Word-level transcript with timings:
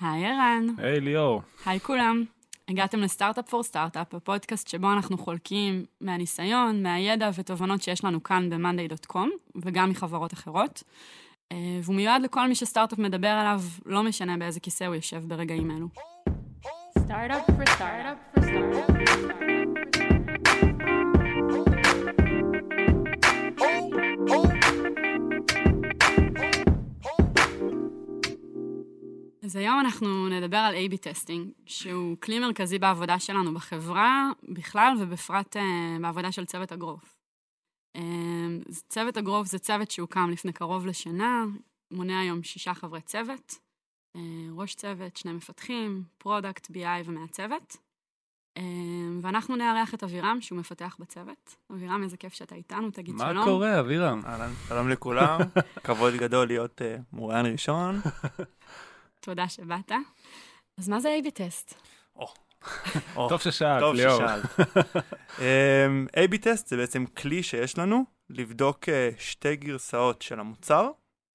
היי 0.00 0.26
ערן. 0.26 0.66
היי 0.78 1.00
ליאור. 1.00 1.42
היי 1.66 1.80
כולם. 1.80 2.24
הגעתם 2.68 2.98
לסטארט-אפ 2.98 3.48
פור 3.48 3.62
סטארט-אפ, 3.62 4.14
הפודקאסט 4.14 4.68
שבו 4.68 4.92
אנחנו 4.92 5.18
חולקים 5.18 5.84
מהניסיון, 6.00 6.82
מהידע 6.82 7.30
ותובנות 7.34 7.82
שיש 7.82 8.04
לנו 8.04 8.22
כאן 8.22 8.50
ב-monday.com, 8.50 9.28
וגם 9.56 9.90
מחברות 9.90 10.32
אחרות. 10.32 10.82
אה, 11.52 11.56
והוא 11.82 11.96
מיועד 11.96 12.22
לכל 12.22 12.48
מי 12.48 12.54
שסטארט-אפ 12.54 12.98
מדבר 12.98 13.28
עליו, 13.28 13.60
לא 13.86 14.02
משנה 14.02 14.36
באיזה 14.36 14.60
כיסא 14.60 14.84
הוא 14.84 14.94
יושב 14.94 15.22
ברגעים 15.26 15.70
אלו. 15.70 15.88
סטארט-אפ 16.98 17.46
פור 17.46 17.66
סטארט-אפ 17.66 18.18
פור 18.34 18.44
סטארט-אפ 18.44 19.97
אז 29.48 29.56
היום 29.56 29.80
אנחנו 29.80 30.28
נדבר 30.28 30.56
על 30.56 30.74
A-B 30.74 30.96
testing, 30.96 31.50
שהוא 31.66 32.16
כלי 32.20 32.38
מרכזי 32.38 32.78
בעבודה 32.78 33.18
שלנו 33.18 33.54
בחברה 33.54 34.30
בכלל 34.42 34.94
ובפרט 35.00 35.56
uh, 35.56 35.60
בעבודה 36.02 36.32
של 36.32 36.44
צוות 36.44 36.72
אגרוף. 36.72 37.16
Uh, 37.96 38.00
צוות 38.88 39.16
אגרוף 39.16 39.46
זה 39.46 39.58
צוות 39.58 39.90
שהוקם 39.90 40.30
לפני 40.30 40.52
קרוב 40.52 40.86
לשנה, 40.86 41.44
מונה 41.90 42.20
היום 42.20 42.42
שישה 42.42 42.74
חברי 42.74 43.00
צוות, 43.00 43.54
uh, 44.16 44.20
ראש 44.52 44.74
צוות, 44.74 45.16
שני 45.16 45.32
מפתחים, 45.32 46.02
product, 46.18 46.70
BI. 46.70 47.08
Uh, 48.58 48.62
ואנחנו 49.22 49.56
נארח 49.56 49.94
את 49.94 50.04
אבירם, 50.04 50.38
שהוא 50.40 50.58
מפתח 50.58 50.96
בצוות. 50.98 51.56
אבירם, 51.72 52.02
איזה 52.02 52.16
כיף 52.16 52.34
שאתה 52.34 52.54
איתנו, 52.54 52.90
תגיד 52.90 53.14
מה 53.14 53.24
שלום. 53.24 53.36
מה 53.36 53.44
קורה, 53.44 53.80
אבירם? 53.80 54.22
אהלן, 54.26 54.50
שלום 54.68 54.88
לכולם, 54.88 55.40
כבוד 55.84 56.14
גדול 56.14 56.46
להיות 56.46 56.80
uh, 56.80 57.00
מרואיין 57.12 57.46
ראשון. 57.46 58.00
תודה 59.20 59.48
שבאת. 59.48 59.92
אז 60.78 60.88
מה 60.88 61.00
זה 61.00 61.18
A-B 61.22 61.30
test? 61.30 61.74
טוב 63.14 63.40
ששאלת, 63.40 63.96
ליאור. 63.96 64.16
ששאלת. 64.16 64.44
אמ, 65.38 66.06
A-B 66.16 66.38
test 66.38 66.66
זה 66.66 66.76
בעצם 66.76 67.06
כלי 67.06 67.42
שיש 67.42 67.78
לנו 67.78 68.04
לבדוק 68.30 68.88
אה, 68.88 69.10
שתי 69.18 69.56
גרסאות 69.56 70.22
של 70.22 70.40
המוצר, 70.40 70.90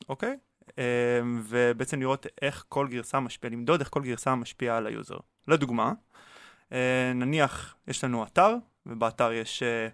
אוקיי? 0.10 0.38
אמ, 0.78 1.42
ובעצם 1.44 2.00
לראות 2.00 2.26
איך 2.42 2.66
כל 2.70 2.88
גרסה 2.88 3.20
משפיעה, 3.20 3.54
למדוד 3.54 3.80
איך 3.80 3.90
כל 3.90 4.02
גרסה 4.02 4.36
משפיעה 4.36 4.78
על 4.78 4.88
ה 4.88 4.93
user. 4.93 5.18
לדוגמה, 5.48 5.92
אה, 6.72 7.12
נניח 7.16 7.76
יש 7.88 8.04
לנו 8.04 8.24
אתר, 8.24 8.56
ובאתר 8.86 9.32
יש 9.32 9.64
אה, 9.64 9.88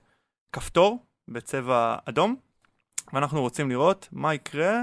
כפתור 0.53 1.05
בצבע 1.27 1.95
אדום, 2.05 2.35
ואנחנו 3.13 3.41
רוצים 3.41 3.69
לראות 3.69 4.09
מה 4.11 4.33
יקרה, 4.33 4.81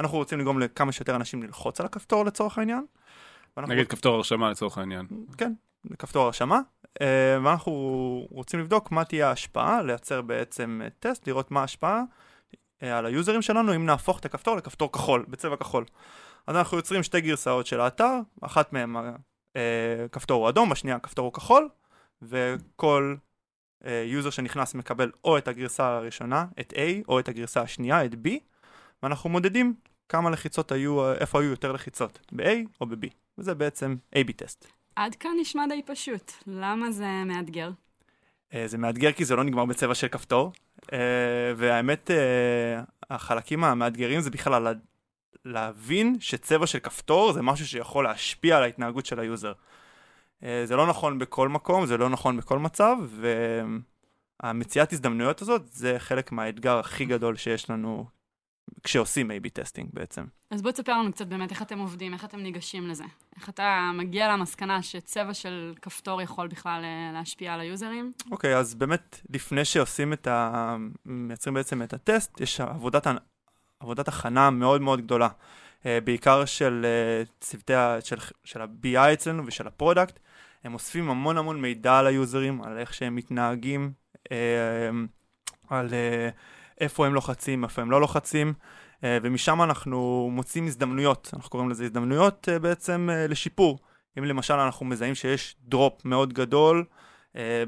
אנחנו 0.00 0.18
רוצים 0.18 0.40
לגרום 0.40 0.60
לכמה 0.60 0.92
שיותר 0.92 1.16
אנשים 1.16 1.42
ללחוץ 1.42 1.80
על 1.80 1.86
הכפתור 1.86 2.24
לצורך 2.24 2.58
העניין. 2.58 2.86
ואנחנו 3.56 3.74
נגיד 3.74 3.88
כפתור 3.88 4.14
הרשמה 4.14 4.50
לצורך 4.50 4.78
העניין. 4.78 5.06
כן, 5.38 5.52
לכפתור 5.90 6.26
הרשמה, 6.26 6.60
אה, 7.00 7.38
ואנחנו 7.44 7.72
רוצים 8.30 8.60
לבדוק 8.60 8.90
מה 8.92 9.04
תהיה 9.04 9.28
ההשפעה, 9.28 9.82
לייצר 9.82 10.22
בעצם 10.22 10.80
אה, 10.84 10.88
טסט, 11.00 11.28
לראות 11.28 11.50
מה 11.50 11.60
ההשפעה 11.60 12.02
אה, 12.82 12.98
על 12.98 13.06
היוזרים 13.06 13.42
שלנו 13.42 13.74
אם 13.74 13.86
נהפוך 13.86 14.18
את 14.18 14.24
הכפתור 14.24 14.56
לכפתור 14.56 14.92
כחול, 14.92 15.24
בצבע 15.28 15.56
כחול. 15.56 15.84
אז 16.46 16.56
אנחנו 16.56 16.76
יוצרים 16.76 17.02
שתי 17.02 17.20
גרסאות 17.20 17.66
של 17.66 17.80
האתר, 17.80 18.18
אחת 18.42 18.72
מהן 18.72 18.96
הכפתור 20.04 20.42
הוא 20.42 20.48
אדום, 20.48 20.72
השנייה 20.72 20.96
הכפתור 20.96 21.24
הוא 21.24 21.32
כחול, 21.32 21.68
וכל 22.22 23.16
user 24.04 24.30
שנכנס 24.30 24.74
מקבל 24.74 25.10
או 25.24 25.38
את 25.38 25.48
הגרסה 25.48 25.86
הראשונה, 25.86 26.46
את 26.60 26.72
A, 26.72 26.78
או 27.08 27.20
את 27.20 27.28
הגרסה 27.28 27.60
השנייה, 27.60 28.04
את 28.04 28.12
B, 28.12 28.28
ואנחנו 29.04 29.30
מודדים 29.30 29.74
כמה 30.08 30.30
לחיצות 30.30 30.72
היו, 30.72 31.12
איפה 31.12 31.40
היו 31.40 31.50
יותר 31.50 31.72
לחיצות, 31.72 32.18
ב-A 32.32 32.50
או 32.80 32.86
ב-B. 32.86 33.06
וזה 33.38 33.54
בעצם 33.54 33.96
A-B 34.14 34.32
test. 34.36 34.66
עד 34.96 35.14
כאן 35.14 35.30
נשמע 35.40 35.66
די 35.68 35.82
פשוט. 35.86 36.32
למה 36.46 36.90
זה 36.90 37.06
מאתגר? 37.26 37.70
אה, 38.50 38.56
זה 38.66 38.78
מאתגר 38.78 39.12
כי 39.12 39.24
זה 39.24 39.36
לא 39.36 39.44
נגמר 39.44 39.64
בצבע 39.64 39.94
של 39.94 40.08
כפתור, 40.08 40.52
אה, 40.80 40.90
והאמת, 41.56 42.10
אה, 42.10 42.14
החלקים 43.10 43.64
המאתגרים 43.64 44.20
זה 44.20 44.30
בכלל 44.30 44.62
לה, 44.62 44.72
להבין 45.44 46.16
שצבע 46.20 46.66
של 46.66 46.78
כפתור 46.78 47.32
זה 47.32 47.42
משהו 47.42 47.66
שיכול 47.66 48.04
להשפיע 48.04 48.56
על 48.56 48.62
ההתנהגות 48.62 49.06
של 49.06 49.20
ה 49.20 49.25
user. 49.25 49.52
זה 50.64 50.76
לא 50.76 50.86
נכון 50.86 51.18
בכל 51.18 51.48
מקום, 51.48 51.86
זה 51.86 51.96
לא 51.96 52.08
נכון 52.08 52.36
בכל 52.36 52.58
מצב, 52.58 52.96
והמציאת 54.42 54.92
הזדמנויות 54.92 55.42
הזאת 55.42 55.62
זה 55.72 55.94
חלק 55.98 56.32
מהאתגר 56.32 56.78
הכי 56.78 57.04
גדול 57.04 57.36
שיש 57.36 57.70
לנו 57.70 58.06
כשעושים 58.84 59.30
A-B 59.30 59.48
testing 59.52 59.88
בעצם. 59.92 60.24
אז 60.50 60.62
בוא 60.62 60.70
תספר 60.70 60.92
לנו 60.92 61.12
קצת 61.12 61.26
באמת 61.26 61.50
איך 61.50 61.62
אתם 61.62 61.78
עובדים, 61.78 62.14
איך 62.14 62.24
אתם 62.24 62.40
ניגשים 62.40 62.88
לזה. 62.88 63.04
איך 63.36 63.48
אתה 63.48 63.90
מגיע 63.94 64.28
למסקנה 64.28 64.82
שצבע 64.82 65.34
של 65.34 65.74
כפתור 65.82 66.22
יכול 66.22 66.48
בכלל 66.48 66.84
אה, 66.84 67.12
להשפיע 67.12 67.54
על 67.54 67.60
היוזרים? 67.60 68.12
אוקיי, 68.30 68.54
okay, 68.54 68.58
אז 68.58 68.74
באמת, 68.74 69.20
לפני 69.30 69.64
שעושים 69.64 70.12
את 70.12 70.26
ה... 70.26 70.76
מייצרים 71.04 71.54
בעצם 71.54 71.82
את 71.82 71.92
הטסט, 71.92 72.40
יש 72.40 72.60
עבודת, 72.60 73.06
עבודת 73.80 74.08
הכנה 74.08 74.50
מאוד 74.50 74.80
מאוד 74.80 75.00
גדולה. 75.00 75.28
אה, 75.82 75.86
בעיקר 76.04 76.44
של 76.44 76.86
אה, 77.26 77.30
צוותי 77.40 77.74
ה... 77.74 77.96
של, 78.00 78.16
של 78.44 78.62
ה-BI 78.62 79.12
אצלנו 79.12 79.46
ושל 79.46 79.66
ה 79.66 79.72
product. 79.72 80.18
הם 80.64 80.74
אוספים 80.74 81.10
המון 81.10 81.38
המון 81.38 81.60
מידע 81.60 81.98
על 81.98 82.06
היוזרים, 82.06 82.62
על 82.62 82.78
איך 82.78 82.94
שהם 82.94 83.14
מתנהגים, 83.14 83.92
על... 85.68 85.88
אה, 86.74 86.80
איפה 86.80 87.06
הם 87.06 87.14
לוחצים, 87.14 87.64
איפה 87.64 87.82
הם 87.82 87.90
לא 87.90 88.00
לוחצים, 88.00 88.54
אה, 89.04 89.18
ומשם 89.22 89.62
אנחנו 89.62 90.28
מוצאים 90.32 90.66
הזדמנויות, 90.66 91.30
אנחנו 91.34 91.50
קוראים 91.50 91.70
לזה 91.70 91.84
הזדמנויות 91.84 92.48
אה, 92.48 92.58
בעצם 92.58 93.08
אה, 93.12 93.26
לשיפור. 93.26 93.78
אם 94.18 94.24
למשל 94.24 94.54
אנחנו 94.54 94.86
מזהים 94.86 95.14
שיש 95.14 95.56
drop 95.60 96.04
מאוד 96.04 96.32
גדול 96.32 96.84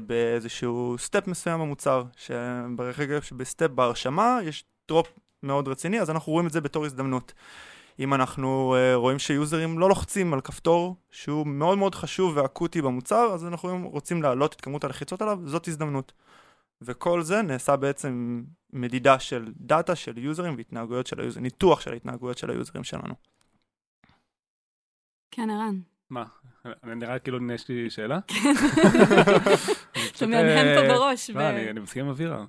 באיזשהו 0.01 0.95
step 0.97 1.27
מסוים 1.27 1.59
במוצר, 1.59 2.03
שברגע 2.17 3.21
שב 3.21 3.41
step 3.41 3.67
בהרשמה 3.67 4.39
יש 4.43 4.65
drop 4.87 5.07
מאוד 5.43 5.67
רציני, 5.67 5.99
אז 5.99 6.09
אנחנו 6.09 6.31
רואים 6.31 6.47
את 6.47 6.51
זה 6.51 6.61
בתור 6.61 6.85
הזדמנות. 6.85 7.33
אם 7.99 8.13
אנחנו 8.13 8.75
רואים 8.95 9.19
שיוזרים 9.19 9.79
לא 9.79 9.89
לוחצים 9.89 10.33
על 10.33 10.41
כפתור 10.41 10.95
שהוא 11.11 11.47
מאוד 11.47 11.77
מאוד 11.77 11.95
חשוב 11.95 12.37
ואקוטי 12.37 12.81
במוצר, 12.81 13.31
אז 13.33 13.45
אנחנו 13.45 13.89
רוצים 13.91 14.23
להעלות 14.23 14.53
את 14.53 14.61
כמות 14.61 14.83
הלחיצות 14.83 15.21
עליו, 15.21 15.39
זאת 15.45 15.67
הזדמנות. 15.67 16.13
וכל 16.81 17.21
זה 17.21 17.41
נעשה 17.41 17.75
בעצם 17.75 18.43
מדידה 18.73 19.19
של 19.19 19.53
data 19.57 19.95
של 19.95 20.17
יוזרים 20.17 20.55
והתנהגויות 20.57 21.07
של 21.07 21.19
היוזרים, 21.19 21.43
ניתוח 21.43 21.81
של 21.81 21.93
ההתנהגויות 21.93 22.37
של 22.37 22.49
היוזרים 22.49 22.83
שלנו. 22.83 23.13
כן, 25.31 25.49
ערן. 25.49 25.79
מה? 26.09 26.25
נראה 26.83 27.19
כאילו 27.19 27.51
יש 27.53 27.69
לי 27.69 27.89
שאלה? 27.89 28.19
כן. 28.27 28.53
אתה 30.15 30.27
מהנהן 30.27 30.81
פה 30.81 30.93
בראש. 30.93 31.29
לא, 31.29 31.49
אני 31.49 31.79
מסכים 31.79 32.05
עם 32.05 32.09
אווירה. 32.09 32.45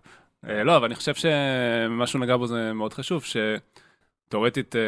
אה, 0.48 0.64
לא, 0.64 0.76
אבל 0.76 0.84
אני 0.84 0.94
חושב 0.94 1.14
שמה 1.14 2.06
שהוא 2.06 2.20
נגע 2.20 2.36
בו 2.36 2.46
זה 2.46 2.72
מאוד 2.72 2.92
חשוב, 2.92 3.24
שתאורטית 3.24 4.76
אה, 4.76 4.80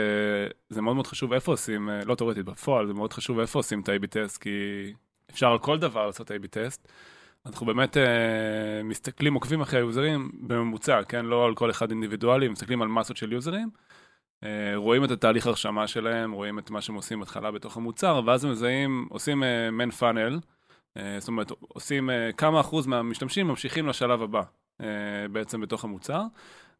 זה 0.68 0.82
מאוד 0.82 0.94
מאוד 0.94 1.06
חשוב 1.06 1.32
איפה 1.32 1.52
עושים, 1.52 1.90
אה, 1.90 2.04
לא 2.04 2.14
תאורטית, 2.14 2.44
בפועל 2.44 2.86
זה 2.86 2.94
מאוד 2.94 3.12
חשוב 3.12 3.38
איפה 3.38 3.58
עושים 3.58 3.80
את 3.80 3.88
ה-AB 3.88 4.06
טסט, 4.06 4.38
כי 4.38 4.50
אפשר 5.30 5.46
על 5.46 5.58
כל 5.58 5.78
דבר 5.78 6.06
לעשות 6.06 6.30
A-B 6.30 6.46
טסט. 6.50 6.88
אנחנו 7.46 7.66
באמת 7.66 7.96
uh, 7.96 8.00
מסתכלים, 8.84 9.34
עוקבים 9.34 9.60
אחרי 9.60 9.78
היוזרים 9.78 10.30
בממוצע, 10.42 11.02
כן? 11.08 11.24
לא 11.24 11.44
על 11.46 11.54
כל 11.54 11.70
אחד 11.70 11.90
אינדיבידואלי, 11.90 12.48
מסתכלים 12.48 12.82
על 12.82 12.88
מסות 12.88 13.16
של 13.16 13.32
יוזרים, 13.32 13.70
uh, 14.44 14.46
רואים 14.74 15.04
את 15.04 15.10
התהליך 15.10 15.46
הרשמה 15.46 15.86
שלהם, 15.86 16.32
רואים 16.32 16.58
את 16.58 16.70
מה 16.70 16.80
שהם 16.80 16.94
עושים 16.94 17.20
בהתחלה 17.20 17.50
בתוך 17.50 17.76
המוצר, 17.76 18.20
ואז 18.26 18.44
מזהים, 18.44 19.06
עושים 19.10 19.42
מן 19.72 19.88
uh, 19.88 19.92
פאנל, 19.92 20.38
uh, 20.98 21.00
זאת 21.18 21.28
אומרת, 21.28 21.50
עושים 21.58 22.10
uh, 22.10 22.12
כמה 22.36 22.60
אחוז 22.60 22.86
מהמשתמשים 22.86 23.48
ממשיכים 23.48 23.86
לשלב 23.86 24.22
הבא 24.22 24.42
uh, 24.42 24.84
בעצם 25.32 25.60
בתוך 25.60 25.84
המוצר, 25.84 26.22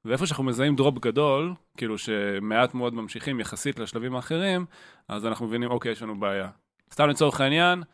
ואיפה 0.04 0.27
שאנחנו 0.27 0.44
מזהים 0.44 0.77
דרופ 0.77 0.98
גדול, 0.98 1.54
כאילו 1.77 1.98
שמעט 1.98 2.75
מאוד 2.75 2.94
ממשיכים 2.94 3.41
יחסית 3.41 3.78
לשלבים 3.78 4.16
האחרים, 4.16 4.66
אז 5.09 5.27
אנחנו 5.27 5.47
מבינים, 5.47 5.71
אוקיי, 5.71 5.92
יש 5.92 6.03
לנו 6.03 6.21
בעיה. 6.21 6.48
סתם 6.92 7.09
לצורך 7.09 7.41
העניין, 7.41 7.83
אה, 7.83 7.84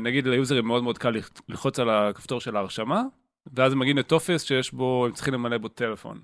נגיד 0.00 0.26
ליוזרים 0.26 0.66
מאוד 0.66 0.82
מאוד 0.82 0.98
קל 0.98 1.14
ללחוץ 1.48 1.78
על 1.78 1.90
הכפתור 1.90 2.40
של 2.40 2.56
ההרשמה, 2.56 3.02
ואז 3.52 3.72
הם 3.72 3.78
מגיעים 3.78 3.98
לטופס 3.98 4.42
שיש 4.42 4.72
בו, 4.72 5.06
הם 5.06 5.12
צריכים 5.12 5.34
למלא 5.34 5.58
בו 5.58 5.68
טלפון. 5.68 6.20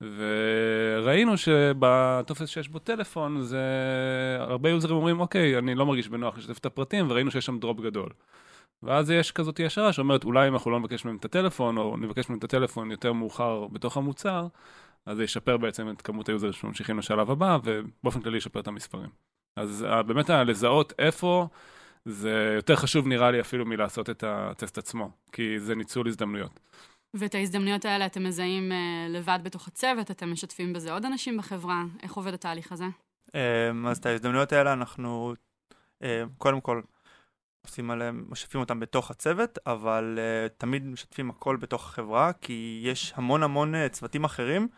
וראינו 0.00 1.36
שבטופס 1.36 2.48
שיש 2.48 2.68
בו 2.68 2.78
טלפון, 2.78 3.42
זה... 3.42 3.62
הרבה 4.40 4.70
יוזרים 4.70 4.96
אומרים, 4.96 5.20
אוקיי, 5.20 5.58
אני 5.58 5.74
לא 5.74 5.86
מרגיש 5.86 6.08
בנוח 6.08 6.38
לשתף 6.38 6.58
את 6.58 6.66
הפרטים, 6.66 7.10
וראינו 7.10 7.30
שיש 7.30 7.46
שם 7.46 7.58
דרופ 7.58 7.80
גדול. 7.80 8.08
ואז 8.82 9.10
יש 9.10 9.32
כזאת 9.32 9.60
השערה 9.66 9.92
שאומרת, 9.92 10.24
אולי 10.24 10.48
אם 10.48 10.52
אנחנו 10.52 10.70
לא 10.70 10.80
נבקש 10.80 11.04
מהם 11.04 11.16
את 11.16 11.24
הטלפון, 11.24 11.78
או 11.78 11.96
נבקש 11.96 12.28
מהם 12.28 12.38
את 12.38 12.44
הטלפון 12.44 12.90
יותר 12.90 13.12
מאוחר 13.12 13.66
בתוך 13.72 13.96
המוצר, 13.96 14.46
אז 15.06 15.16
זה 15.16 15.24
ישפר 15.24 15.56
בעצם 15.56 15.90
את 15.90 16.02
כמות 16.02 16.28
היוזרים 16.28 16.52
שממשיכים 16.52 16.98
לשלב 16.98 17.30
הבא, 17.30 17.58
ובאופן 17.64 18.20
כללי 18.20 18.36
ישפר 18.36 18.60
את 18.60 18.68
המספרים. 18.68 19.10
אז 19.56 19.86
באמת 20.06 20.30
לזהות 20.30 20.92
איפה 20.98 21.48
זה 22.04 22.52
יותר 22.56 22.76
חשוב 22.76 23.06
נראה 23.06 23.30
לי 23.30 23.40
אפילו 23.40 23.66
מלעשות 23.66 24.10
את 24.10 24.24
הטסט 24.26 24.78
עצמו, 24.78 25.10
כי 25.32 25.60
זה 25.60 25.74
ניצול 25.74 26.08
הזדמנויות. 26.08 26.60
ואת 27.14 27.34
ההזדמנויות 27.34 27.84
האלה 27.84 28.06
אתם 28.06 28.24
מזהים 28.24 28.72
uh, 28.72 28.74
לבד 29.10 29.38
בתוך 29.42 29.68
הצוות, 29.68 30.10
אתם 30.10 30.32
משתפים 30.32 30.72
בזה 30.72 30.92
עוד 30.92 31.04
אנשים 31.04 31.36
בחברה, 31.36 31.82
איך 32.02 32.14
עובד 32.14 32.34
התהליך 32.34 32.72
הזה? 32.72 32.84
Um, 33.26 33.88
אז 33.88 33.98
את 33.98 34.06
ההזדמנויות 34.06 34.52
האלה 34.52 34.72
אנחנו 34.72 35.34
אה, 36.02 36.24
קודם 36.38 36.60
כל, 36.60 36.80
עושים 37.66 37.90
עליהם, 37.90 38.24
משתפים 38.28 38.60
אותם 38.60 38.80
בתוך 38.80 39.10
הצוות, 39.10 39.58
אבל 39.66 40.18
uh, 40.18 40.48
תמיד 40.58 40.86
משתפים 40.86 41.30
הכל 41.30 41.56
בתוך 41.56 41.84
החברה, 41.84 42.32
כי 42.32 42.80
יש 42.84 43.12
המון 43.16 43.42
המון 43.42 43.74
uh, 43.74 43.88
צוותים 43.88 44.24
אחרים 44.24 44.68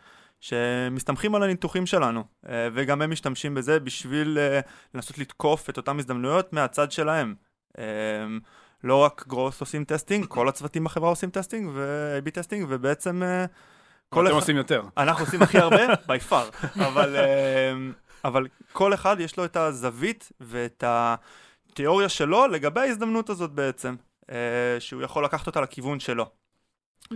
שמסתמכים 0.41 1.35
על 1.35 1.43
הניתוחים 1.43 1.87
שלנו, 1.87 2.25
uh, 2.45 2.49
וגם 2.75 3.03
הם 3.03 3.11
משתמשים 3.11 3.55
בזה 3.55 3.81
בשביל 3.81 4.39
uh, 4.39 4.69
לנסות 4.95 5.19
לתקוף 5.19 5.71
את 5.71 5.77
אותן 5.77 5.99
הזדמנויות 5.99 6.53
מהצד 6.53 6.93
שלהם. 6.93 7.35
אה, 7.73 7.81
לא 8.85 8.97
רק 8.97 9.25
growth 9.29 9.61
עושים 9.61 9.85
testing, 9.85 10.27
כל 10.27 10.49
הצוותים 10.49 10.85
בחברה 10.85 11.09
עושים 11.09 11.31
testing 11.31 11.71
ו-AB 11.75 12.31
testing, 12.31 12.67
ובעצם... 12.69 13.23
כל 14.09 14.21
אתם 14.21 14.27
אחד... 14.27 14.41
עושים 14.41 14.57
יותר. 14.57 14.83
אנחנו 14.97 15.25
עושים 15.25 15.43
הכי 15.43 15.59
הרבה, 15.59 15.95
by 16.09 16.31
far, 16.31 16.81
אבל, 16.87 17.17
אבל 18.25 18.47
כל 18.73 18.95
אחד 18.95 19.17
יש 19.21 19.37
לו 19.37 19.45
את 19.45 19.57
הזווית 19.57 20.33
ואת. 20.41 20.85
התיאוריה 21.77 22.09
שלו 22.09 22.47
לגבי 22.47 22.81
ההזדמנות 22.81 23.31
הזאת 23.31 23.51
בעצם, 23.51 23.97
אה, 24.31 24.37
שהוא 24.79 25.03
יכול 25.03 25.25
לקחת 25.25 25.47
אותה 25.47 25.61
לכיוון 25.61 26.01
שלו. 26.01 26.27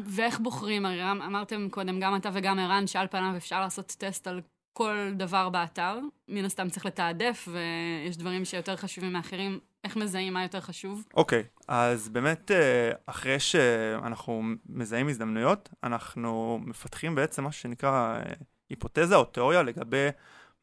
ואיך 0.05 0.41
בוחרים? 0.41 0.87
הרי 0.87 1.11
אמרתם 1.13 1.69
קודם, 1.71 2.01
גם 2.01 2.17
אתה 2.17 2.31
וגם 2.33 2.59
ערן, 2.59 2.87
שעל 2.87 3.07
פניו 3.07 3.37
אפשר 3.37 3.61
לעשות 3.61 3.95
טסט 3.99 4.27
על 4.27 4.41
כל 4.73 4.97
דבר 5.17 5.49
באתר. 5.49 5.99
מן 6.29 6.45
הסתם 6.45 6.69
צריך 6.69 6.87
לתעדף, 6.87 7.49
ויש 7.53 8.17
דברים 8.17 8.45
שיותר 8.45 8.77
חשובים 8.77 9.13
מאחרים. 9.13 9.59
איך 9.85 9.97
מזהים 9.97 10.33
מה 10.33 10.43
יותר 10.43 10.61
חשוב? 10.61 11.05
אוקיי, 11.15 11.41
okay, 11.41 11.65
אז 11.69 12.09
באמת, 12.09 12.51
אה, 12.51 12.91
אחרי 13.07 13.41
שאנחנו 13.41 14.43
מזהים 14.69 15.09
הזדמנויות, 15.09 15.69
אנחנו 15.85 16.61
מפתחים 16.63 17.15
בעצם 17.15 17.45
מה 17.45 17.53
שנקרא 17.53 18.17
אה, 18.17 18.33
היפותזה 18.71 19.17
או 19.17 19.25
תיאוריה 19.25 19.63
לגבי 19.63 20.09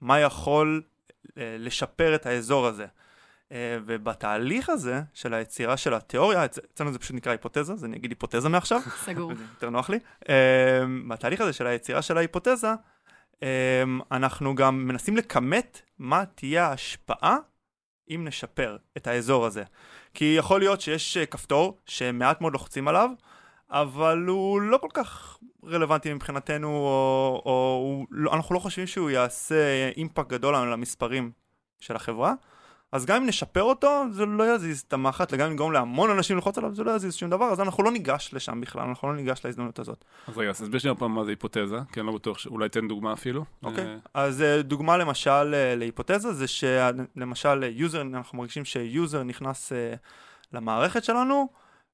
מה 0.01 0.19
יכול 0.19 0.81
אה, 1.37 1.55
לשפר 1.59 2.15
את 2.15 2.25
האזור 2.25 2.67
הזה. 2.67 2.85
אה, 3.51 3.77
ובתהליך 3.85 4.69
הזה 4.69 5.01
של 5.13 5.33
היצירה 5.33 5.77
של 5.77 5.93
התיאוריה, 5.93 6.45
אצלנו 6.45 6.91
זה 6.91 6.99
פשוט 6.99 7.15
נקרא 7.15 7.31
היפותזה, 7.31 7.73
אז 7.73 7.85
אני 7.85 7.97
אגיד 7.97 8.11
היפותזה 8.11 8.49
מעכשיו. 8.49 8.79
סגור. 9.05 9.31
יותר 9.31 9.69
נוח 9.69 9.89
לי. 9.89 9.99
אה, 10.29 10.83
בתהליך 11.09 11.41
הזה 11.41 11.53
של 11.53 11.67
היצירה 11.67 12.01
של 12.01 12.17
ההיפותזה, 12.17 12.73
אה, 13.43 13.83
אנחנו 14.11 14.55
גם 14.55 14.87
מנסים 14.87 15.17
לכמת 15.17 15.81
מה 15.99 16.25
תהיה 16.35 16.67
ההשפעה 16.67 17.37
אם 18.09 18.21
נשפר 18.27 18.77
את 18.97 19.07
האזור 19.07 19.45
הזה. 19.45 19.63
כי 20.13 20.35
יכול 20.37 20.59
להיות 20.59 20.81
שיש 20.81 21.17
כפתור 21.17 21.81
שמעט 21.85 22.41
מאוד 22.41 22.53
לוחצים 22.53 22.87
עליו, 22.87 23.09
אבל 23.69 24.25
הוא 24.27 24.61
לא 24.61 24.77
כל 24.77 24.89
כך 24.93 25.37
רלוונטי 25.63 26.13
מבחינתנו, 26.13 26.67
או, 26.67 27.41
או 27.45 28.05
או 28.25 28.33
אנחנו 28.33 28.55
לא 28.55 28.59
חושבים 28.59 28.87
שהוא 28.87 29.09
יעשה 29.09 29.89
אימפקט 29.97 30.29
גדול 30.29 30.55
על 30.55 30.73
המספרים 30.73 31.31
של 31.79 31.95
החברה. 31.95 32.33
אז 32.97 33.05
גם 33.05 33.21
אם 33.21 33.27
נשפר 33.27 33.63
אותו, 33.63 34.05
זה 34.11 34.25
לא 34.25 34.55
יזיז 34.55 34.83
את 34.87 34.93
המחט, 34.93 35.33
וגם 35.33 35.47
אם 35.47 35.53
נגרום 35.53 35.71
להמון 35.71 36.09
אנשים 36.09 36.35
ללחוץ 36.35 36.57
עליו, 36.57 36.75
זה 36.75 36.83
לא 36.83 36.91
יזיז 36.91 37.15
שום 37.15 37.29
דבר, 37.29 37.45
אז 37.45 37.59
אנחנו 37.59 37.83
לא 37.83 37.91
ניגש 37.91 38.29
לשם 38.33 38.61
בכלל, 38.61 38.81
אנחנו 38.81 39.07
לא 39.07 39.15
ניגש 39.15 39.45
להזדמנות 39.45 39.79
הזאת. 39.79 40.05
אז 40.27 40.37
רגע, 40.37 40.49
אז 40.49 40.61
תסביר 40.61 40.79
שנייה 40.79 40.95
פעם 40.95 41.15
מה 41.15 41.23
זה 41.23 41.31
היפותזה, 41.31 41.77
כי 41.91 41.99
אני 41.99 42.07
לא 42.07 42.13
בטוח, 42.13 42.37
אולי 42.45 42.69
תן 42.69 42.87
דוגמה 42.87 43.13
אפילו. 43.13 43.45
אוקיי, 43.63 43.85
אה, 43.85 43.97
אז 44.13 44.41
אה, 44.41 44.61
דוגמה 44.61 44.97
למשל 44.97 45.53
אה, 45.53 45.75
להיפותזה, 45.75 46.33
זה 46.33 46.47
שלמשל 46.47 47.63
user, 47.63 48.01
אנחנו 48.01 48.37
מרגישים 48.37 48.65
ש 48.65 48.84
user 48.84 49.23
נכנס 49.23 49.71
למערכת 50.53 51.03
שלנו, 51.03 51.47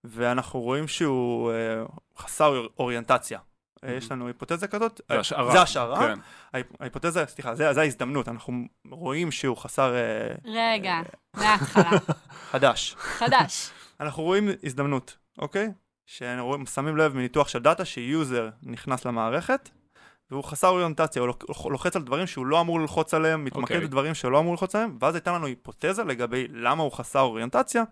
ואנחנו 0.03 0.61
רואים 0.61 0.87
שהוא 0.87 1.51
חסר 2.17 2.67
אוריינטציה. 2.79 3.39
יש 3.87 4.11
לנו 4.11 4.27
היפותזה 4.27 4.67
כזאת. 4.67 5.01
זה 5.09 5.19
השערה. 5.19 5.51
זה 5.51 5.61
השערה. 5.61 5.99
כן. 5.99 6.19
ההיפותזה, 6.79 7.25
סליחה, 7.25 7.55
זה, 7.55 7.73
זה 7.73 7.81
ההזדמנות, 7.81 8.27
אנחנו 8.27 8.53
רואים 8.89 9.31
שהוא 9.31 9.57
חסר... 9.57 9.95
רגע, 10.45 11.01
מההתחלה. 11.33 11.91
חדש. 12.51 12.95
חדש. 12.99 13.69
אנחנו 13.99 14.23
רואים 14.23 14.49
הזדמנות, 14.63 15.17
אוקיי? 15.39 15.71
ששמים 16.05 16.97
לב 16.97 17.15
מניתוח 17.15 17.47
של 17.47 17.59
data 17.59 17.85
ש 17.85 18.06
user 18.06 18.49
נכנס 18.63 19.05
למערכת, 19.05 19.69
והוא 20.31 20.43
חסר 20.43 20.67
אוריינטציה, 20.67 21.21
הוא 21.21 21.71
לוחץ 21.71 21.95
על 21.95 22.01
דברים 22.01 22.27
שהוא 22.27 22.45
לא 22.45 22.61
אמור 22.61 22.79
ללחוץ 22.79 23.13
עליהם, 23.13 23.45
מתמקד 23.45 23.59
okay. 23.59 23.75
אוקיי. 23.75 23.87
בדברים 23.87 24.13
שהוא 24.13 24.31
לא 24.31 24.39
אמור 24.39 24.51
ללחוץ 24.51 24.75
עליהם, 24.75 24.97
ואז 24.99 25.15
הייתה 25.15 25.31
לנו 25.31 25.45
היפותזה 25.45 26.03
לגבי 26.03 26.47
למה 26.49 26.83
הוא 26.83 26.91
חסר 26.91 27.19
אוריינטציה, 27.19 27.83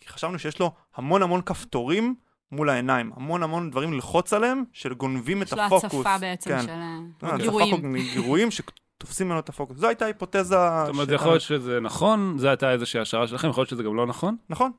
כי 0.00 0.08
חשבנו 0.08 0.38
שיש 0.38 0.58
לו 0.58 0.72
המון 0.96 1.22
המון 1.22 1.42
כפתורים 1.42 2.14
מול 2.52 2.70
העיניים, 2.70 3.12
המון 3.16 3.42
המון 3.42 3.70
דברים 3.70 3.92
ללחוץ 3.92 4.32
עליהם, 4.32 4.64
שגונבים 4.72 5.42
את 5.42 5.52
הפוקוס. 5.52 5.84
יש 5.84 5.92
לו 5.92 6.00
הצפה 6.00 6.18
בעצם 6.18 6.50
כן. 6.50 6.62
של 6.62 7.26
אה, 7.26 7.38
גירויים. 7.38 7.96
גירויים 8.12 8.48
שתופסים 8.50 9.26
ממנו 9.26 9.38
את 9.38 9.48
הפוקוס. 9.48 9.76
זו 9.76 9.86
הייתה 9.86 10.04
היפותזה... 10.04 10.42
זאת 10.42 10.88
אומרת, 10.88 11.08
יכול 11.10 11.28
להיות 11.28 11.40
שזה 11.40 11.80
נכון, 11.80 12.34
זו 12.38 12.48
הייתה 12.48 12.72
איזושהי 12.72 13.00
השערה 13.00 13.26
שלכם, 13.26 13.48
יכול 13.48 13.60
להיות 13.60 13.68
שזה 13.68 13.82
גם 13.82 13.96
לא 13.96 14.06
נכון. 14.06 14.36
נכון. 14.50 14.70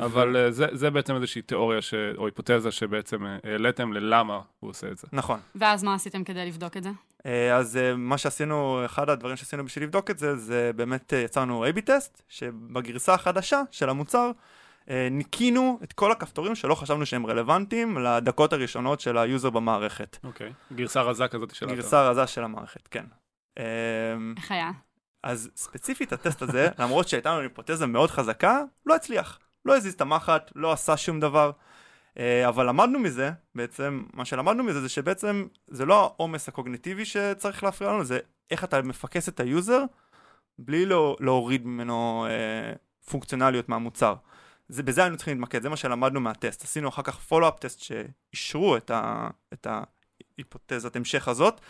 אבל. 0.00 0.36
אה, 0.36 0.50
זה, 0.50 0.66
זה 0.72 0.90
בעצם 0.90 1.14
איזושהי 1.14 1.42
תיאוריה 1.42 1.82
ש... 1.82 1.94
או 2.16 2.26
היפותזה 2.26 2.70
שבעצם 2.70 3.26
אה, 3.26 3.36
העליתם 3.44 3.92
ללמה 3.92 4.40
הוא 4.60 4.70
עושה 4.70 4.86
את 4.90 4.98
זה. 4.98 5.06
נכון. 5.12 5.40
ואז 5.54 5.84
מה 5.84 5.94
עשיתם 5.94 6.24
כדי 6.24 6.46
לבדוק 6.46 6.76
את 6.76 6.82
זה? 6.82 6.90
אז 7.54 7.78
מה 7.96 8.18
שעשינו, 8.18 8.84
אחד 8.84 9.10
הדברים 9.10 9.36
שעשינו 9.36 9.64
בשביל 9.64 9.84
לבדוק 9.84 10.10
את 10.10 10.18
זה, 10.18 10.36
זה 10.36 10.70
באמת 10.76 11.12
יצרנו 11.24 11.66
A-B 11.66 11.80
test, 11.80 12.22
שבגרסה 12.28 13.14
החדשה 13.14 13.62
של 13.70 13.88
המוצר, 13.88 14.26
אה, 14.26 14.32
ניקינו 15.10 15.78
את 15.82 15.92
כל 15.92 16.12
הכפתורים 16.12 16.54
שלא 16.54 16.74
חשבנו 16.74 17.06
שהם 17.06 17.26
רלוונטיים 17.26 17.98
לדקות 17.98 18.52
הראשונות 18.52 19.00
של 19.00 19.18
ה 19.18 19.24
user 19.24 19.50
במערכת. 19.50 20.16
אוקיי, 20.24 20.48
okay. 20.48 20.74
גרסה 20.74 21.02
רזה 21.02 21.28
כזאת 21.28 21.54
של 21.54 21.66
האתר. 21.66 21.76
גרסה 21.76 22.10
רזה 22.10 22.26
של 22.26 22.44
המערכת, 22.44 22.88
כן. 22.88 23.04
אמ, 23.58 24.34
איך 24.36 24.50
היה? 24.50 24.70
אז 25.22 25.50
ספציפית 25.56 26.12
הטסט 26.12 26.42
הזה, 26.42 26.68
למרות 26.78 27.08
שהייתה 27.08 27.30
לנו 27.30 27.40
היפותזה 27.40 27.86
מאוד 27.86 28.10
חזקה, 28.10 28.62
לא 28.86 28.94
הצליח. 28.94 29.38
לא 29.64 29.76
הזיז 29.76 29.94
את 29.94 30.00
המחט, 30.00 30.52
לא 30.54 30.72
עשה 30.72 30.96
שום 30.96 31.20
דבר. 31.20 31.50
אה, 32.18 32.48
אבל 32.48 32.68
למדנו 32.68 32.98
מזה, 32.98 33.30
בעצם, 33.54 34.02
מה 34.12 34.24
שלמדנו 34.24 34.64
מזה 34.64 34.80
זה 34.80 34.88
שבעצם 34.88 35.46
זה 35.68 35.86
לא 35.86 36.00
העומס 36.00 36.48
הקוגניטיבי 36.48 37.04
שצריך 37.04 37.64
להפריע 37.64 37.90
לנו, 37.90 38.04
זה 38.04 38.18
איך 38.50 38.64
אתה 38.64 38.82
מפקס 38.82 39.28
את 39.28 39.40
ה 39.40 39.48
user 39.48 39.82
בלי 40.58 40.86
לא, 40.86 41.16
להוריד 41.20 41.66
ממנו 41.66 42.26
אה, 42.28 42.72
פונקציונליות 43.10 43.68
מהמוצר. 43.68 44.14
זה, 44.68 44.82
בזה 44.82 45.02
היינו 45.02 45.16
צריכים 45.16 45.36
להתמקד, 45.36 45.62
זה 45.62 45.68
מה 45.68 45.76
שלמדנו 45.76 46.20
מהטסט. 46.20 46.64
עשינו 46.64 46.88
אחר 46.88 47.02
כך 47.02 47.18
follow-up 47.18 47.58
test 47.58 47.80
שאישרו 47.80 48.76
את, 48.76 48.90
ה, 48.90 49.28
את 49.52 49.66
ההיפותזת 49.66 50.96
המשך 50.96 51.28
הזאת, 51.28 51.60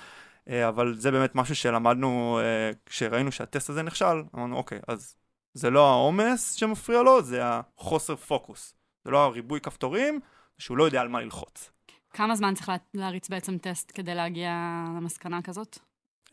אה, 0.49 0.69
אבל 0.69 0.95
זה 0.99 1.11
באמת 1.11 1.35
משהו 1.35 1.57
שלמדנו 1.57 2.41
אה, 2.43 2.71
כשראינו 2.87 3.33
שהטסט 3.33 3.71
הזה 3.71 3.83
נכשל, 3.83 4.23
אמרנו 4.35 4.57
אוקיי, 4.57 4.79
אז 4.89 5.17
זה 5.55 5.71
לא 5.71 5.91
העומס 5.91 6.53
שמפריע 6.53 7.03
לו, 7.03 7.23
זה 7.23 7.41
החוסר 7.45 8.17
פוקוס. 8.17 8.75
זה 9.05 9.11
לא 9.11 9.25
הריבוי 9.25 9.61
כפתורים, 9.61 10.21
שהוא 10.59 10.77
לא 10.77 10.85
יודע 10.85 11.01
על 11.01 11.09
מה 11.09 11.21
ללחוץ. 11.21 11.71
כמה 12.11 12.37
זמן 12.37 12.55
צריך 12.55 12.71
להריץ 12.95 13.29
בעצם 13.29 13.59
טסט 13.59 13.93
כדי 13.95 14.15
להגיע 14.15 14.51
למסקנה 14.97 15.43
כזאת? 15.43 15.79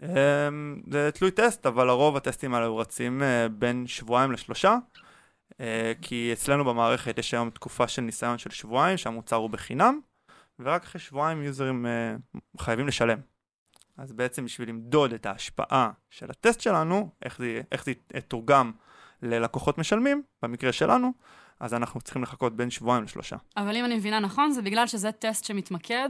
אמ, 0.02 0.82
זה 0.92 1.10
תלוי 1.14 1.32
טסט, 1.32 1.66
אבל 1.66 1.88
לרוב 1.88 2.18
הטסטים 2.18 2.54
האלה 2.54 2.68
רצים 2.68 3.24
אה, 3.24 3.50
בין 3.50 3.88
שבועיים 3.88 4.32
לשלושה. 4.32 4.78
אה, 5.60 5.92
כי 6.02 6.30
אצלנו 6.34 6.66
במערכת 6.66 7.18
יש 7.18 7.34
היום 7.34 7.50
תקופה 7.50 7.88
של 7.88 8.02
ניסיון 8.02 8.38
של 8.38 8.50
שבועיים 8.50 8.98
שהמוצר 8.98 9.36
הוא 9.36 9.50
בחינם, 9.50 10.00
ורק 10.60 10.84
אחרי 10.84 11.02
שבועיים 11.02 11.42
יוזרים 11.42 11.86
אה, 11.86 12.16
חייבים 12.60 12.88
לשלם. 12.88 13.20
אז 13.98 14.14
בעצם 14.14 14.46
בשביל 14.46 14.70
למדוד 14.70 15.14
את 15.14 15.26
ההשפעה 15.26 15.92
של 16.10 16.32
הטסט 16.32 16.62
שלנו, 16.62 17.10
איך 17.22 17.38
זה, 17.38 17.62
איך 17.72 17.86
זה 17.86 17.94
תורגם 18.28 18.72
ללקוחות 19.22 19.78
משלמים, 19.78 20.24
במקרה 20.44 20.72
שלנו, 20.72 21.14
אז 21.60 21.74
אנחנו 21.74 22.02
צריכים 22.02 22.24
לחכות 22.24 22.56
בין 22.56 22.70
שבועיים 22.70 23.04
לשלושה. 23.04 23.36
אבל 23.58 23.76
אם 23.76 23.86
אני 23.86 23.96
מבינה 23.96 24.20
נכון, 24.20 24.52
זה 24.52 24.62
בגלל 24.62 24.88
שזה 24.88 25.12
טסט 25.12 25.46
שמתמקד 25.46 26.10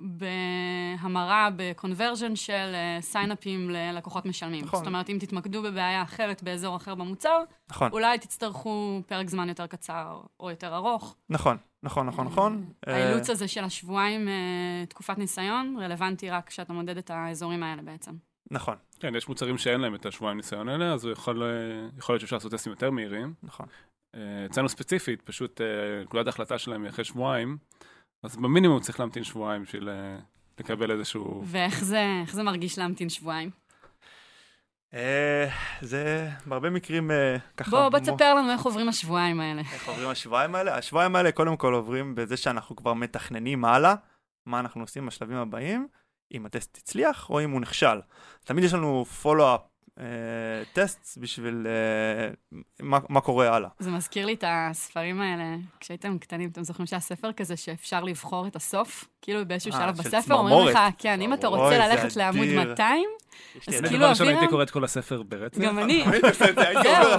בהמרה, 0.00 1.48
בקונברג'ן 1.56 2.36
של 2.36 2.74
סיינאפים 3.00 3.70
אה, 3.74 3.92
ללקוחות 3.92 4.26
משלמים. 4.26 4.64
נכון. 4.64 4.78
זאת 4.78 4.86
אומרת, 4.86 5.08
אם 5.10 5.16
תתמקדו 5.20 5.62
בבעיה 5.62 6.02
אחרת 6.02 6.42
באזור 6.42 6.76
אחר 6.76 6.94
במוצר, 6.94 7.42
נכון. 7.70 7.92
אולי 7.92 8.18
תצטרכו 8.18 9.02
פרק 9.06 9.28
זמן 9.28 9.48
יותר 9.48 9.66
קצר 9.66 10.20
או 10.40 10.50
יותר 10.50 10.74
ארוך. 10.74 11.16
נכון, 11.30 11.56
נכון, 11.82 12.06
נכון, 12.06 12.26
נכון. 12.26 12.64
אה, 12.88 12.94
האילוץ 12.94 13.30
הזה 13.30 13.48
של 13.48 13.64
השבועיים 13.64 14.28
אה, 14.28 14.86
תקופת 14.88 15.18
ניסיון 15.18 15.76
רלוונטי 15.80 16.30
רק 16.30 16.48
כשאתה 16.48 16.72
מודד 16.72 16.96
את 16.96 17.10
האזורים 17.10 17.62
האלה 17.62 17.82
בעצם. 17.82 18.12
נכון. 18.50 18.74
כן, 19.00 19.14
יש 19.14 19.28
מוצרים 19.28 19.58
שאין 19.58 19.80
להם 19.80 19.94
את 19.94 20.06
השבועיים 20.06 20.36
ניסיון 20.36 20.68
האלה, 20.68 20.92
אז 20.92 21.04
יכול, 21.12 21.42
יכול 21.98 22.12
להיות 22.12 22.20
שאפשר 22.20 22.36
לעשות 22.36 22.52
טסטים 22.52 22.72
יותר 22.72 22.90
מהירים. 22.90 23.34
נכון. 23.42 23.66
אצלנו 24.46 24.68
ספציפית, 24.68 25.22
פשוט 25.22 25.60
נקודת 26.02 26.26
ההחלטה 26.26 26.58
שלהם 26.58 26.82
היא 26.82 26.90
אחרי 26.90 27.04
שבועיים. 27.04 27.58
אז 28.22 28.36
במינימום 28.36 28.80
צריך 28.80 29.00
להמתין 29.00 29.24
שבועיים 29.24 29.62
בשביל 29.62 29.88
אה, 29.88 30.16
לקבל 30.58 30.90
איזשהו... 30.90 31.42
ואיך 31.46 31.84
זה, 31.84 32.04
זה 32.30 32.42
מרגיש 32.42 32.78
להמתין 32.78 33.08
שבועיים? 33.08 33.50
אה, 34.94 35.48
זה 35.80 36.30
בהרבה 36.46 36.70
מקרים 36.70 37.10
אה, 37.10 37.36
ככה... 37.56 37.70
בוא, 37.70 37.88
בוא 37.88 37.98
תספר 37.98 38.34
לנו 38.34 38.52
איך 38.52 38.62
עוברים 38.62 38.88
השבועיים 38.88 39.40
האלה. 39.40 39.60
איך 39.60 39.88
עוברים 39.88 40.08
השבועיים 40.08 40.54
האלה? 40.54 40.76
השבועיים 40.76 41.16
האלה 41.16 41.32
קודם 41.32 41.56
כל 41.56 41.74
עוברים 41.74 42.14
בזה 42.14 42.36
שאנחנו 42.36 42.76
כבר 42.76 42.94
מתכננים 42.94 43.64
הלאה, 43.64 43.94
מה 44.46 44.60
אנחנו 44.60 44.80
עושים 44.80 45.06
בשלבים 45.06 45.36
הבאים, 45.36 45.88
אם 46.34 46.46
הטסט 46.46 46.76
הצליח 46.76 47.30
או 47.30 47.44
אם 47.44 47.50
הוא 47.50 47.60
נכשל. 47.60 48.00
תמיד 48.44 48.64
יש 48.64 48.74
לנו 48.74 49.04
פולו-אפ 49.04 49.60
טסט 50.72 51.18
בשביל, 51.20 51.66
מה, 52.80 52.98
מה 53.08 53.20
קורה 53.20 53.56
הלאה. 53.56 53.68
זה 53.78 53.90
מזכיר 53.90 54.26
לי 54.26 54.34
את 54.34 54.44
הספרים 54.46 55.20
האלה, 55.20 55.44
כשהייתם 55.80 56.18
קטנים, 56.18 56.48
אתם 56.52 56.62
זוכרים 56.62 56.86
שהיה 56.86 57.00
ספר 57.00 57.32
כזה 57.32 57.56
שאפשר 57.56 58.04
לבחור 58.04 58.46
את 58.46 58.56
הסוף? 58.56 59.08
כאילו 59.22 59.46
באיזשהו 59.46 59.72
אה, 59.72 59.78
שלב 59.78 59.96
של 59.96 60.02
בספר. 60.02 60.34
אומרים 60.34 60.68
לך, 60.68 60.78
כן, 60.98 61.20
אם 61.20 61.32
אתה 61.32 61.46
רוצה 61.48 61.78
ללכת 61.78 62.16
לעמוד 62.16 62.46
אדיר. 62.46 62.70
200, 62.70 63.04
יש 63.58 63.68
לי 63.68 63.76
אז 63.76 63.84
כאילו 63.84 64.10
אבירם- 64.10 64.28
הייתי 64.28 64.46
קורא 64.48 64.62
את 64.62 64.70
כל 64.70 64.84
הספר 64.84 65.22
ברצף. 65.22 65.58
גם 65.60 65.78
אני. 65.78 66.04
ה... 66.56 67.16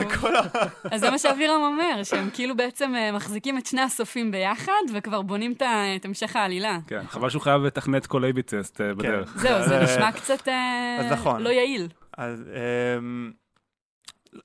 אז 0.91 1.01
זה 1.01 1.09
מה 1.11 1.17
שאבירם 1.17 1.61
אומר, 1.61 2.03
שהם 2.03 2.29
כאילו 2.33 2.57
בעצם 2.57 2.95
אה, 2.95 3.11
מחזיקים 3.11 3.57
את 3.57 3.65
שני 3.65 3.81
הסופים 3.81 4.31
ביחד, 4.31 4.71
וכבר 4.93 5.21
בונים 5.21 5.53
את 5.95 6.05
המשך 6.05 6.35
העלילה. 6.35 6.77
כן, 6.87 7.01
חבל 7.07 7.29
שהוא 7.29 7.41
חייב 7.41 7.61
לתכנת 7.61 8.05
כל 8.05 8.23
A-B 8.25 8.41
טסט 8.41 8.81
אה, 8.81 8.93
בדרך. 8.93 9.37
זהו, 9.37 9.67
זה 9.67 9.77
אה, 9.79 9.83
נשמע 9.83 10.11
קצת 10.11 10.47
אה, 10.47 11.09
נכון. 11.11 11.41
לא 11.41 11.49
יעיל. 11.49 11.87
אז 12.21 12.43
אמ, 12.49 13.31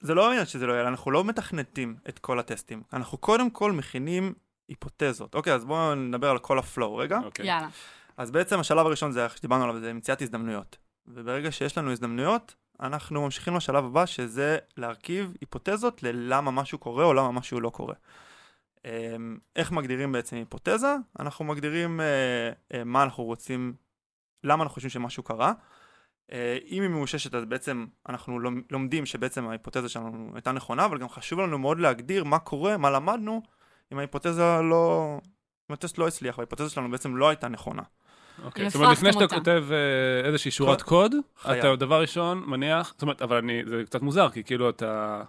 זה 0.00 0.14
לא 0.14 0.28
העניין 0.28 0.46
שזה 0.46 0.66
לא 0.66 0.72
יהיה, 0.72 0.88
אנחנו 0.88 1.10
לא 1.10 1.24
מתכנתים 1.24 1.96
את 2.08 2.18
כל 2.18 2.38
הטסטים. 2.38 2.82
אנחנו 2.92 3.18
קודם 3.18 3.50
כל 3.50 3.72
מכינים 3.72 4.34
היפותזות. 4.68 5.34
אוקיי, 5.34 5.52
אז 5.52 5.64
בואו 5.64 5.94
נדבר 5.94 6.30
על 6.30 6.38
כל 6.38 6.58
הפלואו 6.58 6.96
רגע. 6.96 7.20
אוקיי. 7.24 7.46
יאללה. 7.46 7.68
אז 8.16 8.30
בעצם 8.30 8.60
השלב 8.60 8.86
הראשון 8.86 9.12
זה, 9.12 9.24
איך 9.24 9.36
שדיברנו 9.36 9.64
עליו, 9.64 9.80
זה 9.80 9.92
מציאת 9.92 10.22
הזדמנויות. 10.22 10.76
וברגע 11.06 11.52
שיש 11.52 11.78
לנו 11.78 11.92
הזדמנויות, 11.92 12.54
אנחנו 12.80 13.22
ממשיכים 13.22 13.56
לשלב 13.56 13.84
הבא, 13.84 14.06
שזה 14.06 14.58
להרכיב 14.76 15.32
היפותזות 15.40 16.02
ללמה 16.02 16.50
משהו 16.50 16.78
קורה 16.78 17.04
או 17.04 17.14
למה 17.14 17.32
משהו 17.32 17.60
לא 17.60 17.70
קורה. 17.70 17.94
אמ, 18.84 19.38
איך 19.56 19.72
מגדירים 19.72 20.12
בעצם 20.12 20.36
היפותזה? 20.36 20.96
אנחנו 21.20 21.44
מגדירים 21.44 22.00
אה, 22.00 22.50
אה, 22.74 22.84
מה 22.84 23.02
אנחנו 23.02 23.24
רוצים, 23.24 23.74
למה 24.44 24.62
אנחנו 24.62 24.74
חושבים 24.74 24.90
שמשהו 24.90 25.22
קרה. 25.22 25.52
אה, 26.32 26.58
אם 26.70 26.82
היא 26.82 26.90
מאוששת 26.90 27.34
אז 27.34 27.44
בעצם 27.44 27.86
אנחנו 28.08 28.40
לומ- 28.40 28.62
לומדים 28.70 29.06
שבעצם 29.06 29.48
ההיפותזה 29.48 29.88
שלנו 29.88 30.30
הייתה 30.34 30.52
נכונה, 30.52 30.84
אבל 30.84 30.98
גם 30.98 31.08
חשוב 31.08 31.40
לנו 31.40 31.58
מאוד 31.58 31.80
להגדיר 31.80 32.24
מה 32.24 32.38
קורה, 32.38 32.76
מה 32.76 32.90
למדנו, 32.90 33.42
אם 33.92 33.98
ההיפותזה 33.98 34.42
לא... 34.62 35.18
אם 35.70 35.74
הטסט 35.74 35.98
לא 35.98 36.08
הצליח, 36.08 36.38
וההיפותזה 36.38 36.70
שלנו 36.70 36.90
בעצם 36.90 37.16
לא 37.16 37.28
הייתה 37.28 37.48
נכונה. 37.48 37.82
אוקיי. 38.44 38.64
אם 38.64 38.70
זאת 38.70 38.76
אומרת, 38.76 38.92
לפני 38.92 39.12
שאתה 39.12 39.24
אותה. 39.24 39.36
כותב 39.36 39.64
אה, 39.70 40.26
איזושהי 40.28 40.50
שורת 40.50 40.82
קוד, 40.82 41.14
חייב. 41.42 41.58
אתה 41.58 41.76
דבר 41.76 42.00
ראשון 42.00 42.42
מניח, 42.46 42.92
זאת 42.92 43.02
אומרת, 43.02 43.22
אבל 43.22 43.36
אני, 43.36 43.62
זה 43.66 43.82
קצת 43.86 44.02
מוזר, 44.02 44.30
כי 44.30 44.44
כאילו 44.44 44.70
אתה, 44.70 45.22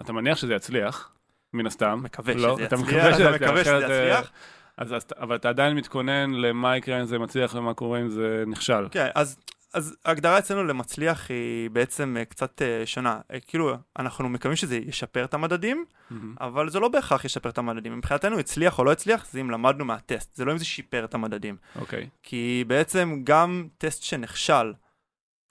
אתה 0.00 0.12
מניח 0.12 0.36
שזה 0.38 0.54
יצליח, 0.54 1.12
מן 1.52 1.66
הסתם. 1.66 2.00
מקווה 2.04 2.34
לא, 2.34 2.54
שזה 2.54 2.64
אתה 2.64 2.76
יצליח, 2.76 3.20
אתה 3.20 3.30
מקווה 3.30 3.60
יצליח, 3.60 3.64
שזה 3.64 4.02
אה, 4.02 4.08
יצליח. 4.18 4.30
אז, 4.76 4.94
אז, 4.94 5.06
אבל 5.18 5.36
אתה 5.36 5.48
עדיין 5.48 5.76
מתכונן 5.76 6.30
למה 6.30 6.76
יקרה 6.76 7.00
אם 7.00 7.04
זה 7.04 7.18
מצליח 7.18 7.54
ומה 7.54 7.74
קורה 7.74 8.00
אם 8.00 8.08
זה 8.08 8.44
נכשל. 8.46 8.88
כן, 8.90 9.08
אז, 9.14 9.38
אז 9.74 9.96
ההגדרה 10.04 10.38
אצלנו 10.38 10.64
למצליח 10.64 11.30
היא 11.30 11.70
בעצם 11.70 12.16
אה, 12.20 12.24
קצת 12.24 12.62
אה, 12.62 12.86
שונה. 12.86 13.20
אה, 13.32 13.40
כאילו, 13.40 13.76
אנחנו 13.98 14.28
מקווים 14.28 14.56
שזה 14.56 14.76
ישפר 14.76 15.24
את 15.24 15.34
המדדים, 15.34 15.84
מהמם. 16.10 16.34
אבל 16.40 16.70
זה 16.70 16.80
לא 16.80 16.88
בהכרח 16.88 17.24
ישפר 17.24 17.48
את 17.48 17.58
המדדים. 17.58 17.98
מבחינתנו, 17.98 18.38
הצליח 18.38 18.78
או 18.78 18.84
לא 18.84 18.92
הצליח, 18.92 19.26
זה 19.32 19.40
אם 19.40 19.50
למדנו 19.50 19.84
מהטסט, 19.84 20.34
זה 20.34 20.44
לא 20.44 20.52
אם 20.52 20.58
זה 20.58 20.64
שיפר 20.64 21.04
את 21.04 21.14
המדדים. 21.14 21.56
אוקיי. 21.76 22.08
כי 22.22 22.64
בעצם 22.66 23.20
גם 23.24 23.68
טסט 23.78 24.02
שנכשל 24.02 24.72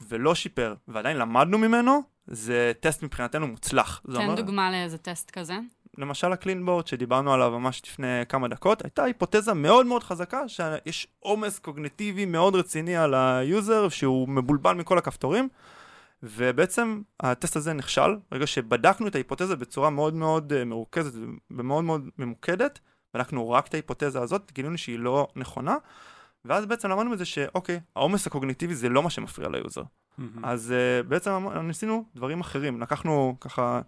ולא 0.07 0.35
שיפר, 0.35 0.75
ועדיין 0.87 1.17
למדנו 1.17 1.57
ממנו, 1.57 2.01
זה 2.27 2.71
טסט 2.79 3.03
מבחינתנו 3.03 3.47
מוצלח. 3.47 4.01
תן 4.05 4.15
אומר- 4.15 4.35
דוגמה 4.35 4.71
לאיזה 4.71 4.97
טסט 4.97 5.31
כזה. 5.31 5.53
למשל 5.97 6.31
ה 6.31 6.36
clean 6.36 6.62
board 6.62 6.87
שדיברנו 6.87 7.33
עליו 7.33 7.59
ממש 7.59 7.81
לפני 7.85 8.25
כמה 8.29 8.47
דקות, 8.47 8.83
הייתה 8.85 9.03
היפותזה 9.03 9.53
מאוד 9.53 9.85
מאוד 9.85 10.03
חזקה 10.03 10.47
שיש 10.47 11.07
עומס 11.19 11.59
קוגניטיבי 11.59 12.25
מאוד 12.25 12.55
רציני 12.55 12.97
על 12.97 13.13
ה 13.13 13.28
user 13.28 13.89
שהוא 13.89 14.29
מבולבל 14.29 14.73
מכל 14.73 14.97
הכפתורים 14.97 15.49
ובעצם 16.23 17.01
הטסט 17.19 17.55
הזה 17.55 17.73
נכשל 17.73 18.17
ברגע 18.31 18.47
שבדקנו 18.47 19.07
את 19.07 19.15
ההיפותזה 19.15 19.55
בצורה 19.55 19.89
מאוד 19.89 20.13
מאוד 20.13 20.53
אה, 20.53 20.65
מרוכזת 20.65 21.19
ומאוד 21.51 21.83
מאוד 21.83 22.09
ממוקדת 22.17 22.79
בדקנו 23.13 23.49
רק 23.49 23.67
את 23.67 23.73
ההיפותזה 23.73 24.21
הזאת, 24.21 24.51
גילינו 24.51 24.77
שהיא 24.77 24.99
לא 24.99 25.27
נכונה 25.35 25.75
ואז 26.45 26.65
בעצם 26.65 26.89
למדנו 26.89 27.09
מזה 27.09 27.25
שאוקיי, 27.25 27.79
העומס 27.95 28.27
הקוגניטיבי 28.27 28.75
זה 28.75 28.89
לא 28.89 29.03
מה 29.03 29.09
שמפריע 29.09 29.49
ל 29.49 29.55
user. 29.55 29.83
מהמם. 30.17 30.45
אז 30.45 30.73
אה, 30.73 31.07
בעצם 31.07 31.31
אמ- 31.31 31.67
ניסינו 31.67 32.05
דברים 32.15 32.39
אחרים, 32.39 32.81
לקחנו 32.81 33.35
ככה 33.41 33.81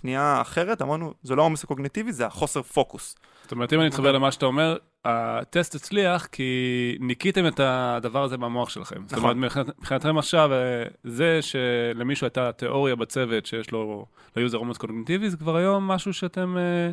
פנייה 0.00 0.38
אחרת, 0.40 0.82
אמרנו, 0.82 1.14
זה 1.22 1.34
לא 1.34 1.42
העומס 1.42 1.64
הקוגניטיבי, 1.64 2.12
זה 2.12 2.26
החוסר 2.26 2.62
פוקוס. 2.62 3.16
זאת 3.42 3.52
אומרת, 3.52 3.72
אם 3.72 3.80
אני 3.80 3.88
מתחבר 3.88 4.12
למה 4.12 4.32
שאתה 4.32 4.46
אומר, 4.46 4.76
הטסט 5.04 5.74
הצליח 5.74 6.26
כי 6.26 6.42
ניקיתם 7.00 7.46
את 7.46 7.60
הדבר 7.60 8.22
הזה 8.24 8.36
מהמוח 8.38 8.68
שלכם. 8.68 9.02
זאת 9.06 9.12
נכון. 9.18 9.30
אומרת, 9.30 9.36
מבחינת- 9.36 9.78
מבחינתכם 9.78 10.18
עכשיו, 10.18 10.52
אה, 10.52 10.58
זה 11.04 11.38
שלמישהו 11.42 12.24
הייתה 12.24 12.52
תיאוריה 12.52 12.96
בצוות 12.96 13.46
שיש 13.46 13.70
לו, 13.70 14.06
ל 14.36 14.40
user 14.40 14.58
עומס 14.58 14.76
קוגניטיבי, 14.76 15.30
זה 15.30 15.36
כבר 15.36 15.56
היום 15.56 15.88
משהו 15.88 16.12
שאתם, 16.12 16.56
אה, 16.58 16.90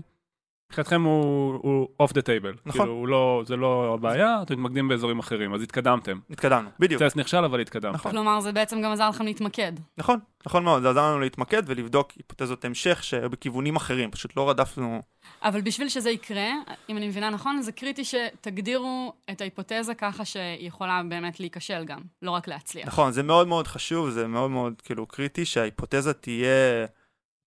מבחינתכם 0.73 1.01
הוא, 1.03 1.53
הוא 1.53 1.87
off 2.03 2.11
the 2.11 2.21
table. 2.21 2.57
נכון. 2.65 2.81
כאילו, 2.81 2.93
הוא 2.93 3.07
לא, 3.07 3.43
זה 3.45 3.55
לא 3.55 3.93
הבעיה, 3.93 4.41
אתם 4.41 4.53
מתמקדים 4.53 4.87
באזורים 4.87 5.19
אחרים, 5.19 5.53
אז 5.53 5.61
התקדמתם. 5.61 6.19
התקדמנו, 6.29 6.69
בדיוק. 6.79 7.03
טסט 7.03 7.15
נכשל, 7.15 7.43
אבל 7.43 7.59
התקדמתם. 7.59 7.95
נכון. 7.95 8.11
כלומר, 8.11 8.39
זה 8.39 8.51
בעצם 8.51 8.81
גם 8.81 8.91
עזר 8.91 9.09
לכם 9.09 9.25
להתמקד. 9.25 9.73
נכון, 9.97 10.19
נכון 10.45 10.63
מאוד, 10.63 10.81
זה 10.81 10.89
עזר 10.89 11.11
לנו 11.11 11.19
להתמקד 11.19 11.63
ולבדוק 11.65 12.11
היפותזות 12.11 12.65
המשך 12.65 13.03
שהיו 13.03 13.29
בכיוונים 13.29 13.75
אחרים, 13.75 14.11
פשוט 14.11 14.37
לא 14.37 14.49
רדפנו... 14.49 15.01
אבל 15.43 15.61
בשביל 15.61 15.89
שזה 15.89 16.09
יקרה, 16.09 16.49
אם 16.89 16.97
אני 16.97 17.07
מבינה 17.07 17.29
נכון, 17.29 17.61
זה 17.61 17.71
קריטי 17.71 18.03
שתגדירו 18.03 19.13
את 19.31 19.41
ההיפותזה 19.41 19.93
ככה 19.97 20.25
שהיא 20.25 20.67
יכולה 20.67 21.01
באמת 21.09 21.39
להיכשל 21.39 21.83
גם, 21.85 22.01
לא 22.21 22.31
רק 22.31 22.47
להצליח. 22.47 22.87
נכון, 22.87 23.11
זה 23.11 23.23
מאוד 23.23 23.47
מאוד 23.47 23.67
חשוב, 23.67 24.09
זה 24.09 24.27
מאוד 24.27 24.51
מאוד 24.51 24.81
כאילו 24.81 25.05
קריטי 25.05 25.45
שההיפותזה 25.45 26.13
תהיה 26.13 26.85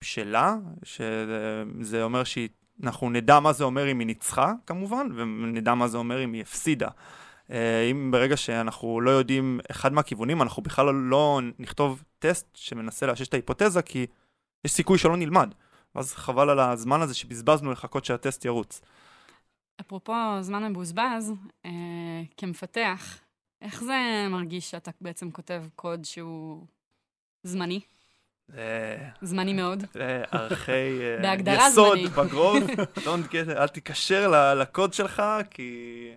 בשלה, 0.05 0.55
שזה 0.85 2.03
אומר 2.03 2.25
שאנחנו 2.81 3.11
נדע 3.11 3.41
מה 3.41 3.53
זה 3.53 3.65
אומר 3.65 3.91
אם 3.91 3.99
היא 3.99 4.07
ניצחה 4.07 4.53
כמובן, 4.67 5.09
ונדע 5.17 5.75
מה 5.75 5.89
זה 5.89 5.99
אומר 5.99 6.25
אם 6.25 6.33
היא 6.33 6.43
הפסידה. 6.43 6.89
אה, 7.51 7.83
אם 7.91 8.11
ברגע 8.11 8.37
שאנחנו 8.37 9.01
לא 9.01 9.11
יודעים 9.11 9.61
אחד 9.71 9.93
מהכיוונים, 9.93 10.43
אנחנו 10.43 10.63
בכלל 10.63 10.95
לא 10.95 11.41
נכתוב 11.59 12.03
טסט 12.19 12.47
שמנסה 12.55 13.07
לאשש 13.07 13.29
את 13.29 13.35
ההיפותזה, 13.35 13.83
כי 13.83 14.07
יש 14.65 14.73
סיכוי 14.73 14.99
שלא 14.99 15.17
נלמד. 15.17 15.55
ואז 15.95 16.15
חבל 16.15 16.51
על 16.51 16.61
הזמן 16.61 17.03
הזה 17.03 17.15
שבזבזנו 17.15 17.73
לחכות 17.73 18.05
שהטסט 18.05 18.45
ירוץ. 18.45 18.81
אפרופו 19.81 20.13
זמן 20.41 20.73
מבוזבז, 20.73 21.33
אה, 21.65 21.71
כמפתח, 22.37 23.19
איך 23.63 23.85
זה 23.85 24.27
מרגיש 24.31 24.71
שאתה 24.71 24.91
בעצם 25.01 25.31
כותב 25.31 25.65
קוד 25.75 26.05
שהוא 26.05 26.67
זמני? 27.43 27.81
זה 28.49 28.97
זמני 29.23 29.53
מאוד. 29.53 29.85
זה 29.93 30.23
ערכי 30.31 30.73
אה, 30.73 31.35
יסוד. 31.69 31.99
בגרוב, 32.17 32.57
Don't 32.97 33.31
get- 33.33 33.57
אל 33.57 33.69
תיקשר 33.69 34.29
ל- 34.31 34.55
לקוד 34.63 34.95
שלך, 34.95 35.23
כי 35.51 35.73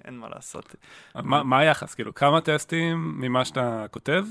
אין 0.06 0.18
מה 0.18 0.30
לעשות. 0.30 0.76
מה, 1.16 1.44
מה 1.44 1.60
היחס? 1.60 1.94
כאילו, 1.96 2.14
כמה 2.14 2.42
טסטים 2.42 3.14
ממה 3.20 3.46
שאתה 3.46 3.86
כותב, 3.92 4.26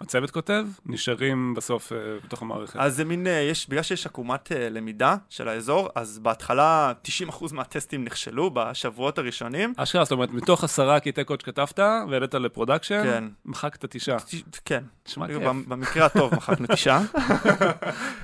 הצוות 0.00 0.30
כותב, 0.30 0.66
נשארים 0.86 1.54
בסוף 1.54 1.92
אה, 1.92 1.98
בתוך 2.24 2.42
המערכת? 2.42 2.76
אז 2.76 2.96
זה 2.96 3.04
מין, 3.04 3.26
אה, 3.26 3.32
יש, 3.32 3.68
בגלל 3.68 3.82
שיש 3.82 4.06
עקומת 4.06 4.52
אה, 4.52 4.68
למידה 4.68 5.16
של 5.28 5.48
האזור, 5.48 5.88
אז 5.94 6.18
בהתחלה 6.18 6.92
90% 7.28 7.54
מהטסטים 7.54 8.04
נכשלו 8.04 8.50
בשבועות 8.54 9.18
הראשונים. 9.18 9.72
אשכרה, 9.76 10.04
זאת 10.04 10.12
אומרת, 10.12 10.30
מתוך 10.30 10.64
עשרה 10.64 11.00
קטעי 11.00 11.24
קוד 11.24 11.40
שכתבת 11.40 11.78
והעלית 11.78 12.34
ל 12.34 12.40
production, 12.40 13.02
כן. 13.04 13.24
מחקת 13.44 13.84
תשעה. 13.84 14.18
ת- 14.20 14.60
כן, 14.64 14.84
נשמע 15.08 15.26
כיף. 15.26 15.36
במ- 15.36 15.64
במקרה 15.68 16.06
הטוב 16.06 16.34
מחקנו 16.34 16.66
תשעה. 16.72 17.02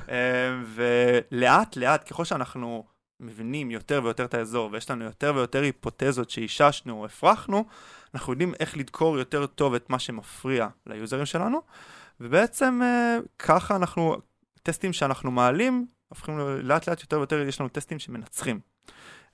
ולאט 0.75 1.77
לאט, 1.77 2.09
ככל 2.11 2.25
שאנחנו 2.25 2.85
מבינים 3.21 3.71
יותר 3.71 4.01
ויותר 4.05 4.25
את 4.25 4.35
האזור, 4.35 4.69
ויש 4.73 4.91
לנו 4.91 5.05
יותר 5.05 5.33
ויותר 5.37 5.63
היפותזות 5.63 6.31
שאיששנו 6.31 7.01
או 7.01 7.05
הפרחנו, 7.05 7.65
אנחנו 8.15 8.33
יודעים 8.33 8.55
איך 8.61 8.77
לדקור 8.77 9.19
יותר 9.19 9.47
טוב 9.47 9.75
את 9.75 9.91
מה 9.91 9.99
שמפריע 9.99 10.69
ליוזרים 10.87 11.27
שלנו, 11.27 11.63
ובעצם 12.21 12.81
אה, 12.83 13.19
ככה 13.39 13.77
אנחנו, 13.77 14.17
טסטים 14.63 14.93
שאנחנו 14.93 15.31
מעלים, 15.31 15.87
הופכים 16.09 16.39
לאט 16.39 16.89
לאט 16.89 17.01
יותר 17.01 17.17
ויותר, 17.19 17.41
יש 17.41 17.61
לנו 17.61 17.69
טסטים 17.69 17.99
שמנצחים. 17.99 18.61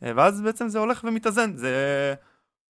אה, 0.02 0.12
ואז 0.16 0.40
בעצם 0.40 0.68
זה 0.68 0.78
הולך 0.78 1.04
ומתאזן, 1.04 1.56
זה 1.56 2.14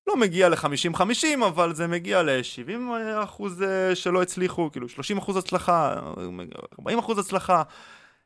לא 0.07 0.17
מגיע 0.17 0.49
ל-50-50, 0.49 1.47
אבל 1.47 1.75
זה 1.75 1.87
מגיע 1.87 2.23
ל-70 2.23 2.81
אחוז 3.25 3.63
אה, 3.63 3.95
שלא 3.95 4.23
הצליחו, 4.23 4.71
כאילו 4.73 4.89
30 4.89 5.19
אחוז 5.19 5.37
הצלחה, 5.37 5.95
40 6.79 6.99
אחוז 6.99 7.19
הצלחה. 7.19 7.63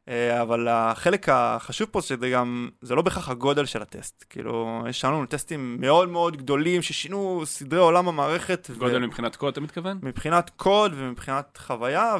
אה, 0.08 0.42
אבל 0.42 0.68
החלק 0.68 1.28
החשוב 1.28 1.88
פה 1.90 2.02
שזה 2.02 2.30
גם, 2.30 2.68
זה 2.80 2.94
לא 2.94 3.02
בהכרח 3.02 3.28
הגודל 3.28 3.66
של 3.66 3.82
הטסט. 3.82 4.24
כאילו, 4.30 4.82
יש 4.88 5.04
לנו 5.04 5.26
טסטים 5.26 5.76
מאוד 5.80 6.08
מאוד 6.08 6.36
גדולים 6.36 6.82
ששינו 6.82 7.42
סדרי 7.44 7.80
עולם 7.80 8.08
המערכת. 8.08 8.68
ו- 8.70 8.78
גודל 8.78 8.98
מבחינת 8.98 9.36
קוד, 9.36 9.52
אתה 9.52 9.60
מתכוון? 9.60 9.98
מבחינת 10.02 10.50
קוד 10.56 10.92
ומבחינת 10.96 11.56
חוויה, 11.66 12.16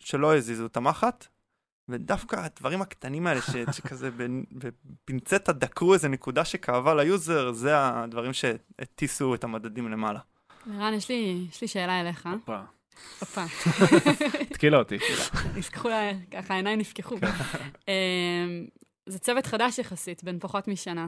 ושלא 0.00 0.36
הזיזו 0.36 0.66
את 0.66 0.76
המחט. 0.76 1.26
ודווקא 1.88 2.36
הדברים 2.36 2.82
הקטנים 2.82 3.26
האלה, 3.26 3.40
ש... 3.42 3.50
שכזה 3.76 4.08
בפ- 4.08 4.54
בפינצטה 5.04 5.52
דקרו 5.52 5.94
איזה 5.94 6.08
נקודה 6.08 6.44
שכאבה 6.44 6.94
ל 6.94 7.04
user, 7.04 7.52
זה 7.52 7.70
הדברים 7.76 8.32
שהטיסו 8.32 9.34
את 9.34 9.44
המדדים 9.44 9.88
למעלה. 9.90 10.20
לירן, 10.66 10.94
יש 10.94 11.08
לי, 11.08 11.46
יש 11.50 11.60
לי 11.60 11.68
שאלה 11.68 12.00
אליך. 12.00 12.28
הופה. 12.32 12.60
הופה. 13.20 13.44
השכילה 14.64 14.78
אותי. 14.78 14.98
נפקחו 15.58 15.88
לה, 15.88 16.10
ככה 16.30 16.54
העיניים 16.54 16.78
נפקחו. 16.78 17.16
אמ, 17.88 18.66
זה 19.06 19.18
צוות 19.18 19.46
חדש 19.46 19.78
יחסית, 19.78 20.24
בן 20.24 20.38
פחות 20.38 20.68
משנה. 20.68 21.06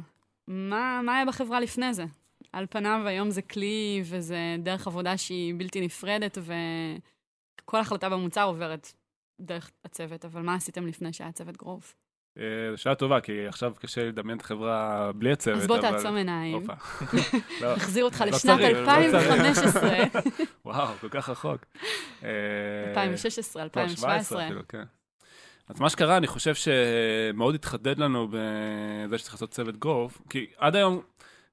מה, 0.49 1.01
מה 1.05 1.17
היה 1.17 1.25
בחברה 1.25 1.61
לפני 1.61 1.95
זה? 1.95 2.05
על 2.53 2.67
פניו 2.71 3.03
היום 3.07 3.31
זה 3.31 3.43
כלי 3.43 4.03
וזה 4.05 4.57
דרך 4.59 4.87
עבודה 4.87 5.17
שהיא 5.17 5.55
בלתי 5.57 5.81
נפרדת, 5.81 6.39
וכל 6.39 7.81
החלטה 7.81 8.09
במוצר 8.09 8.45
עוברת 8.45 8.93
דרך 9.41 9.71
הצוות, 9.85 10.25
אבל 10.25 10.43
מה 10.43 10.55
עשיתם 10.55 10.87
לפני 10.87 11.13
שהיה 11.13 11.33
צוות 11.33 11.57
גרוף? 11.57 11.95
אה, 12.39 12.77
שאלה 12.77 12.95
טובה, 12.95 13.21
כי 13.21 13.47
עכשיו 13.49 13.73
קשה 13.81 14.05
לדמיין 14.05 14.39
את 14.39 14.43
החברה 14.43 15.11
בלי 15.15 15.33
הצוות, 15.33 15.59
אז 15.59 15.67
בוא 15.67 15.79
תעצום 15.79 16.17
עיניים, 16.17 16.55
הופה. 16.55 16.73
לא, 17.63 17.77
נחזיר 17.77 18.05
אותך 18.05 18.21
לא 18.21 18.27
לשנת 18.27 18.59
צריך, 18.59 18.79
לא 18.79 18.85
צריך. 18.85 19.15
2015, 19.15 19.91
וואו, 20.65 20.89
כל 21.01 21.09
כך 21.09 21.29
רחוק. 21.29 21.65
אה, 22.25 22.29
2016, 22.89 23.63
לא, 23.65 23.69
17 23.69 24.15
2017. 24.15 24.47
אפילו, 24.47 24.61
כן. 24.69 24.83
אז 25.69 25.81
מה 25.81 25.91
שקרה, 25.91 26.17
אני 26.17 26.27
חושב 26.27 26.55
שמאוד 26.55 27.55
התחדד 27.55 27.99
לנו 27.99 28.29
בזה 28.31 29.19
שצריך 29.19 29.35
לעשות 29.35 29.51
צוות 29.51 29.77
גרוף, 29.77 30.19
כי 30.31 30.47
עד 30.59 30.77
היום 30.77 31.01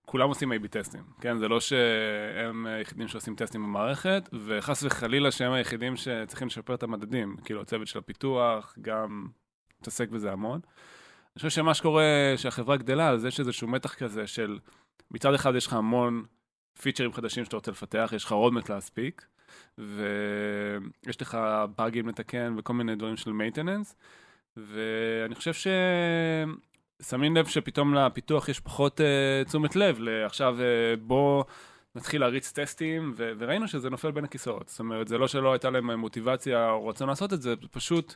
כולם 0.05 0.29
עושים 0.29 0.51
A-B 0.51 0.67
טסטים, 0.67 1.03
כן? 1.21 1.37
זה 1.37 1.47
לא 1.47 1.59
שהם 1.59 2.65
היחידים 2.65 3.07
שעושים 3.07 3.35
טסטים 3.35 3.63
במערכת, 3.63 4.29
וחס 4.45 4.83
וחלילה 4.83 5.31
שהם 5.31 5.51
היחידים 5.51 5.95
שצריכים 5.95 6.47
לשפר 6.47 6.73
את 6.73 6.83
המדדים, 6.83 7.35
כאילו 7.45 7.61
הצוות 7.61 7.87
של 7.87 7.99
הפיתוח, 7.99 8.75
גם 8.81 9.27
מתעסק 9.83 10.09
בזה 10.09 10.31
המון. 10.31 10.59
אני 10.63 11.35
חושב 11.35 11.49
שמה 11.49 11.73
שקורה, 11.73 12.33
שהחברה 12.37 12.77
גדלה, 12.77 13.09
אז 13.09 13.25
יש 13.25 13.39
איזשהו 13.39 13.67
מתח 13.67 13.93
כזה 13.93 14.27
של, 14.27 14.59
מצד 15.11 15.33
אחד 15.33 15.55
יש 15.55 15.67
לך 15.67 15.73
המון 15.73 16.23
פיצ'רים 16.81 17.13
חדשים 17.13 17.45
שאתה 17.45 17.55
רוצה 17.55 17.71
לפתח, 17.71 18.11
יש 18.15 18.23
לך 18.23 18.31
רודמט 18.31 18.69
להספיק, 18.69 19.25
ויש 19.77 21.21
לך 21.21 21.37
באגים 21.77 22.07
לתקן 22.09 22.55
וכל 22.57 22.73
מיני 22.73 22.95
דברים 22.95 23.17
של 23.17 23.31
maintenance, 23.31 23.93
ואני 24.57 25.35
חושב 25.35 25.69
ששמים 27.01 27.35
לב 27.35 27.45
שפתאום 27.45 27.93
לפיתוח 27.93 28.49
יש 28.49 28.59
פחות 28.59 28.99
uh, 28.99 29.47
תשומת 29.47 29.75
לב 29.75 29.99
לעכשיו 29.99 30.57
uh, 30.57 30.99
בוא 30.99 31.43
נתחיל 31.95 32.21
להריץ 32.21 32.51
טסטים, 32.51 33.13
ו- 33.17 33.31
וראינו 33.39 33.67
שזה 33.67 33.89
נופל 33.89 34.11
בין 34.11 34.23
הכיסאות. 34.23 34.69
זאת 34.69 34.79
אומרת, 34.79 35.07
זה 35.07 35.17
לא 35.17 35.27
שלא 35.27 35.53
הייתה 35.53 35.69
להם 35.69 35.91
מוטיבציה 35.91 36.69
או 36.69 36.87
רצון 36.87 37.09
לעשות 37.09 37.33
את 37.33 37.41
זה, 37.41 37.55
זה 37.61 37.67
פשוט 37.71 38.15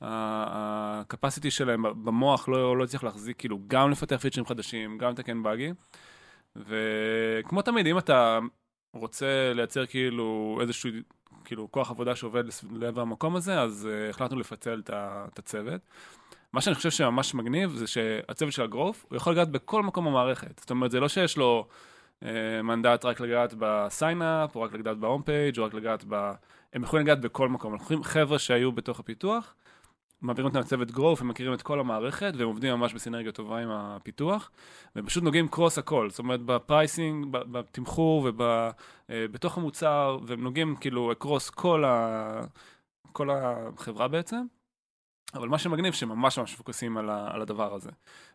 ה-capacity 0.00 1.50
שלהם 1.50 1.82
במוח 1.82 2.48
לא, 2.48 2.76
לא 2.76 2.84
הצליח 2.84 3.04
להחזיק, 3.04 3.38
כאילו, 3.38 3.58
גם 3.66 3.90
לפתח 3.90 4.16
פיצ'רים 4.16 4.46
חדשים, 4.46 4.98
גם 4.98 5.10
לתקן 5.10 5.42
באגים. 5.42 5.74
וכמו 6.56 7.62
תמיד, 7.62 7.86
אם 7.86 7.98
אתה 7.98 8.38
רוצה 8.92 9.52
לייצר 9.54 9.86
כאילו 9.86 10.58
איזשהו, 10.60 10.90
כאילו, 11.44 11.72
כוח 11.72 11.90
עבודה 11.90 12.16
שעובד 12.16 12.44
לעבר 12.72 13.00
המקום 13.00 13.36
הזה, 13.36 13.60
אז 13.60 13.88
אה, 13.90 14.10
החלטנו 14.10 14.38
לפצל 14.38 14.82
את 14.88 15.38
הצוות. 15.38 15.80
מה 16.52 16.60
שאני 16.60 16.74
חושב 16.74 16.90
שממש 16.90 17.34
מגניב 17.34 17.70
זה 17.70 17.86
שהצוות 17.86 18.52
של 18.52 18.62
ה 18.62 18.68
growth, 18.68 19.06
הוא 19.08 19.16
יכול 19.16 19.32
לגעת 19.32 19.50
בכל 19.50 19.82
מקום 19.82 20.04
במערכת. 20.04 20.58
זאת 20.58 20.70
אומרת, 20.70 20.90
זה 20.90 21.00
לא 21.00 21.08
שיש 21.08 21.36
לו 21.36 21.66
אה, 21.68 21.74
מנדט 22.62 23.04
רק 23.04 23.20
לגעת 23.20 23.54
ב 23.58 23.70
sign 23.70 24.19
up, 24.19 24.56
או 24.56 24.62
רק 24.62 24.74
לגעת 24.74 24.98
ב 24.98 25.03
home 25.03 25.22
page, 25.22 25.58
או 25.58 25.64
רק 25.64 25.74
לגעת 25.74 26.04
ב... 26.08 26.32
הם 26.72 26.82
יכולים 26.82 27.06
לגעת 27.06 27.20
בכל 27.20 27.48
מקום. 27.48 27.72
אנחנו 27.72 28.02
חבר'ה 28.02 28.38
שהיו 28.38 28.72
בתוך 28.72 29.00
הפיתוח, 29.00 29.54
מעבירים 30.22 30.48
אותם 30.48 30.60
לצוות 30.60 30.90
growth, 30.90 31.20
הם 31.20 31.28
מכירים 31.28 31.54
את 31.54 31.62
כל 31.62 31.80
המערכת, 31.80 32.32
והם 32.36 32.46
עובדים 32.46 32.74
ממש 32.74 32.94
בסינרגיה 32.94 33.32
טובה 33.32 33.58
עם 33.58 33.68
הפיתוח, 33.70 34.50
והם 34.96 35.06
פשוט 35.06 35.24
נוגעים 35.24 35.48
cross 35.48 35.78
הכל, 35.78 36.10
זאת 36.10 36.18
אומרת 36.18 36.40
ב 36.40 36.50
pricing, 36.50 37.26
בתמחור 37.30 38.28
ובתוך 39.08 39.58
המוצר, 39.58 40.18
והם 40.26 40.42
נוגעים 40.42 40.76
כאילו 40.76 41.12
cross 41.18 41.50
כל, 41.50 41.84
ה, 41.84 42.40
כל 43.12 43.30
החברה 43.30 44.08
בעצם. 44.08 44.42
אבל 45.34 45.48
מה 45.48 45.58
שמגניב 45.58 45.92
שממש 45.92 46.38
ממש 46.38 46.56
פוקוסים 46.56 46.96
על, 46.96 47.10
על 47.10 47.42
הדבר 47.42 47.74
הזה. 47.74 47.90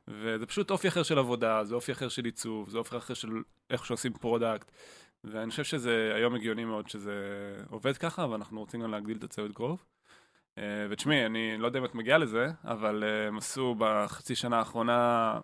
וזה 0.08 0.46
פשוט 0.46 0.72
אופי 0.72 0.88
אחר 0.88 1.04
של 1.04 1.20
עבודה, 1.20 1.64
זה 1.64 1.76
אופי 1.76 1.92
אחר 1.92 2.10
של 2.10 2.26
עיצוב, 2.26 2.70
זה 2.70 2.78
אופי 2.78 2.98
אחר 2.98 3.14
של 3.14 3.30
איך 3.70 3.86
שעושים 3.86 4.14
product. 4.14 4.72
ואני 5.24 5.52
חושב 5.52 5.64
שזה 5.64 6.12
היום 6.16 6.36
הגיוני 6.36 6.66
מאוד 6.66 6.90
שזה 6.90 7.14
עובד 7.70 7.98
ככה, 7.98 8.28
ואנחנו 8.30 8.60
רוצים 8.60 8.82
גם 8.82 8.92
להגדיל 8.92 9.18
את 9.18 9.24
הצוות 9.24 9.52
growth. 9.52 9.84
אה, 10.58 10.64
ותשמעי, 10.90 11.26
אני 11.26 11.58
לא 11.58 11.66
יודע 11.66 11.80
אם 11.80 11.86
את 11.86 11.96
מגיעה 11.96 12.18
לזה, 12.18 12.48
אבל 12.64 13.04
אה, 13.04 13.28
הם 13.28 13.38
עשו 13.38 13.76
בחצי 13.78 14.36
שנה 14.36 14.60
האחרונה 14.60 15.40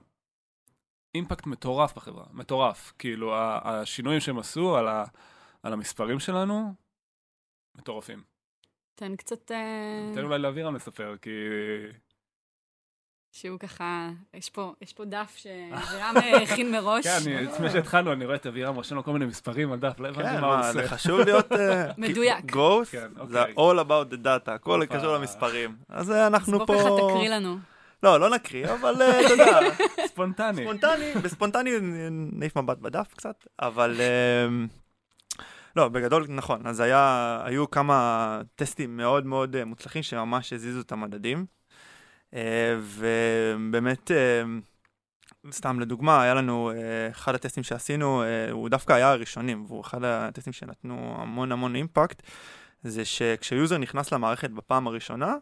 impact 1.16 1.46
מטורף 1.48 1.94
בחברה, 1.96 2.26
מטורף. 2.32 2.94
כאילו, 3.00 3.34
השינויים 3.36 4.20
שהם 4.20 4.40
עשו 4.40 4.78
על, 4.78 4.88
ה, 4.88 5.06
על 5.64 5.74
המספרים 5.74 6.20
שלנו, 6.20 6.74
מטורפים. 7.76 8.31
תן 8.96 9.16
קצת... 9.16 9.52
אה, 9.52 10.12
תן 10.16 10.24
אולי 10.24 10.40
לאבירם 10.40 10.76
לספר, 10.76 11.16
כי... 11.22 11.30
שהוא 13.34 13.60
ככה, 13.60 14.10
יש 14.34 14.50
פה, 14.50 14.74
יש 14.82 14.94
פה 14.94 15.06
דף 15.06 15.34
שאבירם 15.38 16.14
אה, 16.24 16.38
הכין 16.44 16.72
מראש. 16.72 17.08
כן, 17.08 17.18
אני- 17.38 17.46
לפני 17.46 17.70
שהתחלנו, 17.70 18.14
אני 18.14 18.26
רואה 18.26 18.36
את 18.36 18.46
אבירם 18.46 18.76
רושם 18.76 18.96
לו 18.96 19.04
כל 19.04 19.12
מיני 19.14 19.26
מספרים 19.26 19.72
על 19.72 19.80
דף, 19.80 20.00
לא 20.00 20.08
הבנתי 20.08 20.30
כן, 20.30 20.42
מה 20.42 20.48
הוא 20.48 20.60
עושה. 20.60 20.72
זה 20.74 20.88
חשוב 20.88 21.20
להיות... 21.20 21.52
אה, 21.52 21.92
מדויק. 21.98 22.52
growth, 22.52 22.92
כן, 22.92 23.08
זה 23.28 23.44
all 23.46 23.80
about 23.86 24.14
the 24.14 24.26
data, 24.26 24.52
הכל. 24.52 24.82
קשור 24.90 25.16
למספרים. 25.18 25.76
אז 25.90 26.12
אה, 26.12 26.26
אז 26.26 26.34
אנחנו 26.34 26.58
בוא 26.58 26.66
פה... 26.66 26.74
ככה 26.80 26.90
תקריא 27.10 27.30
לנו. 27.30 27.58
לא, 28.04 28.20
לא 28.20 28.30
נקריא, 28.30 28.74
אבל 28.74 29.02
אה, 29.02 29.20
אתה 29.26 29.30
יודע, 29.34 29.60
ספונטני. 30.12 30.62
ספונטני, 30.64 31.14
בספונטני 31.24 31.72
נעיף 32.12 32.58
מבט 32.58 32.78
בדף 32.78 33.14
קצת, 33.14 33.46
אבל... 33.62 33.96
לא, 35.76 35.90
בגדול 35.90 36.26
נכון, 36.30 36.68
אז 36.68 36.80
היה, 36.80 37.42
היו 37.46 37.72
כמה 37.72 38.42
טסטים 38.56 38.98
מאוד 38.98 39.26
מאוד 39.26 39.56
אה, 39.56 39.66
מוצלחים 39.66 40.04
שממש 40.04 40.54
הזיזו 40.54 40.82
את 40.82 40.92
המדדים, 40.92 41.46
אה, 42.34 42.76
ובאמת, 42.82 44.12
אה, 44.12 44.44
סתם 45.52 45.80
לדוגמה, 45.80 46.22
היה 46.22 46.34
לנו, 46.34 46.72
אחד 47.12 47.36
הטסטים 47.36 47.64
שעשינו, 47.64 48.24
הוא 48.52 48.70
דווקא 48.70 48.94
היה 48.94 49.12
הראשונים, 49.12 49.66
והוא 49.68 49.82
אחד 49.82 50.04
הטסטים 50.04 50.54
שנתנו 50.54 51.16
המון 51.18 51.52
המון 51.52 51.76
אימפקט, 51.76 52.22
זה 52.84 53.06
שכשיוזר 53.06 53.78
נכנס 53.78 54.12
למערכת 54.14 54.50
בפעם 54.50 54.88
הראשונה, 54.88 55.36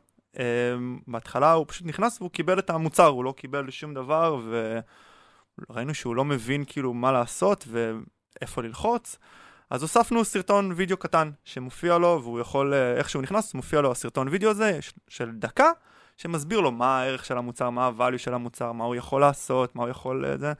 בהתחלה 1.07 1.51
הוא 1.51 1.65
פשוט 1.67 1.87
נכנס 1.87 2.21
והוא 2.21 2.31
קיבל 2.31 2.59
את 2.59 2.69
המוצר, 2.69 3.05
הוא 3.05 3.23
לא 3.23 3.33
קיבל 3.37 3.69
שום 3.69 3.93
דבר, 3.93 4.41
וראינו 5.69 5.93
שהוא 5.93 6.15
לא 6.15 6.25
מבין 6.25 6.63
כאילו 6.67 6.93
מה 6.93 7.11
לעשות 7.11 7.67
ואיפה 7.67 8.61
ללחוץ. 8.61 9.17
אז 9.69 9.81
הוספנו 9.81 10.25
סרטון 10.25 10.71
וידאו 10.75 10.97
קטן 10.97 11.31
שמופיע 11.43 11.97
לו, 11.97 12.19
והוא 12.23 12.39
יכול, 12.39 12.73
אה, 12.73 12.93
איך 12.93 13.09
שהוא 13.09 13.21
נכנס, 13.21 13.53
מופיע 13.53 13.81
לו 13.81 13.91
הסרטון 13.91 14.27
וידאו 14.27 14.49
הזה 14.49 14.79
של 15.07 15.31
דקה, 15.31 15.71
שמסביר 16.17 16.59
לו 16.59 16.71
מה 16.71 16.99
הערך 16.99 17.25
של 17.25 17.37
המוצר, 17.37 17.69
מה 17.69 17.87
ה-value 17.87 18.17
של 18.17 18.33
המוצר, 18.33 18.71
מה 18.71 18.83
הוא 18.83 18.95
יכול 18.95 19.21
לעשות, 19.21 19.75
מה 19.75 19.83
הוא 19.83 19.89
יכול... 19.89 20.25
אה, 20.25 20.37
זה. 20.37 20.53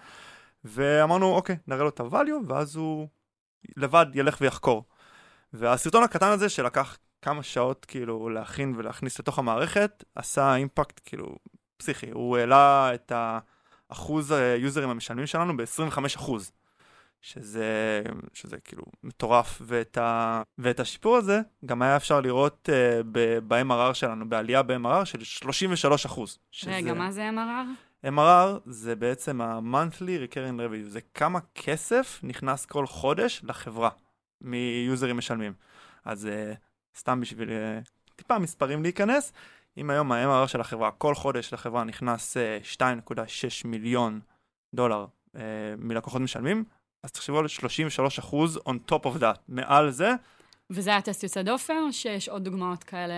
ואמרנו, 0.66 1.36
אוקיי, 1.36 1.58
נראה 1.68 1.84
לו 1.84 1.90
את 1.90 2.00
ה-value, 2.00 2.48
ואז 2.48 2.76
הוא 2.76 3.08
לבד 3.78 4.06
ילך 4.14 4.38
ויחקור. 4.42 4.84
והסרטון 5.54 6.04
הקטן 6.04 6.32
הזה, 6.32 6.50
שלקח 6.50 6.98
כמה 7.22 7.44
שעות 7.44 7.86
כאילו 7.86 8.30
להכין 8.30 8.74
ולהכניס 8.78 9.20
לתוך 9.20 9.40
המערכת, 9.40 10.04
עשה 10.16 10.56
אימפקט 10.56 11.00
כאילו 11.06 11.36
פסיכי. 11.78 12.12
הוא 12.12 12.38
העלה 12.38 12.92
את 12.94 13.12
האחוז 13.90 14.32
היוזרים 14.32 14.90
המשלמים 14.90 15.28
שלנו 15.28 15.58
ב-25%. 15.58 16.32
שזה, 17.22 18.02
שזה 18.34 18.58
כאילו 18.58 18.84
מטורף, 19.04 19.62
ואת, 19.66 19.98
ה, 19.98 20.42
ואת 20.58 20.80
השיפור 20.80 21.18
הזה 21.18 21.42
גם 21.66 21.82
היה 21.82 21.96
אפשר 21.96 22.22
לראות 22.22 22.70
uh, 22.70 23.04
ב-MRR 23.48 23.94
שלנו, 23.94 24.30
בעלייה 24.30 24.64
ב-MRR 24.64 25.06
של 25.06 25.24
33 25.24 26.06
אחוז. 26.06 26.40
רגע, 26.68 26.94
מה 26.94 27.12
זה 27.12 27.30
MRR? 27.30 28.06
MRR 28.06 28.60
זה 28.66 28.96
בעצם 28.96 29.42
ה-monthly 29.42 30.34
recurring 30.34 30.60
revenue, 30.60 30.88
זה 30.88 31.00
כמה 31.14 31.40
כסף 31.56 32.20
נכנס 32.24 32.66
כל 32.66 32.88
חודש 32.88 33.42
לחברה 33.44 33.90
מיוזרים 34.42 35.18
משלמים. 35.18 35.54
אז 36.06 36.26
uh, 36.26 36.58
סתם 37.00 37.22
בשביל 37.22 37.50
uh, 37.50 38.16
טיפה 38.16 38.40
מספרים 38.40 38.84
להיכנס, 38.84 39.34
אם 39.78 39.90
היום 39.90 40.12
ה-MRR 40.12 40.48
של 40.48 40.62
החברה, 40.62 40.92
כל 40.92 41.16
חודש 41.16 41.54
לחברה 41.54 41.84
נכנס 41.84 42.38
uh, 42.38 42.76
2.6 42.76 43.14
מיליון 43.66 44.20
דולר 44.74 45.06
uh, 45.36 45.40
מלקוחות 45.78 46.22
משלמים, 46.22 46.64
אז 47.04 47.12
תחשבו 47.12 47.40
על 47.40 47.48
33 47.48 48.20
אחוז 48.20 48.58
on 48.58 48.92
top 48.92 49.06
of 49.06 49.20
that. 49.20 49.38
מעל 49.48 49.90
זה, 49.90 50.14
וזה 50.70 50.90
היה 50.90 51.02
טסט 51.02 51.24
יוצא 51.24 51.42
דופן, 51.42 51.78
או 51.88 51.94
שיש 51.94 52.30
עוד 52.30 52.44
דוגמאות 52.44 52.84
כאלה 52.84 53.14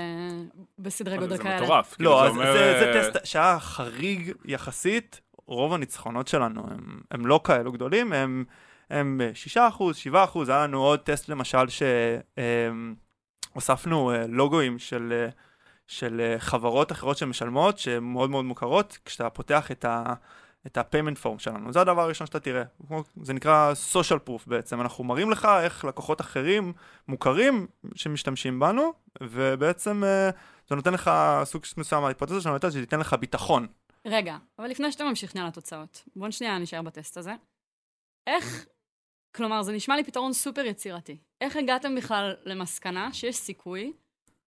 בסדרי 0.80 1.18
גודל 1.18 1.36
זה 1.36 1.44
כאלה? 1.44 1.62
מטורף. 1.62 1.94
כאילו, 1.94 2.12
לא, 2.12 2.26
אז 2.26 2.32
אומר, 2.32 2.54
זה, 2.54 2.80
זה 2.80 2.92
אה, 2.92 3.12
טסט 3.12 3.26
שהיה 3.26 3.60
חריג 3.60 4.32
יחסית, 4.46 5.22
רוב 5.48 5.74
הניצחונות 5.74 6.28
שלנו 6.28 6.68
הם, 6.72 7.02
הם 7.12 7.26
לא 7.26 7.40
כאלו 7.44 7.72
גדולים, 7.72 8.14
הם, 8.14 8.46
הם 8.90 9.22
6 9.34 9.58
אחוז, 9.58 9.96
7 9.96 10.24
אחוז, 10.24 10.50
היה 10.50 10.64
לנו 10.64 10.82
עוד 10.82 11.00
טסט 11.00 11.30
למשל 11.30 11.66
שהוספנו 13.56 14.12
לוגוים 14.30 14.80
של, 14.80 15.14
אה, 15.26 15.30
של 15.88 16.22
אה, 16.22 16.40
חברות 16.40 16.92
אחרות 16.92 17.18
שמשלמות, 17.18 17.78
שהן 17.78 18.04
מאוד 18.04 18.30
מאוד 18.30 18.46
מוכרות, 18.46 18.98
כשאתה 19.06 19.30
פותח 19.30 19.72
את, 19.72 19.86
ה, 19.86 20.14
את 20.68 20.78
ה-payment 20.78 21.24
form 21.24 21.40
שלנו. 21.40 21.74
זה 21.74 21.82
הדבר 21.82 22.02
הראשון 22.02 22.28
שאתה 22.28 22.40
תראה. 22.40 22.64
זה 23.22 23.34
נקרא 23.34 23.74
social 23.94 24.28
proof 24.30 24.44
בעצם. 24.48 24.82
אנחנו 24.82 25.04
מראים 25.04 25.32
לך 25.32 25.48
איך 25.64 25.86
לקוחות 25.86 26.22
אחרים 26.22 26.74
מוכרים 27.08 27.68
שמשתמשים 27.96 28.60
בנו, 28.60 28.94
ובעצם 29.24 30.04
אה, 30.04 30.30
זה 30.70 30.76
נותן 30.76 30.94
לך 30.94 31.12
סוג 31.44 31.64
מסוים, 31.78 32.04
ההיפותזה 32.04 32.42
שלנו 32.42 32.58
שזה 32.64 32.80
ייתן 32.80 33.00
לך 33.00 33.14
ביטחון. 33.14 33.68
רגע, 34.06 34.38
אבל 34.60 34.68
לפני 34.68 34.92
שאתה 34.92 35.04
ממשיך 35.04 35.32
שנייה 35.32 35.48
לתוצאות, 35.48 36.04
בוא 36.16 36.32
שנייה 36.32 36.60
נשאר 36.60 36.82
בטסט 36.82 37.18
הזה. 37.18 37.34
איך, 38.28 38.66
כלומר, 39.36 39.62
זה 39.62 39.72
נשמע 39.72 39.96
לי 39.96 40.04
פתרון 40.04 40.34
סופר 40.34 40.66
יצירתי. 40.66 41.18
איך 41.42 41.56
הגעתם 41.56 41.96
בכלל 41.96 42.36
למסקנה 42.46 43.14
שיש 43.14 43.36
סיכוי 43.36 43.94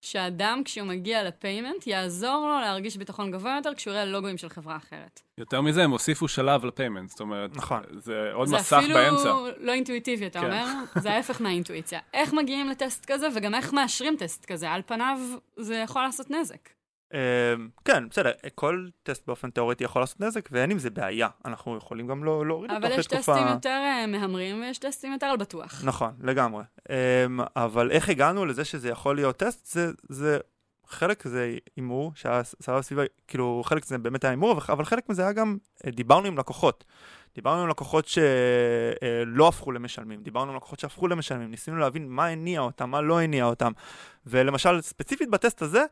שאדם, 0.04 0.62
כשהוא 0.64 0.86
מגיע 0.86 1.24
לפיימנט, 1.24 1.86
יעזור 1.86 2.46
לו 2.46 2.60
להרגיש 2.60 2.96
ביטחון 2.96 3.30
גבוה 3.30 3.56
יותר 3.56 3.74
כשהוא 3.74 3.92
יראה 3.92 4.04
לוגוים 4.04 4.38
של 4.38 4.48
חברה 4.48 4.76
אחרת. 4.76 5.20
יותר 5.38 5.60
מזה, 5.60 5.84
הם 5.84 5.90
הוסיפו 5.90 6.28
שלב 6.28 6.64
לפיימנט, 6.64 7.10
זאת 7.10 7.20
אומרת, 7.20 7.56
נכון. 7.56 7.82
זה 7.98 8.30
עוד 8.32 8.48
זה 8.48 8.56
מסך 8.56 8.82
באמצע. 8.94 9.22
זה 9.22 9.30
אפילו 9.30 9.48
לא 9.58 9.72
אינטואיטיבי, 9.72 10.26
אתה 10.26 10.40
כן. 10.40 10.46
אומר? 10.46 10.64
זה 10.94 11.12
ההפך 11.12 11.40
מהאינטואיציה. 11.40 12.00
איך 12.14 12.32
מגיעים 12.32 12.68
לטסט 12.68 13.04
כזה, 13.04 13.28
וגם 13.34 13.54
איך 13.54 13.72
מאשרים 13.72 14.16
טסט 14.18 14.44
כזה? 14.44 14.70
על 14.70 14.82
פניו, 14.86 15.18
זה 15.56 15.74
יכול 15.76 16.02
לעשות 16.02 16.30
נזק. 16.30 16.73
אמ, 17.14 17.68
כן, 17.84 18.08
בסדר, 18.08 18.30
כל 18.54 18.86
טסט 19.02 19.26
באופן 19.26 19.50
תיאורטי 19.50 19.84
יכול 19.84 20.02
לעשות 20.02 20.20
נזק, 20.20 20.48
ואין 20.52 20.70
עם 20.70 20.78
זה 20.78 20.90
בעיה. 20.90 21.28
אנחנו 21.44 21.76
יכולים 21.76 22.06
גם 22.06 22.24
לא 22.24 22.46
להוריד 22.46 22.70
אותו 22.70 22.86
אחרי 22.86 23.02
תקופה... 23.02 23.32
אבל 23.32 23.40
יש 23.40 23.46
טסטים 23.46 23.54
יותר 23.54 23.82
אה, 23.84 24.06
מהמרים, 24.06 24.62
ויש 24.62 24.78
טסטים 24.78 25.12
יותר 25.12 25.26
על 25.26 25.36
בטוח. 25.36 25.82
נכון, 25.84 26.12
לגמרי. 26.20 26.64
אמ, 26.90 27.40
אבל 27.56 27.90
איך 27.90 28.08
הגענו 28.08 28.46
לזה 28.46 28.64
שזה 28.64 28.88
יכול 28.88 29.16
להיות 29.16 29.36
טסט, 29.36 29.66
זה, 29.66 29.90
זה 30.08 30.38
חלק 30.86 31.28
זה 31.28 31.56
הימור, 31.76 32.12
שהיה 32.14 32.42
סביבה, 32.82 33.02
כאילו 33.28 33.62
חלק 33.64 33.84
זה 33.84 33.98
באמת 33.98 34.24
היה 34.24 34.30
הימור, 34.30 34.58
אבל 34.68 34.84
חלק 34.84 35.08
מזה 35.08 35.22
היה 35.22 35.32
גם, 35.32 35.56
אה, 35.86 35.90
דיברנו 35.90 36.26
עם 36.26 36.38
לקוחות. 36.38 36.84
דיברנו 37.34 37.62
עם 37.62 37.68
לקוחות 37.68 38.06
שלא 38.06 39.44
אה, 39.44 39.48
הפכו 39.48 39.72
למשלמים, 39.72 40.22
דיברנו 40.22 40.50
עם 40.50 40.56
לקוחות 40.56 40.80
שהפכו 40.80 41.08
למשלמים, 41.08 41.50
ניסינו 41.50 41.76
להבין 41.76 42.08
מה 42.08 42.26
הניע 42.26 42.60
אותם, 42.60 42.90
מה 42.90 43.00
לא 43.00 43.20
הניע 43.20 43.44
אותם. 43.44 43.72
ולמשל, 44.26 44.80
ספציפית 44.80 45.30
בטסט 45.30 45.62
הזה, 45.62 45.84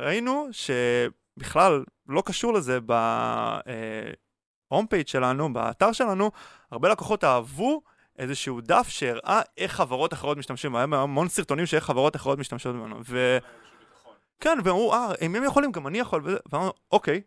ראינו 0.00 0.48
שבכלל 0.52 1.84
לא 2.06 2.22
קשור 2.26 2.52
לזה 2.52 2.78
בהום 2.80 4.86
פייג' 4.86 5.06
אה, 5.06 5.10
שלנו, 5.10 5.52
באתר 5.52 5.92
שלנו, 5.92 6.30
הרבה 6.70 6.88
לקוחות 6.88 7.24
אהבו 7.24 7.82
איזשהו 8.18 8.60
דף 8.60 8.88
שהראה 8.88 9.40
איך 9.56 9.72
חברות 9.72 10.12
אחרות 10.12 10.38
משתמשים, 10.38 10.76
היה 10.76 10.84
המון 10.84 11.28
סרטונים 11.28 11.66
שאיך 11.66 11.84
חברות 11.84 12.16
אחרות 12.16 12.38
משתמשות 12.38 12.76
בנו. 12.76 12.96
ו... 13.08 13.38
כן, 14.40 14.58
והם 14.64 14.74
אמרו, 14.74 14.94
אה, 14.94 15.12
אם 15.22 15.36
הם 15.36 15.44
יכולים, 15.44 15.72
גם 15.72 15.86
אני 15.86 15.98
יכול, 15.98 16.38
ואמרנו, 16.52 16.72
אוקיי, 16.92 17.22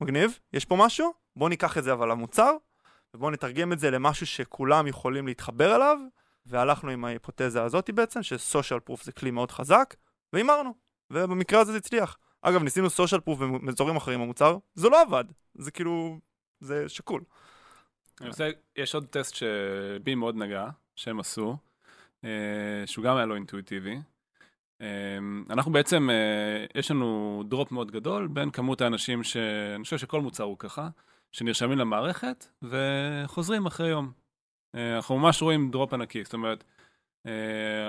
מגניב, 0.00 0.38
יש 0.52 0.64
פה 0.64 0.76
משהו, 0.76 1.12
בואו 1.36 1.48
ניקח 1.48 1.78
את 1.78 1.84
זה 1.84 1.92
אבל 1.92 2.10
למוצר, 2.10 2.52
ובואו 3.14 3.30
נתרגם 3.30 3.72
את 3.72 3.78
זה 3.78 3.90
למשהו 3.90 4.26
שכולם 4.26 4.86
יכולים 4.86 5.26
להתחבר 5.26 5.76
אליו, 5.76 5.98
והלכנו 6.46 6.90
עם 6.90 7.04
ההיפותזה 7.04 7.62
הזאת 7.62 7.90
בעצם, 7.90 8.22
שסושיאל 8.22 8.80
פרוף 8.80 9.02
זה 9.02 9.12
כלי 9.12 9.30
מאוד 9.30 9.50
חזק, 9.50 9.94
והימרנו. 10.32 10.74
ובמקרה 11.12 11.60
הזה 11.60 11.72
זה 11.72 11.78
הצליח. 11.78 12.18
אגב, 12.42 12.62
ניסינו 12.62 12.90
סושיאל 12.90 13.20
פרוף 13.20 13.38
באזורים 13.62 13.96
אחרים 13.96 14.20
במוצר, 14.20 14.58
זה 14.74 14.88
לא 14.88 15.02
עבד. 15.02 15.24
זה 15.54 15.70
כאילו, 15.70 16.18
זה 16.60 16.88
שקול. 16.88 17.22
אני 18.20 18.28
רוצה, 18.28 18.50
יש 18.76 18.94
עוד 18.94 19.06
טסט 19.06 19.34
שבי 19.34 20.14
מאוד 20.14 20.36
נגע, 20.36 20.68
שהם 20.96 21.20
עשו, 21.20 21.56
אה, 22.24 22.30
שהוא 22.86 23.04
גם 23.04 23.16
היה 23.16 23.26
לא 23.26 23.34
אינטואיטיבי. 23.34 23.96
אה, 24.80 24.86
אנחנו 25.50 25.72
בעצם, 25.72 26.10
אה, 26.10 26.64
יש 26.74 26.90
לנו 26.90 27.42
drop 27.48 27.72
מאוד 27.72 27.90
גדול 27.90 28.26
בין 28.26 28.50
כמות 28.50 28.80
האנשים 28.80 29.24
שאני 29.24 29.84
חושב 29.84 29.98
שכל 29.98 30.20
מוצר 30.20 30.44
הוא 30.44 30.58
ככה, 30.58 30.88
שנרשמים 31.32 31.78
למערכת 31.78 32.46
וחוזרים 32.62 33.66
אחרי 33.66 33.88
יום. 33.88 34.12
אנחנו 34.74 35.18
ממש 35.18 35.42
רואים 35.42 35.70
drop 35.70 35.94
ענקי, 35.94 36.24
זאת 36.24 36.32
אומרת, 36.32 36.64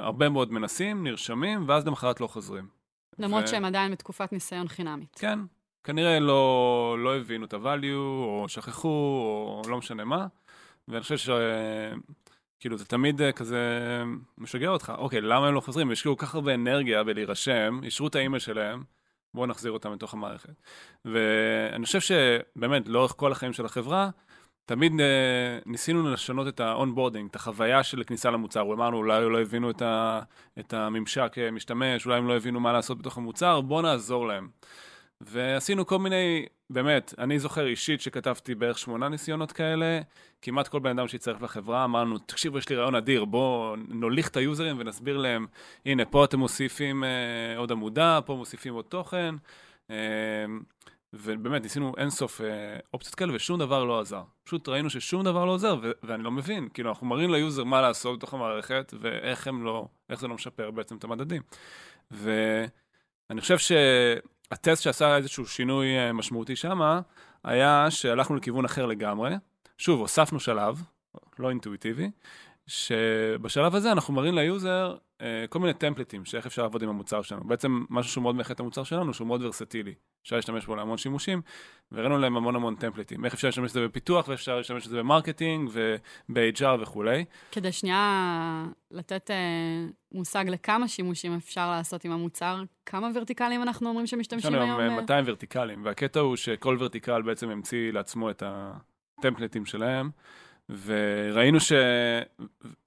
הרבה 0.01 0.29
מאוד 0.29 0.51
מנסים, 0.51 1.03
נרשמים, 1.03 1.69
ואז 1.69 1.87
למחרת 1.87 2.21
לא 2.21 2.27
חוזרים. 2.27 2.82
למרות 3.19 3.43
ו... 3.43 3.47
שהם 3.47 3.65
עדיין 3.65 3.91
בתקופת 3.91 4.33
ניסיון 4.33 4.67
חינמית. 4.67 5.15
כן, 5.19 5.39
כנראה 5.83 6.19
לא, 6.19 6.95
לא 6.99 7.17
הבינו 7.17 7.45
את 7.45 7.53
ה-value, 7.53 7.95
או 7.95 8.45
שכחו, 8.47 8.87
או 8.87 9.61
לא 9.69 9.77
משנה 9.77 10.05
מה, 10.05 10.27
ואני 10.87 11.01
חושב 11.01 11.17
ש... 11.17 11.29
כאילו, 12.63 12.77
זה 12.77 12.85
תמיד 12.85 13.21
אה, 13.21 13.31
כזה 13.31 13.59
משגע 14.37 14.69
אותך. 14.69 14.93
אוקיי, 14.97 15.21
למה 15.21 15.47
הם 15.47 15.53
לא 15.53 15.59
חוזרים? 15.59 15.91
השקיעו 15.91 16.17
כל 16.17 16.25
כך 16.25 16.35
הרבה 16.35 16.53
אנרגיה 16.53 17.03
בלהירשם, 17.03 17.79
אישרו 17.83 18.07
את 18.07 18.15
האימייל 18.15 18.39
שלהם, 18.39 18.83
בואו 19.33 19.45
נחזיר 19.45 19.71
אותם 19.71 19.93
לתוך 19.93 20.13
המערכת. 20.13 20.61
ואני 21.05 21.85
חושב 21.85 21.99
שבאמת, 21.99 22.87
לאורך 22.87 23.13
כל 23.17 23.31
החיים 23.31 23.53
של 23.53 23.65
החברה, 23.65 24.09
תמיד 24.65 24.91
אה, 24.91 25.03
ניסינו 25.65 26.11
לשנות 26.11 26.47
את 26.47 26.59
ה 26.59 26.65
onboarding, 26.65 27.29
את 27.29 27.35
החוויה 27.35 27.83
של 27.83 28.03
כניסה 28.03 28.31
למוצר. 28.31 28.61
אמרנו, 28.61 28.97
אולי 28.97 29.29
לא 29.29 29.41
הבינו 29.41 29.69
את, 29.69 29.81
ה, 29.81 30.21
את 30.59 30.73
הממשק 30.73 31.35
אה, 31.37 31.51
משתמש, 31.51 32.05
אולי 32.05 32.17
הם 32.17 32.27
לא 32.27 32.35
הבינו 32.35 32.59
מה 32.59 32.73
לעשות 32.73 32.97
בתוך 32.97 33.17
המוצר, 33.17 33.61
בואו 33.61 33.81
נעזור 33.81 34.27
להם. 34.27 34.49
ועשינו 35.21 35.85
כל 35.85 35.99
מיני, 35.99 36.45
באמת, 36.69 37.13
אני 37.17 37.39
זוכר 37.39 37.67
אישית 37.67 38.01
שכתבתי 38.01 38.55
בערך 38.55 38.77
שמונה 38.77 39.09
ניסיונות 39.09 39.51
כאלה, 39.51 40.01
כמעט 40.41 40.67
כל 40.67 40.79
בן 40.79 40.99
אדם 40.99 41.07
שהצטרף 41.07 41.41
לחברה, 41.41 41.83
אמרנו, 41.83 42.17
תקשיבו, 42.17 42.57
יש 42.57 42.69
לי 42.69 42.75
רעיון 42.75 42.95
אדיר, 42.95 43.25
בואו 43.25 43.75
נוליך 43.87 44.27
את 44.29 44.37
היוזרים 44.37 44.75
ונסביר 44.79 45.17
להם, 45.17 45.45
הנה, 45.85 46.05
פה 46.05 46.25
אתם 46.25 46.39
מוסיפים 46.39 47.03
אה, 47.03 47.57
עוד 47.57 47.71
עמודה, 47.71 48.19
פה 48.25 48.35
מוסיפים 48.35 48.73
עוד 48.73 48.85
תוכן. 48.85 49.35
אה, 49.87 49.93
ובאמת 51.13 51.63
ניסינו 51.63 51.93
אינסוף 51.97 52.41
אה, 52.41 52.77
אופציות 52.93 53.15
כאלה 53.15 53.35
ושום 53.35 53.59
דבר 53.59 53.83
לא 53.83 53.99
עזר. 53.99 54.23
פשוט 54.43 54.69
ראינו 54.69 54.89
ששום 54.89 55.23
דבר 55.23 55.45
לא 55.45 55.51
עוזר 55.51 55.79
ואני 56.03 56.23
לא 56.23 56.31
מבין, 56.31 56.69
כאילו 56.73 56.89
אנחנו 56.89 57.07
מראים 57.07 57.31
ל 57.31 57.38
user 57.38 57.63
מה 57.63 57.81
לעשות 57.81 58.17
בתוך 58.19 58.33
המערכת 58.33 58.93
ואיך 58.99 59.47
הם 59.47 59.63
לא, 59.63 59.87
איך 60.09 60.19
זה 60.19 60.27
לא 60.27 60.35
משפר 60.35 60.71
בעצם 60.71 60.97
את 60.97 61.03
המדדים. 61.03 61.41
ואני 62.11 63.41
חושב 63.41 63.57
שהטסט 63.57 64.83
שעשה 64.83 65.17
איזשהו 65.17 65.45
שינוי 65.45 65.97
אה, 65.97 66.13
משמעותי 66.13 66.55
שמה, 66.55 67.01
היה 67.43 67.85
שהלכנו 67.89 68.35
לכיוון 68.35 68.65
אחר 68.65 68.85
לגמרי. 68.85 69.35
שוב, 69.77 69.99
הוספנו 69.99 70.39
שלב, 70.39 70.81
לא 71.39 71.49
אינטואיטיבי, 71.49 72.11
שבשלב 72.67 73.75
הזה 73.75 73.91
אנחנו 73.91 74.13
מראים 74.13 74.35
ל 74.35 74.47
user 74.47 74.95
כל 75.49 75.59
מיני 75.59 75.73
טמפלטים 75.73 76.25
שאיך 76.25 76.45
אפשר 76.45 76.61
לעבוד 76.61 76.83
עם 76.83 76.89
המוצר 76.89 77.21
שלנו. 77.21 77.43
בעצם 77.43 77.83
משהו 77.89 78.11
שהוא 78.11 78.21
מאוד 78.21 78.35
מייחד 78.35 78.53
את 78.53 78.59
המוצר 78.59 78.83
שלנו, 78.83 79.13
שהוא 79.13 79.27
מאוד 79.27 79.43
ורסטילי. 79.43 79.93
אפשר 80.23 80.35
להשתמש 80.35 80.65
בו 80.65 80.75
להמון 80.75 80.97
שימושים, 80.97 81.41
והראינו 81.91 82.17
להם 82.17 82.37
המון 82.37 82.55
המון 82.55 82.75
טמפלטים. 82.75 83.25
איך 83.25 83.33
אפשר 83.33 83.47
להשתמש 83.47 83.71
בזה 83.71 83.87
בפיתוח, 83.87 84.27
ואפשר 84.27 84.57
להשתמש 84.57 84.87
בזה 84.87 84.97
ב 84.97 85.05
marketing 85.05 85.69
וב-HR 85.73 86.81
וכולי. 86.81 87.25
כדי 87.51 87.71
שנייה 87.71 88.65
לתת 88.91 89.31
אה, 89.31 89.35
מושג 90.11 90.45
לכמה 90.47 90.87
שימושים 90.87 91.35
אפשר 91.35 91.71
לעשות 91.71 92.05
עם 92.05 92.11
המוצר, 92.11 92.63
כמה 92.85 93.09
ורטיקלים 93.15 93.61
אנחנו 93.61 93.89
אומרים 93.89 94.07
שמשתמשים 94.07 94.55
היום? 94.55 94.69
יש 94.69 94.77
לנו 94.79 94.95
200 94.95 95.25
ורטיקלים, 95.27 95.85
והקטע 95.85 96.19
הוא 96.19 96.35
שכל 96.35 96.77
ורטיקל 96.79 97.21
בעצם 97.21 97.49
המציא 97.49 97.91
לעצמו 97.91 98.29
את 98.29 98.43
הטמפלטים 98.45 99.65
שלהם. 99.65 100.09
וראינו 100.85 101.59
ש... 101.59 101.71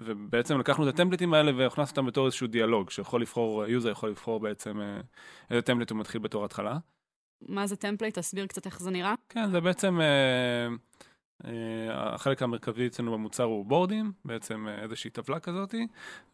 ובעצם 0.01 0.59
לקחנו 0.59 0.88
את 0.88 0.94
הטמפליטים 0.94 1.35
האלה 1.35 1.53
והכנסנו 1.57 1.90
אותם 1.90 2.07
בתור 2.07 2.27
איזשהו 2.27 2.46
דיאלוג, 2.46 2.90
שיכול 2.90 3.20
לבחור, 3.20 3.66
user 3.66 3.90
יכול 3.90 4.11
לבחור 4.11 4.40
בעצם 4.40 4.81
אה, 4.81 5.01
איזה 5.51 5.62
template 5.62 5.90
הוא 5.90 5.99
מתחיל 5.99 6.20
בתור 6.20 6.44
התחלה. 6.44 6.79
מה 7.49 7.66
זה 7.66 7.77
template? 7.77 8.18
תסביר 8.18 8.46
קצת 8.46 8.66
איך 8.66 8.81
זה 8.81 8.90
נראה. 8.90 9.14
כן, 9.29 9.51
זה 9.51 9.61
בעצם, 9.61 10.01
אה, 10.01 10.68
אה, 11.44 12.14
החלק 12.14 12.42
המרכזי 12.42 12.87
אצלנו 12.87 13.12
במוצר 13.12 13.44
הוא 13.44 13.66
בורדים, 13.66 14.12
בעצם 14.25 14.66
איזושהי 14.68 15.11
טבלה 15.11 15.40
כזאת, 15.40 15.75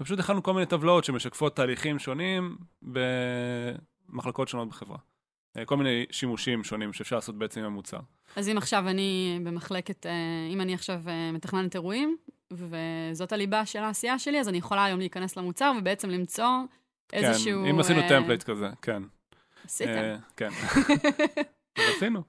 ופשוט 0.00 0.18
הכנו 0.18 0.42
כל 0.42 0.54
מיני 0.54 0.66
טבלאות 0.66 1.04
שמשקפות 1.04 1.56
תהליכים 1.56 1.98
שונים 1.98 2.56
במחלקות 2.82 4.48
שונות 4.48 4.68
בחברה. 4.68 4.98
אה, 5.58 5.64
כל 5.64 5.76
מיני 5.76 6.06
שימושים 6.10 6.64
שונים 6.64 6.92
שאפשר 6.92 7.16
לעשות 7.16 7.38
בעצם 7.38 7.60
עם 7.60 7.66
המוצר. 7.66 7.98
אז 8.36 8.48
אם 8.48 8.58
עכשיו 8.58 8.88
אני 8.88 9.40
במחלקת, 9.44 10.06
אה, 10.06 10.12
אם 10.50 10.60
אני 10.60 10.74
עכשיו 10.74 11.02
אה, 11.08 11.32
מתכננת 11.32 11.74
אירועים, 11.74 12.16
וזאת 12.52 13.32
הליבה 13.32 13.66
של 13.66 13.78
העשייה 13.78 14.18
שלי, 14.18 14.40
אז 14.40 14.48
אני 14.48 14.58
יכולה 14.58 14.84
היום 14.84 14.98
להיכנס 14.98 15.36
למוצר 15.36 15.72
ובעצם 15.78 16.10
למצוא 16.10 16.46
איזשהו... 17.12 17.62
כן, 17.62 17.68
אם 17.68 17.80
עשינו 17.80 18.00
template 18.08 18.42
כזה, 18.42 18.68
כן. 18.82 19.02
עשיתם. 19.64 20.16
כן. 20.36 20.48
רצינו. 21.96 22.22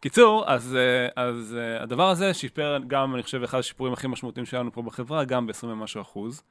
קיצור, 0.00 0.44
אז, 0.46 0.78
אז 1.16 1.56
הדבר 1.80 2.08
הזה 2.08 2.34
שיפר 2.34 2.78
גם, 2.86 3.14
אני 3.14 3.22
חושב, 3.22 3.42
אחד 3.42 3.58
השיפורים 3.58 3.92
הכי 3.92 4.06
משמעותיים 4.06 4.46
שלנו 4.46 4.72
פה 4.72 4.82
בחברה, 4.82 5.24
גם 5.24 5.46
ב-20 5.46 5.66
ומשהו 5.66 6.00
אחוז. 6.00 6.42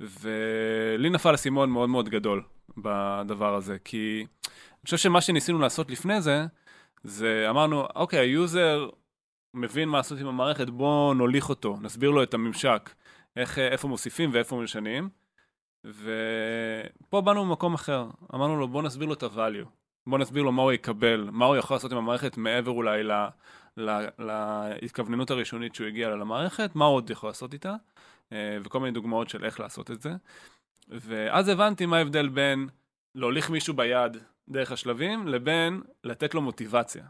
ולי 0.00 1.10
נפל 1.10 1.34
אסימון 1.34 1.70
מאוד 1.70 1.88
מאוד 1.88 2.08
גדול 2.08 2.42
בדבר 2.76 3.54
הזה, 3.54 3.76
כי 3.84 4.26
אני 4.78 4.84
חושב 4.84 4.96
שמה 4.96 5.20
שניסינו 5.20 5.58
לעשות 5.58 5.90
לפני 5.90 6.20
זה, 6.20 6.46
זה 7.04 7.46
אמרנו, 7.50 7.86
אוקיי, 7.94 8.18
ה 8.18 8.32
user 8.32 8.88
מבין 9.54 9.88
מה 9.88 9.96
לעשות 9.96 10.18
עם 10.18 10.26
המערכת, 10.26 10.70
בואו 10.70 11.14
נוליך 11.14 11.48
אותו, 11.48 11.76
נסביר 11.80 12.10
לו 12.10 12.22
את 12.22 12.34
הממשק, 12.34 12.90
איך, 13.36 13.58
איפה 13.58 13.88
מוסיפים 13.88 14.30
ואיפה 14.32 14.56
משנים. 14.56 15.08
ופה 15.84 17.20
באנו 17.20 17.44
ממקום 17.44 17.74
אחר, 17.74 18.06
אמרנו 18.34 18.56
לו, 18.56 18.68
בואו 18.68 18.82
נסביר 18.82 19.06
לו 19.06 19.14
את 19.14 19.22
ה-value. 19.22 19.66
בוא 20.06 20.18
נסביר 20.18 20.42
לו 20.42 20.52
מה 20.52 20.62
הוא 20.62 20.72
יקבל, 20.72 21.28
מה 21.32 21.44
הוא 21.44 21.56
יכול 21.56 21.74
לעשות 21.74 21.92
עם 21.92 21.98
המערכת 21.98 22.36
מעבר 22.36 22.70
אולי 22.70 23.02
ל, 23.02 23.12
ל, 23.76 24.08
להתכווננות 24.18 25.30
הראשונית 25.30 25.74
שהוא 25.74 25.86
הגיע 25.86 26.08
למערכת, 26.08 26.70
מה 26.74 26.84
הוא 26.84 26.96
עוד 26.96 27.10
יכול 27.10 27.28
לעשות 27.28 27.52
איתה, 27.52 27.74
אה, 28.32 28.58
וכל 28.64 28.80
מיני 28.80 28.92
דוגמאות 28.92 29.28
של 29.28 29.44
איך 29.44 29.60
לעשות 29.60 29.90
את 29.90 30.00
זה. 30.00 30.10
ואז 30.88 31.48
הבנתי 31.48 31.86
מה 31.86 31.96
ההבדל 31.96 32.28
בין 32.28 32.68
להוליך 33.14 33.50
מישהו 33.50 33.74
ביד 33.74 34.16
דרך 34.48 34.72
השלבים, 34.72 35.28
לבין 35.28 35.82
לתת 36.04 36.34
לו 36.34 36.42
מוטיבציה. 36.42 37.04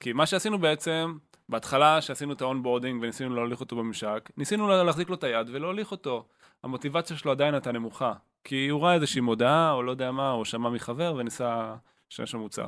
כי 0.00 0.12
מה 0.12 0.26
שעשינו 0.26 0.58
בעצם, 0.58 1.16
בהתחלה 1.48 2.00
שעשינו 2.00 2.32
את 2.32 2.40
ה-onboarding 2.40 3.02
וניסינו 3.02 3.34
להוליך 3.34 3.60
אותו 3.60 3.76
בממשק, 3.76 4.30
ניסינו 4.36 4.68
להחזיק 4.68 5.08
לו 5.08 5.14
את 5.14 5.24
היד 5.24 5.50
ולהוליך 5.52 5.90
אותו. 5.90 6.26
המוטיבציה 6.62 7.16
שלו 7.16 7.30
עדיין 7.30 7.54
הייתה 7.54 7.72
נמוכה, 7.72 8.12
כי 8.44 8.68
הוא 8.68 8.82
ראה 8.82 8.94
איזושהי 8.94 9.20
מודעה, 9.20 9.72
או 9.72 9.82
לא 9.82 9.90
יודע 9.90 10.10
מה, 10.10 10.30
או 10.30 10.44
שמע 10.44 10.70
מחבר 10.70 11.14
וניסה 11.16 11.74
שיש 12.08 12.34
לו 12.34 12.40
מוצר. 12.40 12.66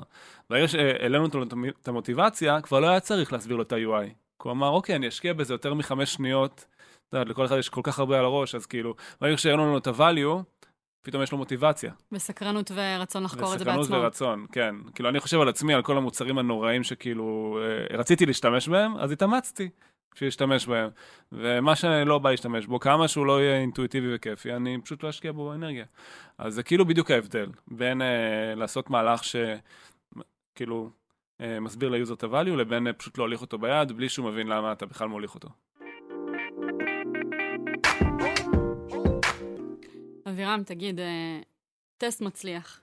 ברגע 0.51 0.69
שהעלינו 0.69 1.27
את 1.83 1.89
המוטיבציה, 1.89 2.61
כבר 2.61 2.81
לא 2.81 2.87
היה 2.87 3.01
צריך 3.01 3.33
להסביר 3.33 3.57
לו 3.57 3.63
את 3.63 3.73
ה-UI. 3.73 4.07
כי 4.09 4.49
הוא 4.49 4.53
אמר, 4.53 4.69
אוקיי, 4.69 4.97
אני 4.97 5.09
אשקיע 5.09 5.33
בזה 5.33 5.55
יותר 5.55 5.75
מחמש 5.75 6.15
שניות, 6.15 6.67
אתה 7.09 7.17
יודע, 7.17 7.31
לכל 7.31 7.45
אחד 7.45 7.59
יש 7.59 7.69
כל 7.69 7.81
כך 7.85 7.99
הרבה 7.99 8.19
על 8.19 8.25
הראש, 8.25 8.55
אז 8.55 8.67
כאילו, 8.67 8.95
ברגע 9.21 9.39
שהראינו 9.39 9.67
לנו 9.67 9.79
את 9.79 9.87
ה-value, 9.87 10.66
פתאום 11.07 11.23
יש 11.23 11.33
לו 11.33 11.39
מוטיבציה. 11.39 11.93
וסקרנות 12.13 12.71
ורצון 12.75 13.25
לחקור 13.25 13.55
את 13.55 13.59
זה 13.59 13.65
בעצמו. 13.65 13.81
וסקרנות 13.81 14.05
ורצון, 14.05 14.47
כן. 14.53 14.75
כאילו, 14.95 15.09
אני 15.09 15.21
חושב 15.21 15.41
על 15.41 15.49
עצמי, 15.49 15.75
על 15.75 15.83
כל 15.83 15.97
המוצרים 15.97 16.39
הנוראים 16.39 16.83
שכאילו 16.83 17.59
אה, 17.63 17.97
רציתי 17.97 18.27
להשתמש 18.27 18.69
בהם, 18.69 18.97
אז 18.97 19.13
התאמצתי 19.13 19.69
בשביל 20.15 20.27
להשתמש 20.27 20.67
בהם. 20.67 20.91
ומה 21.33 21.77
שאני 21.77 22.09
לא 22.09 22.19
בא 22.19 22.31
להשתמש 22.31 22.67
בו, 22.67 22.81
כמה 22.81 23.09
שהוא 23.09 23.27
לא 23.27 23.41
יהיה 23.41 23.61
אינטואיטיבי 23.61 24.15
וכיפי, 24.15 24.55
אני 24.55 24.79
פשוט 24.85 25.03
לא 25.03 25.11
אשקיע 25.11 25.33
בו 25.33 25.53
אנרגיה. 25.53 25.85
אז 26.39 26.55
זה 26.55 26.63
כאילו 26.63 26.85
בדיוק 26.87 27.11
ההבדל 27.11 27.47
בין 27.69 28.03
אה, 28.03 28.55
לעשות 28.57 28.91
מהלך 28.91 29.21
שכאילו 29.25 30.91
אה, 31.41 31.61
מסביר 31.61 31.89
ל-user 31.89 32.15
את 32.15 32.25
ה-value, 32.25 32.57
לבין 32.57 32.87
אה, 32.87 32.93
פשוט 32.93 33.19
להוליך 33.19 33.41
אותו 33.41 33.59
ביד, 33.59 33.93
בלי 33.93 34.09
שהוא 34.09 34.31
מבין 34.31 34.47
למה 34.47 34.73
אתה 34.73 34.87
בכלל 34.87 35.09
מוליך 35.09 35.35
אותו. 35.35 35.49
אבירם, 40.37 40.63
תגיד, 40.67 41.01
אה, 41.01 41.39
טסט 41.99 42.21
מצליח. 42.21 42.81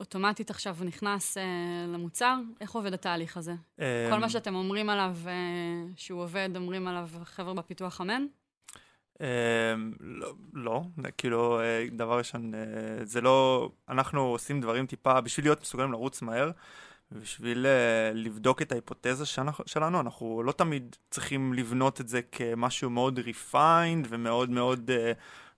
אוטומטית 0.00 0.50
עכשיו 0.50 0.76
נכנס 0.84 1.36
אה, 1.38 1.42
למוצר, 1.88 2.36
איך 2.60 2.70
עובד 2.72 2.94
התהליך 2.94 3.36
הזה? 3.36 3.54
כל 3.76 3.84
מה 4.18 4.24
אמ, 4.24 4.28
שאתם 4.28 4.54
אומרים 4.54 4.90
עליו 4.90 5.16
אה, 5.26 5.32
שהוא 5.96 6.22
עובד, 6.22 6.48
אומרים 6.56 6.88
עליו 6.88 7.08
חבר'ה 7.24 7.54
בפיתוח 7.54 8.00
אמן? 8.00 8.26
אמ, 9.20 9.26
לא, 10.00 10.32
לא, 10.54 10.82
כאילו, 11.18 11.60
אה, 11.60 11.86
דבר 11.92 12.18
ראשון, 12.18 12.54
אה, 12.54 12.60
זה 13.04 13.20
לא, 13.20 13.70
אנחנו 13.88 14.20
עושים 14.20 14.60
דברים 14.60 14.86
טיפה, 14.86 15.20
בשביל 15.20 15.46
להיות 15.46 15.60
מסוגלים 15.60 15.92
לרוץ 15.92 16.22
מהר, 16.22 16.50
בשביל 17.12 17.66
אה, 17.66 18.12
לבדוק 18.14 18.62
את 18.62 18.72
ההיפותזה 18.72 19.26
שאנחנו- 19.26 19.64
שלנו, 19.66 20.00
אנחנו 20.00 20.42
לא 20.42 20.52
תמיד 20.52 20.96
צריכים 21.10 21.52
לבנות 21.54 22.00
את 22.00 22.08
זה 22.08 22.20
כמשהו 22.22 22.90
מאוד 22.90 23.18
refined 23.18 24.06
ומאוד 24.08 24.50
מאוד 24.50 24.90
אה, 24.90 25.12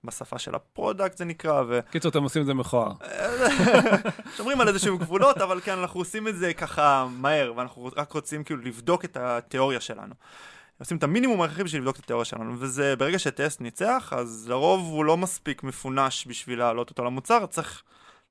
בשפה 0.05 0.39
של 0.39 0.55
ה-product 0.55 1.17
זה 1.17 1.25
נקרא, 1.25 1.63
ו... 1.69 1.81
קיצור, 1.91 2.11
אתם 2.11 2.23
עושים 2.23 2.43
את 2.43 2.47
זה 2.47 2.55
מכוער. 2.55 2.93
שומרים 4.37 4.61
על 4.61 4.69
איזשהם 4.69 4.97
גבולות, 4.97 5.39
אבל 5.39 5.61
כן, 5.61 5.79
אנחנו 5.79 6.01
עושים 6.01 6.29
את 6.29 6.37
זה 6.37 6.55
ככה 6.55 7.07
מהר, 7.11 7.53
ואנחנו 7.57 7.91
רק 7.97 8.13
רוצים 8.13 8.45
כאילו 8.45 8.61
לבדוק 8.61 9.05
את 9.05 9.17
התיאוריה 9.17 9.81
שלנו. 9.81 10.15
עושים 10.79 10.97
את 10.97 11.03
המינימום 11.03 11.43
ההכרחי 11.43 11.65
בשביל 11.65 11.81
לבדוק 11.81 11.97
את 11.97 12.05
התיאוריה 12.05 12.25
שלנו, 12.25 12.55
וזה 12.59 12.97
ברגע 12.97 13.19
ש-test 13.19 13.61
ניצח, 13.61 14.13
אז 14.17 14.49
לרוב 14.49 14.81
הוא 14.81 15.05
לא 15.05 15.17
מספיק 15.17 15.63
מפונאש 15.63 16.27
בשביל 16.27 16.59
להעלות 16.59 16.91
אותו 16.91 17.05
למוצר, 17.05 17.47
צריך 17.47 17.83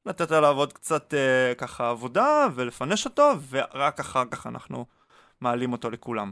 לתת 0.06 0.32
עליו 0.32 0.58
עוד 0.58 0.74
קצת 0.74 1.14
אה, 1.14 1.56
ככה 1.56 1.90
עבודה 1.90 2.48
ולפנאש 2.56 3.06
אותו, 3.06 3.32
ורק 3.50 4.00
אחר 4.00 4.24
כך 4.32 4.48
אנחנו 4.48 4.86
מעלים 5.42 5.72
אותו 5.72 5.90
לכולם. 5.90 6.32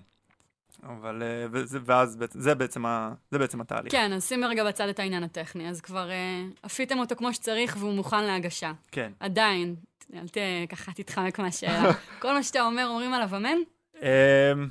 אבל, 0.83 1.23
אה, 1.23 1.45
וזה, 1.51 1.79
ואז 1.85 2.17
זה 2.29 2.55
בעצם, 2.55 2.85
ה, 2.85 3.13
זה 3.31 3.39
בעצם 3.39 3.61
התהליך. 3.61 3.91
כן, 3.91 4.13
אז 4.13 4.27
שים 4.27 4.45
רגע 4.45 4.67
בצד 4.67 4.87
את 4.87 4.99
העניין 4.99 5.23
הטכני. 5.23 5.69
אז 5.69 5.81
כבר 5.81 6.09
אה, 6.09 6.45
עפיתם 6.63 6.99
אותו 6.99 7.15
כמו 7.15 7.33
שצריך 7.33 7.75
והוא 7.79 7.93
מוכן 7.93 8.23
להגשה. 8.23 8.71
כן. 8.91 9.11
עדיין, 9.19 9.75
אל 10.13 10.27
ת... 10.27 10.37
ככה 10.69 10.91
תתחמק 10.91 11.39
מהשאלה. 11.39 11.91
כל 12.21 12.33
מה 12.33 12.43
שאתה 12.43 12.61
אומר, 12.61 12.87
אומרים 12.87 13.13
עליו 13.13 13.35
אמן? 13.35 13.57
אמ, 14.01 14.69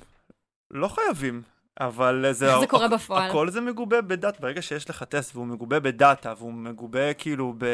לא 0.71 0.88
חייבים, 0.88 1.42
אבל 1.81 2.27
זה... 2.31 2.51
איך 2.51 2.61
זה 2.61 2.66
קורה 2.66 2.88
בפועל? 2.88 3.31
הכל 3.31 3.51
זה 3.51 3.61
מגובה 3.61 4.01
בדאטה, 4.01 4.38
ברגע 4.40 4.62
שיש 4.62 4.90
לך 4.90 5.03
טסט 5.03 5.37
והוא 5.37 5.47
מגובה 5.47 5.81
בדאטה 5.81 6.35
והוא 6.38 6.53
מגובה 6.53 7.14
כאילו 7.14 7.55
ב... 7.59 7.66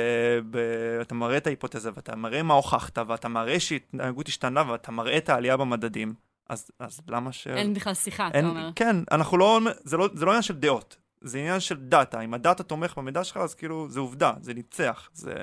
ב... 0.50 0.58
אתה 1.00 1.14
מראה 1.14 1.36
את 1.36 1.46
ההיפותזה 1.46 1.90
ואתה 1.94 2.16
מראה 2.16 2.42
מה 2.42 2.54
הוכחת 2.54 2.98
ואתה 2.98 3.28
מראה 3.28 3.60
שהתנהגות 3.60 4.28
השתנה 4.28 4.70
ואתה 4.70 4.92
מראה 4.92 5.16
את 5.16 5.28
העלייה 5.28 5.56
במדדים, 5.56 6.14
אז, 6.48 6.70
אז 6.78 7.00
למה 7.08 7.32
ש... 7.32 7.46
אין 7.46 7.74
בכלל 7.74 7.94
שיחה, 7.94 8.28
אתה 8.28 8.38
אין- 8.38 8.46
אומר. 8.46 8.70
כן, 8.76 8.96
אנחנו 9.10 9.38
לא... 9.38 9.60
זה, 9.84 9.96
לא... 9.96 10.08
זה 10.14 10.24
לא 10.24 10.30
עניין 10.30 10.42
של 10.42 10.54
דעות, 10.54 10.96
זה 11.20 11.38
עניין 11.38 11.60
של 11.60 11.76
דאטה. 11.76 12.20
אם 12.20 12.34
הדאטה 12.34 12.62
תומך 12.62 12.98
במידע 12.98 13.24
שלך, 13.24 13.36
אז 13.36 13.54
כאילו 13.54 13.88
זה 13.88 14.00
עובדה, 14.00 14.32
זה 14.40 14.54
ניצח, 14.54 15.10
זה... 15.12 15.34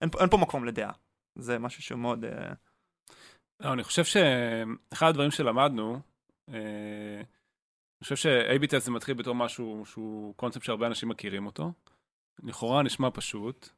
אין, 0.00 0.10
אין 0.20 0.28
פה 0.28 0.36
מקום 0.36 0.64
לדעה. 0.64 0.92
זה 1.34 1.58
משהו 1.58 1.82
שהוא 1.82 1.98
מאוד... 1.98 2.24
אה, 2.24 2.52
לא, 3.60 3.72
אני 3.72 3.84
חושב 3.84 4.04
שאחד 4.04 5.08
הדברים 5.08 5.30
שלמדנו, 5.30 6.00
אה, 6.48 7.22
אני 8.02 8.04
חושב 8.04 8.16
ש-A-B 8.16 8.66
טסט 8.66 8.84
זה 8.84 8.90
מתחיל 8.90 9.14
בתור 9.14 9.34
משהו 9.34 9.82
שהוא 9.86 10.34
קונספט 10.34 10.64
שהרבה 10.64 10.86
אנשים 10.86 11.08
מכירים 11.08 11.46
אותו. 11.46 11.72
לכאורה 12.42 12.82
נשמע 12.82 13.08
פשוט, 13.12 13.68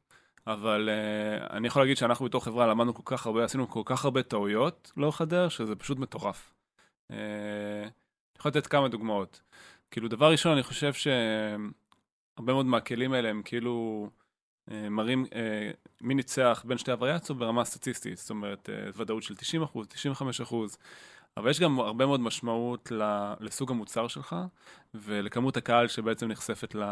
אבל 0.47 0.89
uh, 0.89 1.53
אני 1.53 1.67
יכול 1.67 1.81
להגיד 1.81 1.97
שאנחנו 1.97 2.25
בתור 2.25 2.43
חברה 2.43 2.67
למדנו 2.67 2.93
כל 2.93 3.01
כך 3.05 3.25
הרבה, 3.25 3.43
עשינו 3.43 3.69
כל 3.69 3.81
כך 3.85 4.05
הרבה 4.05 4.23
טעויות 4.23 4.91
לאורך 4.97 5.21
הדרך, 5.21 5.51
שזה 5.51 5.75
פשוט 5.75 5.99
מטורף. 5.99 6.53
Uh, 7.11 7.13
אני 7.13 8.39
יכול 8.39 8.49
לתת 8.49 8.67
כמה 8.67 8.87
דוגמאות. 8.87 9.41
כאילו, 9.91 10.07
דבר 10.07 10.31
ראשון, 10.31 10.51
אני 10.51 10.63
חושב 10.63 10.93
שהרבה 10.93 12.53
מאוד 12.53 12.65
מהכלים 12.65 13.13
האלה 13.13 13.29
הם 13.29 13.41
כאילו 13.45 14.07
uh, 14.69 14.73
מראים 14.89 15.25
uh, 15.25 15.29
מי 16.01 16.13
ניצח 16.13 16.63
בין 16.67 16.77
שתי 16.77 16.91
הווריאציות 16.91 17.37
ברמה 17.37 17.65
סטטיסטית, 17.65 18.17
זאת 18.17 18.29
אומרת, 18.29 18.69
ודאות 18.95 19.23
של 19.23 19.35
90 19.35 19.63
אחוז, 19.63 19.87
95 19.87 20.41
אחוז. 20.41 20.77
אבל 21.37 21.49
יש 21.49 21.59
גם 21.59 21.79
הרבה 21.79 22.05
מאוד 22.05 22.19
משמעות 22.19 22.91
לסוג 23.39 23.71
המוצר 23.71 24.07
שלך 24.07 24.35
ולכמות 24.93 25.57
הקהל 25.57 25.87
שבעצם 25.87 26.27
נחשפת 26.27 26.75
ל- 26.75 26.83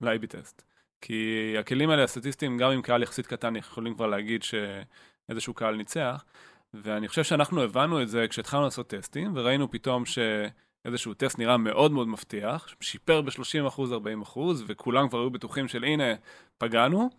ל-AB 0.00 0.26
טסט. 0.26 0.62
כי 1.00 1.54
הכלים 1.58 1.90
האלה 1.90 2.04
הסטטיסטיים, 2.04 2.58
גם 2.58 2.70
עם 2.70 2.82
קהל 2.82 3.02
יחסית 3.02 3.26
קטן, 3.26 3.56
יכולים 3.56 3.94
כבר 3.94 4.06
להגיד 4.06 4.42
שאיזשהו 4.42 5.54
קהל 5.54 5.76
ניצח. 5.76 6.24
ואני 6.74 7.08
חושב 7.08 7.24
שאנחנו 7.24 7.62
הבנו 7.62 8.02
את 8.02 8.08
זה 8.08 8.26
כשהתחלנו 8.28 8.64
לעשות 8.64 8.88
טסטים, 8.88 9.32
וראינו 9.34 9.70
פתאום 9.70 10.04
שאיזשהו 10.06 11.14
טסט 11.14 11.38
נראה 11.38 11.56
מאוד 11.56 11.92
מאוד 11.92 12.08
מבטיח, 12.08 12.68
שיפר 12.80 13.22
ב-30%, 13.22 13.78
40%, 14.24 14.38
וכולם 14.66 15.08
כבר 15.08 15.18
היו 15.18 15.30
בטוחים 15.30 15.68
של 15.68 15.84
הנה, 15.84 16.14
פגענו. 16.58 17.10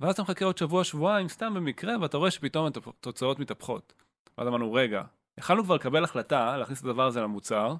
ואז 0.00 0.14
אתה 0.14 0.22
מחכה 0.22 0.44
עוד 0.44 0.58
שבוע, 0.58 0.84
שבועיים, 0.84 1.28
סתם 1.28 1.54
במקרה, 1.54 1.94
ואתה 2.00 2.16
רואה 2.16 2.30
שפתאום 2.30 2.66
התוצאות 2.66 3.38
מתהפכות. 3.38 3.94
ואז 4.38 4.48
אמרנו, 4.48 4.72
רגע, 4.72 5.02
יכלנו 5.38 5.64
כבר 5.64 5.74
לקבל 5.74 6.04
החלטה 6.04 6.56
להכניס 6.56 6.80
את 6.80 6.84
הדבר 6.84 7.06
הזה 7.06 7.20
למוצר, 7.20 7.74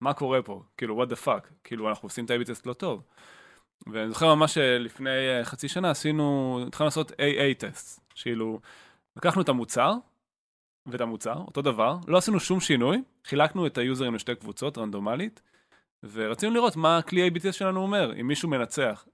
מה 0.00 0.14
קורה 0.14 0.42
פה? 0.42 0.62
כאילו, 0.76 1.02
what 1.02 1.06
the 1.06 1.26
fuck? 1.26 1.46
כאילו, 1.64 1.88
אנחנו 1.88 2.06
עושים 2.06 2.24
את 2.24 2.30
ה-AB 2.30 2.44
טסט 2.44 2.66
לא 2.66 2.72
טוב. 2.72 3.02
ואני 3.86 4.08
זוכר 4.08 4.34
ממש 4.34 4.58
לפני 4.58 5.10
אה, 5.10 5.44
חצי 5.44 5.68
שנה 5.68 5.90
עשינו, 5.90 6.60
התחלנו 6.66 6.86
לעשות 6.86 7.10
AA 7.10 7.54
טסט, 7.58 8.00
כאילו, 8.14 8.60
לקחנו 9.16 9.42
את 9.42 9.48
המוצר 9.48 9.92
ואת 10.86 11.00
המוצר, 11.00 11.34
אותו 11.46 11.62
דבר, 11.62 11.96
לא 12.08 12.18
עשינו 12.18 12.40
שום 12.40 12.60
שינוי, 12.60 13.02
חילקנו 13.24 13.66
את 13.66 13.78
היוזרים 13.78 14.14
לשתי 14.14 14.34
קבוצות 14.34 14.78
רנדומלית, 14.78 15.42
ורצינו 16.02 16.54
לראות 16.54 16.76
מה 16.76 16.98
הכלי 16.98 17.30
טסט 17.30 17.54
שלנו 17.54 17.80
אומר, 17.80 18.12
אם 18.20 18.26
מישהו 18.26 18.48
מנצח. 18.48 19.06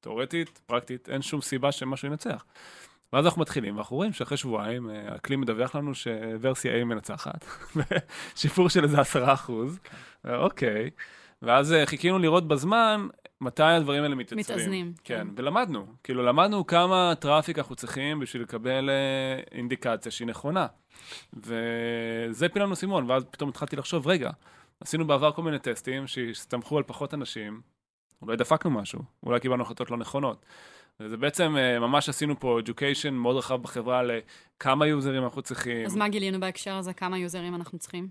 תאורטית, 0.00 0.60
פרקטית, 0.66 1.08
אין 1.08 1.22
שום 1.22 1.40
סיבה 1.40 1.72
שמשהו 1.72 2.08
ינצח. 2.08 2.44
ואז 3.12 3.24
אנחנו 3.24 3.40
מתחילים, 3.42 3.76
ואנחנו 3.76 3.96
רואים 3.96 4.12
שאחרי 4.12 4.36
שבועיים 4.36 4.90
אה, 4.90 5.14
הכלי 5.14 5.36
מדווח 5.36 5.74
לנו 5.74 5.94
שוורסיה 5.94 6.82
A 6.82 6.84
מנצחת, 6.84 7.44
שיפור 8.36 8.68
של 8.68 8.84
איזה 8.84 9.00
עשרה 9.00 9.32
אחוז, 9.32 9.78
אוקיי. 10.28 10.90
ואז 11.42 11.72
אה, 11.72 11.86
חיכינו 11.86 12.18
לראות 12.18 12.48
בזמן 12.48 13.06
מתי 13.40 13.62
הדברים 13.62 14.02
האלה 14.02 14.14
מתייצבים. 14.14 14.56
מתאזנים, 14.56 14.92
כן, 15.04 15.18
כן. 15.18 15.28
ולמדנו. 15.36 15.86
כאילו, 16.04 16.22
למדנו 16.22 16.66
כמה 16.66 17.14
traffic 17.18 17.58
אנחנו 17.58 17.76
צריכים 17.76 18.20
בשביל 18.20 18.42
לקבל 18.42 18.90
אה, 18.90 19.42
אינדיקציה 19.52 20.12
שהיא 20.12 20.28
נכונה. 20.28 20.66
וזה 21.32 22.48
פיל 22.48 22.62
לנו 22.62 22.76
סימון, 22.76 23.10
ואז 23.10 23.24
פתאום 23.30 23.50
התחלתי 23.50 23.76
לחשוב, 23.76 24.06
רגע, 24.06 24.30
עשינו 24.80 25.06
בעבר 25.06 25.32
כל 25.32 25.42
מיני 25.42 25.58
טסטים 25.58 26.06
שהסתמכו 26.06 26.78
על 26.78 26.84
פחות 26.86 27.14
אנשים, 27.14 27.60
אולי 28.22 28.36
דפקנו 28.36 28.70
משהו, 28.70 29.00
אולי 29.22 29.40
קיבלנו 29.40 29.62
החלטות 29.62 29.90
לא 29.90 29.96
נכונות. 29.96 30.46
וזה 31.00 31.16
בעצם, 31.16 31.56
אה, 31.56 31.78
ממש 31.78 32.08
עשינו 32.08 32.40
פה 32.40 32.60
education 32.64 33.10
מאוד 33.10 33.36
רחב 33.36 33.62
בחברה 33.62 34.02
לכמה 34.02 34.86
יוזרים 34.86 35.24
אנחנו 35.24 35.42
צריכים. 35.42 35.86
אז 35.86 35.96
מה 35.96 36.08
גילינו 36.08 36.40
בהקשר 36.40 36.74
הזה? 36.74 36.92
כמה 36.92 37.18
יוזרים 37.18 37.54
אנחנו 37.54 37.78
צריכים? 37.78 38.08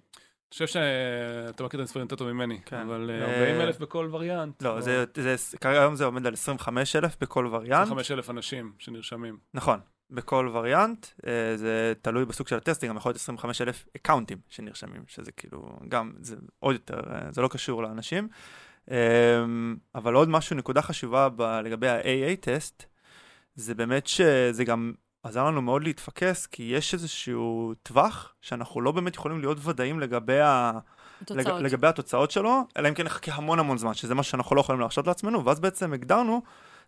חושב 0.55 0.67
שאתה 0.67 1.63
מכיר 1.63 1.79
את 1.79 1.81
המספרים 1.81 2.03
יותר 2.03 2.15
טוב 2.15 2.31
ממני, 2.31 2.59
כן. 2.65 2.79
אבל 2.79 3.11
אה, 3.13 3.39
40 3.39 3.61
אלף 3.61 3.79
בכל 3.79 4.09
וריאנט. 4.11 4.61
לא, 4.61 4.81
זה, 4.81 5.05
זה, 5.15 5.57
כרגע 5.57 5.79
היום 5.79 5.95
זה 5.95 6.05
עומד 6.05 6.27
על 6.27 6.33
25 6.33 6.95
אלף 6.95 7.17
בכל 7.21 7.47
וריאנט. 7.51 7.81
25 7.81 8.11
אלף 8.11 8.29
אנשים 8.29 8.73
שנרשמים. 8.79 9.37
נכון. 9.53 9.79
בכל 10.09 10.49
וריאנט, 10.53 11.05
אה, 11.27 11.57
זה 11.57 11.93
תלוי 12.01 12.25
בסוג 12.25 12.47
של 12.47 12.55
הטסט, 12.55 12.81
זה 12.81 12.87
גם 12.87 12.97
יכול 12.97 13.09
להיות 13.09 13.21
25 13.21 13.61
אלף 13.61 13.85
אקאונטים 13.95 14.37
שנרשמים, 14.49 15.03
שזה 15.07 15.31
כאילו, 15.31 15.79
גם, 15.87 16.11
זה 16.19 16.35
עוד 16.59 16.73
יותר, 16.73 16.99
אה, 17.13 17.31
זה 17.31 17.41
לא 17.41 17.47
קשור 17.47 17.83
לאנשים. 17.83 18.27
אה, 18.91 19.43
אבל 19.95 20.13
עוד 20.13 20.29
משהו, 20.29 20.55
נקודה 20.55 20.81
חשובה 20.81 21.29
ב, 21.35 21.41
לגבי 21.41 21.89
ה-AA 21.89 22.35
טסט, 22.41 22.85
זה 23.55 23.75
באמת 23.75 24.07
שזה 24.07 24.63
גם 24.65 24.93
עזר 25.25 25.43
לנו 25.43 25.61
מאוד 25.61 25.83
להתפקס, 25.83 26.45
כי 26.45 26.63
יש 26.63 26.93
איזשהו 26.93 27.73
טווח 27.83 28.35
שאנחנו 28.41 28.81
לא 28.81 28.91
באמת 28.91 29.15
יכולים 29.15 29.39
להיות 29.39 29.57
ודאים 29.61 29.99
לגבי 29.99 30.39
ה... 30.39 30.71
לג. 31.29 31.47
לגבי 31.47 31.87
התוצאות 31.87 32.31
שלו, 32.31 32.61
אלא 32.77 32.89
אם 32.89 32.93
כן 32.93 33.03
נחכה 33.03 33.31
המון 33.33 33.59
המון 33.59 33.77
זמן, 33.77 33.93
שזה 33.93 34.15
מה 34.15 34.23
שאנחנו 34.23 34.55
לא 34.55 34.61
יכולים 34.61 34.79
להרשות 34.79 35.07
לעצמנו, 35.07 35.45
ואז 35.45 35.59
בעצם 35.59 35.93
הגדרנו, 35.93 36.41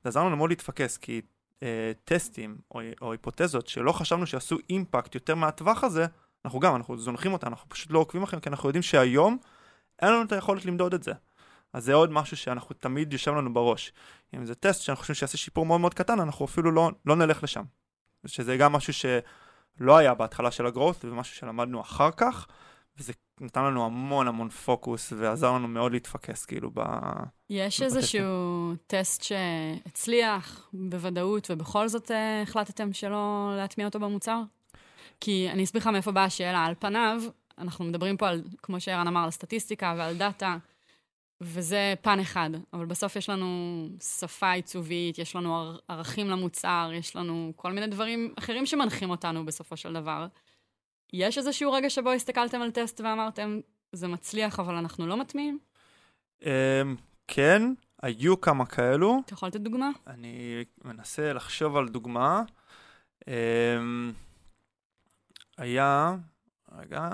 זה 0.04 0.10
עזר 0.10 0.24
לנו 0.24 0.38
מאוד 0.38 0.50
להתפקס, 0.50 0.98
כי 0.98 1.22
אה, 1.64 1.92
טסטים 2.06 2.58
או, 2.72 2.82
או 3.02 3.12
היפותזות 3.12 3.68
שלא 3.68 3.92
חשבנו 3.92 4.28
שיעשו 4.28 4.58
אימפקט 4.70 5.16
יותר 5.16 5.36
מהטווח 5.36 5.84
הזה, 5.84 6.06
אנחנו 6.46 6.60
גם, 6.60 6.76
אנחנו 6.76 6.98
זונחים 6.98 7.34
אותה, 7.34 7.48
אנחנו 7.48 7.70
פשוט 7.70 7.92
לא 7.92 8.00
עוקבים 8.00 8.24
אחריהם, 8.24 8.42
כי 8.42 8.50
אנחנו 8.50 8.70
יודעים 8.70 8.84
שהיום 8.84 9.38
אין 10.02 10.14
לנו 10.14 10.24
את 10.24 10.32
היכולת 10.32 10.66
למדוד 10.66 10.94
את 10.94 11.04
זה. 11.04 11.12
אז 11.74 11.84
זה 11.84 11.94
עוד 11.94 12.12
משהו 12.12 12.38
שאנחנו 12.38 12.76
תמיד 12.80 13.14
יושב 13.14 13.32
לנו 13.32 13.54
בראש. 13.54 13.94
אם 14.36 14.46
זה 14.46 14.56
טסט 14.56 14.82
שאנחנו 14.82 15.02
חושבים 15.02 15.16
שיעשה 15.16 15.38
שיפור 15.38 15.66
מאוד 15.66 15.82
מאוד 15.82 15.94
קטן, 15.94 16.20
אנחנו 16.20 16.46
אפילו 16.46 16.72
לא, 16.72 16.92
לא 17.06 17.16
נלך 17.16 17.44
לשם. 17.44 17.64
שזה 18.26 18.58
גם 18.58 18.74
משהו 18.74 18.94
שלא 18.94 19.98
היה 19.98 20.14
בהתחלה 20.14 20.52
של 20.52 20.66
הגרואות, 20.66 21.06
ומשהו 21.06 21.36
שלמדנו 21.36 21.82
אחר 21.82 22.12
כך, 22.12 22.48
וזה 22.98 23.14
נתן 23.40 23.64
לנו 23.64 23.86
המון 23.86 24.28
המון 24.28 24.50
פוקוס, 24.50 25.14
ועזר 25.18 25.52
לנו 25.52 25.68
מאוד 25.68 25.92
להתפקס, 25.92 26.46
כאילו, 26.46 26.72
ב... 26.74 26.82
יש. 27.50 27.82
איזשהו 27.82 28.74
טסט 28.88 29.24
שהצליח 29.24 30.70
בוודאות, 30.74 31.52
ובכל 31.52 31.88
זאת 31.88 32.12
אה, 32.12 32.42
החלטתם 32.42 32.94
שלא 32.94 33.54
להטמיע 33.58 33.88
אותו 33.88 34.00
במוצר? 34.00 34.42
כי 35.20 35.50
אני 35.52 35.64
אסביר 35.64 35.82
לך 35.82 35.88
מאיפה 35.88 36.12
באה 36.12 36.24
השאלה. 36.24 36.66
על 36.66 36.74
פניו, 36.80 37.22
אנחנו 37.58 37.86
מדברים 37.86 38.18
פה 38.18 38.28
על, 38.28 38.44
כמו 38.64 38.80
שערן 38.80 39.08
אמר, 39.08 39.24
על 39.24 39.32
סטטיסטיקה 39.32 39.96
ועל 39.98 40.18
דאטה, 40.18 40.58
וזה 41.42 41.94
פן 42.02 42.20
אחד. 42.20 42.50
אבל 42.74 42.86
בסוף 42.86 43.16
יש 43.16 43.30
לנו 43.30 43.48
שפה 44.20 44.52
עיצובית, 44.52 45.18
יש 45.20 45.36
לנו 45.36 45.58
ער- 45.58 45.78
ערכים 45.88 46.30
למוצר, 46.30 46.92
יש 46.94 47.16
לנו 47.16 47.54
כל 47.56 47.72
מיני 47.72 47.88
דברים 47.88 48.34
אחרים 48.40 48.66
שמנחים 48.66 49.10
אותנו 49.10 49.46
בסופו 49.46 49.78
של 49.78 49.94
דבר. 49.94 50.28
יש 51.14 51.38
איזשהו 51.38 51.72
רגע 51.72 51.90
שבו 51.90 52.12
הסתכלתם 52.12 52.62
על 52.62 52.72
טסט 52.72 53.02
ואמרתם, 53.02 53.60
זה 53.92 54.08
מצליח, 54.08 54.60
אבל 54.60 54.76
אנחנו 54.76 55.08
לא 55.08 55.18
מטמיעים? 55.18 55.60
אמ, 56.46 56.50
כן, 57.28 57.62
היו 58.02 58.42
כמה 58.42 58.66
כאלו. 58.66 59.22
אתה 59.26 59.34
יכול 59.34 59.48
לתת 59.48 59.60
דוגמה? 59.60 59.90
אני 60.08 60.64
מנסה 60.84 61.34
לחשוב 61.34 61.78
על 61.78 61.90
דוגמה. 61.90 62.42
אמ, 63.28 64.14
היה, 65.58 66.16
רגע, 66.72 67.10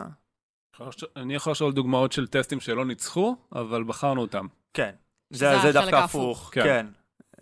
אני 1.16 1.36
יכול 1.36 1.54
על 1.66 1.72
דוגמאות 1.72 2.12
של 2.12 2.28
טסטים 2.28 2.60
שלא 2.60 2.86
ניצחו, 2.86 3.36
אבל 3.56 3.84
בחרנו 3.84 4.22
אותם. 4.22 4.48
כן. 4.74 4.92
זה, 5.30 5.60
זה 5.62 5.72
דווקא. 5.72 5.96
הפוך, 5.96 6.50
כן. 6.54 6.64
כן. 6.64 6.88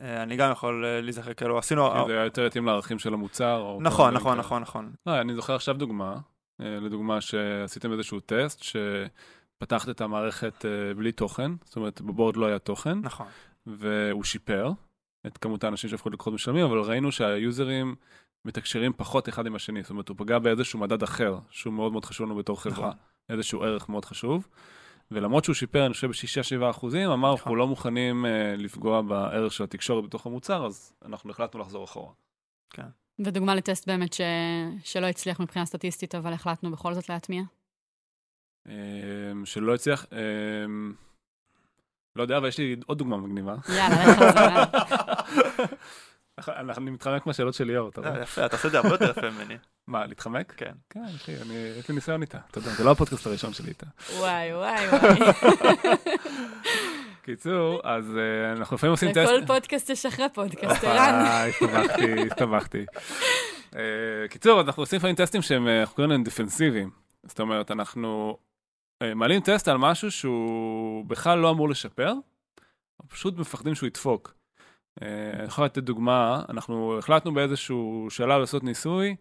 אה, 0.02 0.24
אני 0.24 0.36
גם 0.36 0.52
יכול 0.52 0.86
אה, 0.86 1.02
להיזכר 1.02 1.34
כאלו, 1.34 1.58
עשינו... 1.58 1.92
כי 1.92 1.98
זה 2.08 2.14
היה 2.14 2.24
יותר 2.24 2.46
התאים 2.46 2.66
לערכים 2.66 3.00
של 3.00 3.14
המוצר. 3.14 3.78
נכון, 3.82 4.14
נכון, 4.14 4.32
כאלה. 4.32 4.40
נכון, 4.40 4.62
נכון. 4.62 4.92
לא, 5.06 5.22
אני 5.22 5.36
זוכר 5.36 5.56
עכשיו 5.56 5.76
דוגמה, 5.76 6.18
אה, 6.62 6.78
לדוגמה 6.82 7.22
שעשיתם 7.22 7.92
איזשהו 7.92 8.20
טסט, 8.20 8.64
שפתחת 8.64 9.90
את 9.90 10.02
המערכת 10.02 10.66
בלי 10.98 11.12
תוכן, 11.12 11.52
זאת 11.64 11.76
אומרת 11.76 12.02
בבורד 12.02 12.38
לא 12.38 12.46
היה 12.46 12.60
תוכן, 12.60 13.00
נכון. 13.00 13.28
והוא 13.66 14.24
שיפר 14.24 14.72
את 15.28 15.38
כמות 15.38 15.64
האנשים 15.64 15.90
שהפכו 15.90 16.10
לקוחות 16.10 16.34
משלמים, 16.34 16.66
אבל 16.66 16.80
ראינו 16.80 17.12
שהיוזרים 17.12 17.96
מתקשרים 18.46 18.94
פחות 18.98 19.30
אחד 19.30 19.46
עם 19.46 19.56
השני, 19.56 19.82
זאת 19.82 19.90
אומרת 19.90 20.10
הוא 20.10 20.18
פגע 20.18 20.40
באיזשהו 20.40 20.80
מדד 20.80 21.04
אחר, 21.04 21.38
שהוא 21.50 21.74
מאוד 21.74 21.92
מאוד 21.92 22.06
חשוב 22.06 22.26
לנו 22.26 22.36
בתור 22.36 22.62
חברה, 22.62 22.88
נכון. 22.88 23.11
איזשהו 23.32 23.64
ערך 23.64 23.90
מאוד 23.90 24.06
חשוב. 24.06 24.48
ולמרות 25.12 25.44
שהוא 25.44 25.54
שיפר, 25.54 25.86
אני 25.86 25.94
חושב, 25.94 26.08
ב-6-7 26.08 26.70
אחוזים, 26.70 27.10
אמר, 27.10 27.32
אנחנו 27.32 27.46
נכון. 27.46 27.58
לא 27.58 27.68
מוכנים 27.68 28.26
אה, 28.26 28.56
לפגוע 28.58 29.02
בערך 29.02 29.54
של 29.54 29.64
התקשורת 29.64 30.04
בתוך 30.04 30.26
המוצר, 30.26 30.66
אז 30.66 30.94
אנחנו 31.06 31.32
החלטנו 31.32 31.60
לחזור 31.60 31.84
אחורה. 31.84 32.12
ודוגמה 33.20 33.56
לטסט 33.56 33.90
באמת 33.90 34.14
ש... 34.14 34.22
שלא 34.84 35.06
הצליח 35.06 35.40
מבחינה 35.40 35.66
סטטיסטית, 35.66 36.16
אבל 36.16 36.34
החלטנו 36.34 36.72
בכל 36.72 36.94
זאת 36.94 37.10
להטמיע. 37.10 37.44
אה, 38.68 38.74
שלא 39.46 39.76
הצליח, 39.76 40.06
אה, 40.14 40.20
לא 42.16 42.22
יודע, 42.22 42.38
אבל 42.38 42.48
יש 42.48 42.58
לי 42.58 42.76
עוד 42.86 42.98
דוגמה 42.98 43.18
מגניבה. 43.18 43.56
יאללה, 43.70 44.06
לך 44.12 44.22
על 44.22 44.32
זה. 44.34 45.64
אני 46.50 46.92
מתחמק 46.92 47.26
מהשאלות 47.26 47.54
של 47.54 47.64
ליאור, 47.64 47.90
אתה 47.90 48.02
רואה? 48.02 48.16
אה, 48.18 48.22
יפה, 48.22 48.46
אתה 48.46 48.56
עושה 48.56 48.68
את 48.68 48.72
זה 48.72 48.78
הרבה 48.78 48.90
יותר 48.90 49.10
יפה 49.10 49.30
ממני. 49.30 49.58
מה, 49.88 50.06
להתחמק? 50.06 50.54
כן. 50.58 50.72
כן, 50.90 51.04
אחי, 51.16 51.32
אני- 51.42 51.54
יש 51.80 51.90
לי 51.90 51.96
ניסיון 51.96 52.22
איתה. 52.22 52.38
אתה 52.52 52.58
יודע, 52.60 52.70
זה 52.70 52.84
לא 52.84 52.92
הפודקאסט 52.92 53.28
הראשון 53.28 53.54
שלי 53.54 53.70
איתה. 53.70 53.86
וואי, 54.18 54.54
וואי, 54.56 54.88
וואי. 54.88 55.20
קיצור, 57.24 57.82
אז 57.84 58.18
אה, 58.18 58.52
אנחנו 58.52 58.76
לפעמים 58.76 58.92
עושים 58.92 59.10
טסט... 59.10 59.18
לכל 59.18 59.46
פודקאסט 59.48 59.90
יש 59.90 60.06
אחרי 60.06 60.26
פודקאסט, 60.34 60.84
ערן. 60.84 60.98
אה, 61.26 61.48
הסתבכתי, 61.48 62.22
הסתבכתי. 62.32 62.86
אה, 63.76 63.82
קיצור, 64.30 64.60
אז 64.60 64.68
אנחנו 64.68 64.84
עושים 64.84 64.98
לפעמים 64.98 65.16
טסטים 65.16 65.42
שהם, 65.42 65.68
אנחנו 65.68 65.96
קוראים 65.96 66.12
להם 66.12 66.24
דפנסיביים. 66.24 66.90
זאת 67.24 67.40
אומרת, 67.40 67.72
אנחנו 67.72 68.38
מעלים 69.16 69.42
טסט 69.42 69.68
על 69.68 69.78
משהו 69.78 70.12
שהוא 70.12 71.06
בכלל 71.06 71.40
לא 71.40 71.50
אמור 71.52 71.70
לשפר, 71.70 72.14
פשוט 73.08 73.38
מפחדים 73.38 73.76
שהוא 73.76 73.88
ידפוק. 73.88 74.34
אה, 75.02 75.32
אני 75.34 75.44
יכול 75.44 75.66
לתת 75.66 75.84
דוגמה, 75.84 76.42
אנחנו 76.50 76.98
החלטנו 76.98 77.34
באיזשהו 77.34 78.08
שלב 78.10 78.40
לעשות 78.40 78.64
ניסוי, 78.64 79.16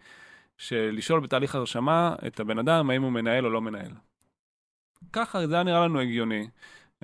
של 0.58 0.90
לשאול 0.92 1.20
בתהליך 1.20 1.54
הרשמה 1.54 2.14
את 2.26 2.40
הבן 2.40 2.58
אדם 2.58 2.90
האם 2.90 3.02
הוא 3.02 3.12
מנהל 3.12 3.44
או 3.44 3.50
לא 3.50 3.60
מנהל. 3.60 3.92
ככה, 5.12 5.46
זה 5.46 5.54
היה 5.54 5.62
נראה 5.62 5.84
לנו 5.84 6.00
הגיוני. 6.00 6.48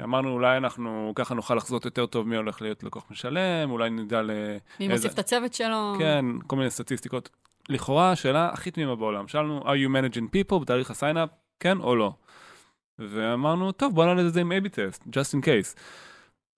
אמרנו, 0.05 0.31
אולי 0.31 0.57
אנחנו 0.57 1.13
ככה 1.15 1.35
נוכל 1.35 1.55
לחזות 1.55 1.85
יותר 1.85 2.07
טוב 2.07 2.29
מי 2.29 2.37
הולך 2.37 2.63
להיות 2.63 2.85
לקוח 2.85 3.05
משלם, 3.11 3.71
אולי 3.71 3.91
נדע 3.91 4.23
ל... 4.23 4.31
מי 4.81 4.89
מוסיף 4.89 5.13
את 5.13 5.19
הצוות 5.19 5.55
שלו? 5.55 5.95
כן, 5.99 6.25
כל 6.47 6.57
מיני 6.57 6.71
סטטיסטיקות. 6.71 7.31
לכאורה, 7.69 8.11
השאלה 8.11 8.51
הכי 8.53 8.71
תמימה 8.71 8.97
בעולם. 8.97 9.29
שאלנו, 9.29 9.61
are 9.61 9.77
you 9.77 9.89
managing 9.89 10.25
people 10.25 10.59
בתאריך 10.59 10.91
ה-sign 10.91 11.16
up, 11.16 11.29
כן 11.61 11.79
או 11.79 11.97
לא? 11.97 12.13
ואמרנו, 12.99 13.73
טוב, 13.73 13.95
בוא 13.95 14.05
נעלה 14.05 14.23
את 14.29 14.33
זה 14.33 14.41
עם 14.41 14.53
A/B 14.53 14.69
test, 14.69 15.03
just 15.03 15.39
in 15.39 15.45
case. 15.45 15.79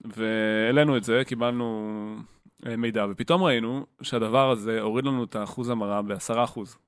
והעלינו 0.05 0.97
את 0.97 1.05
זה, 1.05 1.23
קיבלנו 1.27 2.17
אה, 2.67 2.77
מידע, 2.77 3.07
ופתאום 3.11 3.43
ראינו 3.43 3.87
שהדבר 4.03 4.51
הזה 4.51 4.81
הוריד 4.81 5.05
לנו 5.05 5.25
את 5.25 5.37
האחוז 5.37 5.71
המרה 5.71 6.03
ב-10 6.03 6.45
אחוז. 6.45 6.79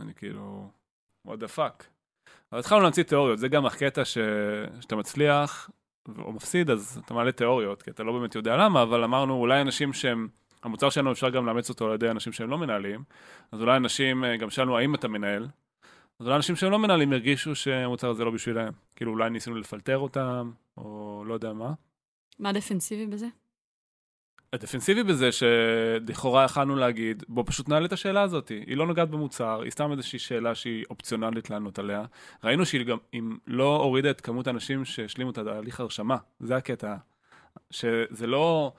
אני 0.00 0.14
כאילו, 0.14 0.70
what 1.26 1.30
the 1.30 1.56
fuck. 1.56 1.84
אז 2.50 2.60
התחלנו 2.60 2.82
להמציא 2.82 3.02
תיאוריות, 3.02 3.38
זה 3.38 3.48
גם 3.48 3.66
הקטע 3.66 4.04
ש... 4.04 4.18
שאתה 4.80 4.96
מצליח 4.96 5.70
או 6.18 6.32
מפסיד, 6.32 6.70
אז 6.70 7.00
אתה 7.04 7.14
מעלה 7.14 7.32
תיאוריות, 7.32 7.82
כי 7.82 7.90
אתה 7.90 8.02
לא 8.02 8.12
באמת 8.12 8.34
יודע 8.34 8.56
למה, 8.56 8.82
אבל 8.82 9.04
אמרנו, 9.04 9.34
אולי 9.34 9.60
אנשים 9.60 9.92
שהם, 9.92 10.28
המוצר 10.62 10.90
שלנו 10.90 11.12
אפשר 11.12 11.30
גם 11.30 11.46
לאמץ 11.46 11.68
אותו 11.68 11.86
על 11.86 11.94
ידי 11.94 12.10
אנשים 12.10 12.32
שהם 12.32 12.50
לא 12.50 12.58
מנהלים, 12.58 13.04
אז 13.52 13.60
אולי 13.60 13.76
אנשים, 13.76 14.24
אה, 14.24 14.36
גם 14.36 14.50
שאלנו 14.50 14.78
האם 14.78 14.94
אתה 14.94 15.08
מנהל, 15.08 15.48
אז 16.20 16.26
אולי 16.26 16.36
אנשים 16.36 16.56
שהם 16.56 16.70
לא 16.70 16.78
מנהלים 16.78 17.12
הרגישו 17.12 17.54
שהמוצר 17.54 18.10
הזה 18.10 18.24
לא 18.24 18.30
בשבילם. 18.30 18.72
כאילו 18.96 19.12
אולי 19.12 19.30
ניסינו 19.30 19.56
לפלטר 19.56 19.98
אותם, 19.98 20.50
או 20.76 21.24
לא 21.26 21.34
יודע 21.34 21.52
מה. 21.52 21.72
מה 22.38 22.52
דפנסיבי 22.52 23.06
בזה? 23.06 23.26
הדפנסיבי 24.52 25.02
בזה 25.02 25.32
שלכאורה 25.32 26.44
יכלנו 26.44 26.76
להגיד, 26.76 27.24
בוא 27.28 27.44
פשוט 27.46 27.68
נעלה 27.68 27.86
את 27.86 27.92
השאלה 27.92 28.22
הזאת. 28.22 28.48
היא 28.48 28.76
לא 28.76 28.86
נוגעת 28.86 29.10
במוצר, 29.10 29.60
היא 29.62 29.70
סתם 29.70 29.92
איזושהי 29.92 30.18
שאלה 30.18 30.54
שהיא 30.54 30.84
אופציונלית 30.90 31.50
לענות 31.50 31.78
עליה. 31.78 32.04
ראינו 32.44 32.66
שהיא 32.66 32.86
גם, 32.86 32.98
אם 33.14 33.36
לא 33.46 33.76
הורידה 33.76 34.10
את 34.10 34.20
כמות 34.20 34.46
האנשים 34.46 34.84
שהשלימו 34.84 35.30
את 35.30 35.38
התהליך 35.38 35.80
הרשמה, 35.80 36.16
זה 36.40 36.56
הקטע. 36.56 36.96
שזה 37.70 38.26
לא, 38.26 38.72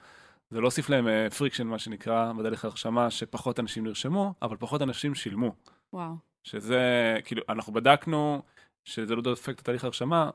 זה 0.49 0.61
לא 0.61 0.67
הוסיף 0.67 0.89
להם 0.89 1.07
friction, 1.37 1.67
מה 1.67 1.79
שנקרא, 1.79 2.33
בתהליך 2.33 2.65
הרשמה, 2.65 3.11
שפחות 3.11 3.59
אנשים 3.59 3.83
נרשמו, 3.83 4.33
אבל 4.41 4.57
פחות 4.59 4.81
אנשים 4.81 5.15
שילמו. 5.15 5.55
וואו. 5.93 6.13
שזה, 6.43 7.17
כאילו, 7.25 7.41
אנחנו 7.49 7.73
בדקנו 7.73 8.41
שזה 8.83 9.15
לא 9.15 9.21
דופק 9.21 9.53
את 9.53 9.59
התהליך 9.59 9.83
הרשמה, 9.83 10.29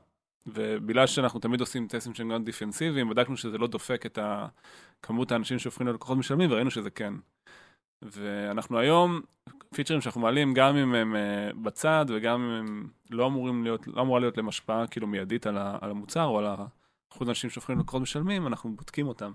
ובגלל 0.47 1.07
שאנחנו 1.07 1.41
תמיד 1.41 1.61
עושים 1.61 1.89
טסטים 1.89 2.15
שהם 2.15 2.33
גם 2.33 2.45
דיפנסיביים, 2.45 3.09
בדקנו 3.09 3.37
שזה 3.37 3.59
לא 3.59 3.67
דופק 3.67 4.07
את 4.07 4.19
כמות 5.03 5.33
האנשים 5.33 5.59
שהופכים 5.59 5.87
ללקוחות 5.87 6.19
משלמים, 6.19 6.51
וראינו 6.51 6.71
שזה 6.71 6.91
כן. 6.91 7.15
ואנחנו 8.03 8.79
היום, 8.79 9.21
פיצ'רים 9.75 10.01
שאנחנו 10.01 10.21
מעלים, 10.21 10.55
גם 10.55 10.77
אם 10.77 10.95
הם 10.95 11.15
uh, 11.15 11.57
בצד 11.57 12.07
וגם 12.09 12.41
אם 12.41 12.51
הם 12.51 12.89
לא 13.11 13.27
אמורים 13.27 13.65
להיות, 13.65 13.87
לא 13.87 14.03
אמורה 14.03 14.21
להיות 14.21 14.37
להם 14.37 14.49
השפעה 14.49 14.87
כאילו 14.87 15.07
מיידית 15.07 15.47
על, 15.47 15.59
ה, 15.59 15.79
על 15.81 15.91
המוצר 15.91 16.25
או 16.25 16.39
על 16.39 16.47
האחוז 16.47 17.29
האנשים 17.29 17.51
שהופכים 17.51 17.79
ללקוחות 17.79 18.03
משלמים, 18.03 18.47
אנחנו 18.47 18.77
בודקים 18.77 19.09
אותם. 19.09 19.33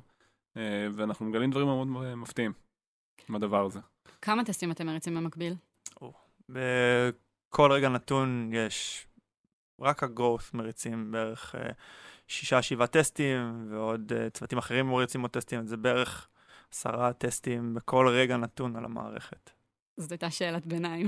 Uh, 0.57 0.59
ואנחנו 0.93 1.25
מגלים 1.25 1.51
דברים 1.51 1.67
מאוד 1.67 1.87
מאוד 1.87 2.15
מפתיעים 2.15 2.53
עם 3.29 3.35
הדבר 3.35 3.65
הזה. 3.65 3.79
כמה 4.21 4.43
טסטים 4.43 4.71
אתם 4.71 4.87
מריצים 4.87 5.15
במקביל? 5.15 5.53
בכל 6.49 7.71
רגע 7.71 7.89
נתון 7.89 8.49
יש 8.53 9.07
רק 9.81 10.03
הגרוס 10.03 10.53
מריצים 10.53 11.11
בערך 11.11 11.55
אה, 11.55 11.69
שישה, 12.27 12.61
שבעה 12.61 12.87
טסטים, 12.87 13.67
ועוד 13.71 14.13
אה, 14.13 14.29
צוותים 14.29 14.57
אחרים 14.57 14.87
מריצים 14.87 15.21
עוד 15.21 15.31
טסטים, 15.31 15.67
זה 15.67 15.77
בערך 15.77 16.27
עשרה 16.71 17.13
טסטים 17.13 17.73
בכל 17.73 18.07
רגע 18.07 18.37
נתון 18.37 18.75
על 18.75 18.85
המערכת. 18.85 19.49
זאת 19.97 20.11
הייתה 20.11 20.31
שאלת 20.31 20.65
ביניים, 20.65 21.07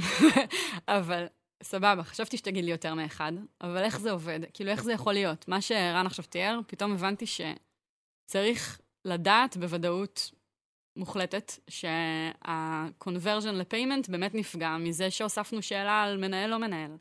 אבל 0.88 1.26
סבבה, 1.64 2.04
חשבתי 2.04 2.38
שתגיד 2.38 2.66
לי 2.66 2.72
יותר 2.72 2.94
מאחד, 2.94 3.32
אבל 3.62 3.78
איך 3.78 4.00
זה 4.00 4.12
עובד? 4.12 4.40
כאילו, 4.54 4.72
איך 4.72 4.84
זה 4.84 4.94
יכול 4.94 5.14
להיות? 5.14 5.48
מה 5.48 5.62
שרן 5.62 6.06
עכשיו 6.06 6.26
תיאר, 6.26 6.60
פתאום 6.68 6.92
הבנתי 6.92 7.26
שצריך 7.26 8.82
לדעת 9.06 9.58
בוודאות 9.58 10.32
מוחלטת 10.96 11.52
שה-conversion 11.68 13.52
לפיימנט 13.52 14.10
באמת 14.10 14.36
נפגע 14.36 14.78
מזה 14.78 15.12
שהוספנו 15.12 15.62
שאלה 15.62 16.04
על 16.04 16.18
מנהל 16.18 16.54
או 16.54 16.60
מנהל. 16.60 16.92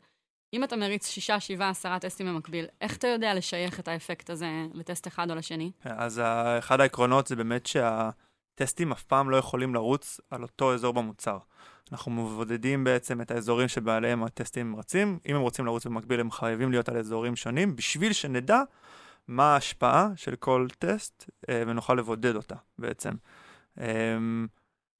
אם 0.53 0.63
אתה 0.63 0.75
מריץ 0.75 1.07
שישה, 1.07 1.39
שבעה, 1.39 1.69
עשרה 1.69 1.99
טסטים 1.99 2.27
במקביל, 2.27 2.65
איך 2.81 2.97
אתה 2.97 3.07
יודע 3.07 3.33
לשייך 3.33 3.79
את 3.79 3.87
האפקט 3.87 4.29
הזה 4.29 4.47
לטסט 4.73 5.07
אחד 5.07 5.31
או 5.31 5.35
לשני? 5.35 5.71
אז 5.83 6.21
אחד 6.59 6.81
העקרונות 6.81 7.27
זה 7.27 7.35
באמת 7.35 7.65
שהטסטים 7.65 8.91
אף 8.91 9.03
פעם 9.03 9.29
לא 9.29 9.37
יכולים 9.37 9.73
לרוץ 9.73 10.19
על 10.29 10.41
אותו 10.41 10.73
אזור 10.73 10.93
במוצר. 10.93 11.37
אנחנו 11.91 12.11
מבודדים 12.11 12.83
בעצם 12.83 13.21
את 13.21 13.31
האזורים 13.31 13.67
שבעליהם 13.67 14.23
הטסטים 14.23 14.75
רצים. 14.75 15.19
אם 15.27 15.35
הם 15.35 15.41
רוצים 15.41 15.65
לרוץ 15.65 15.85
במקביל, 15.85 16.19
הם 16.19 16.31
חייבים 16.31 16.71
להיות 16.71 16.89
על 16.89 16.97
אזורים 16.97 17.35
שונים, 17.35 17.75
בשביל 17.75 18.13
שנדע 18.13 18.61
מה 19.27 19.53
ההשפעה 19.53 20.09
של 20.15 20.35
כל 20.35 20.67
טסט 20.79 21.29
אה, 21.49 21.63
ונוכל 21.67 21.93
לבודד 21.93 22.35
אותה 22.35 22.55
בעצם. 22.79 23.11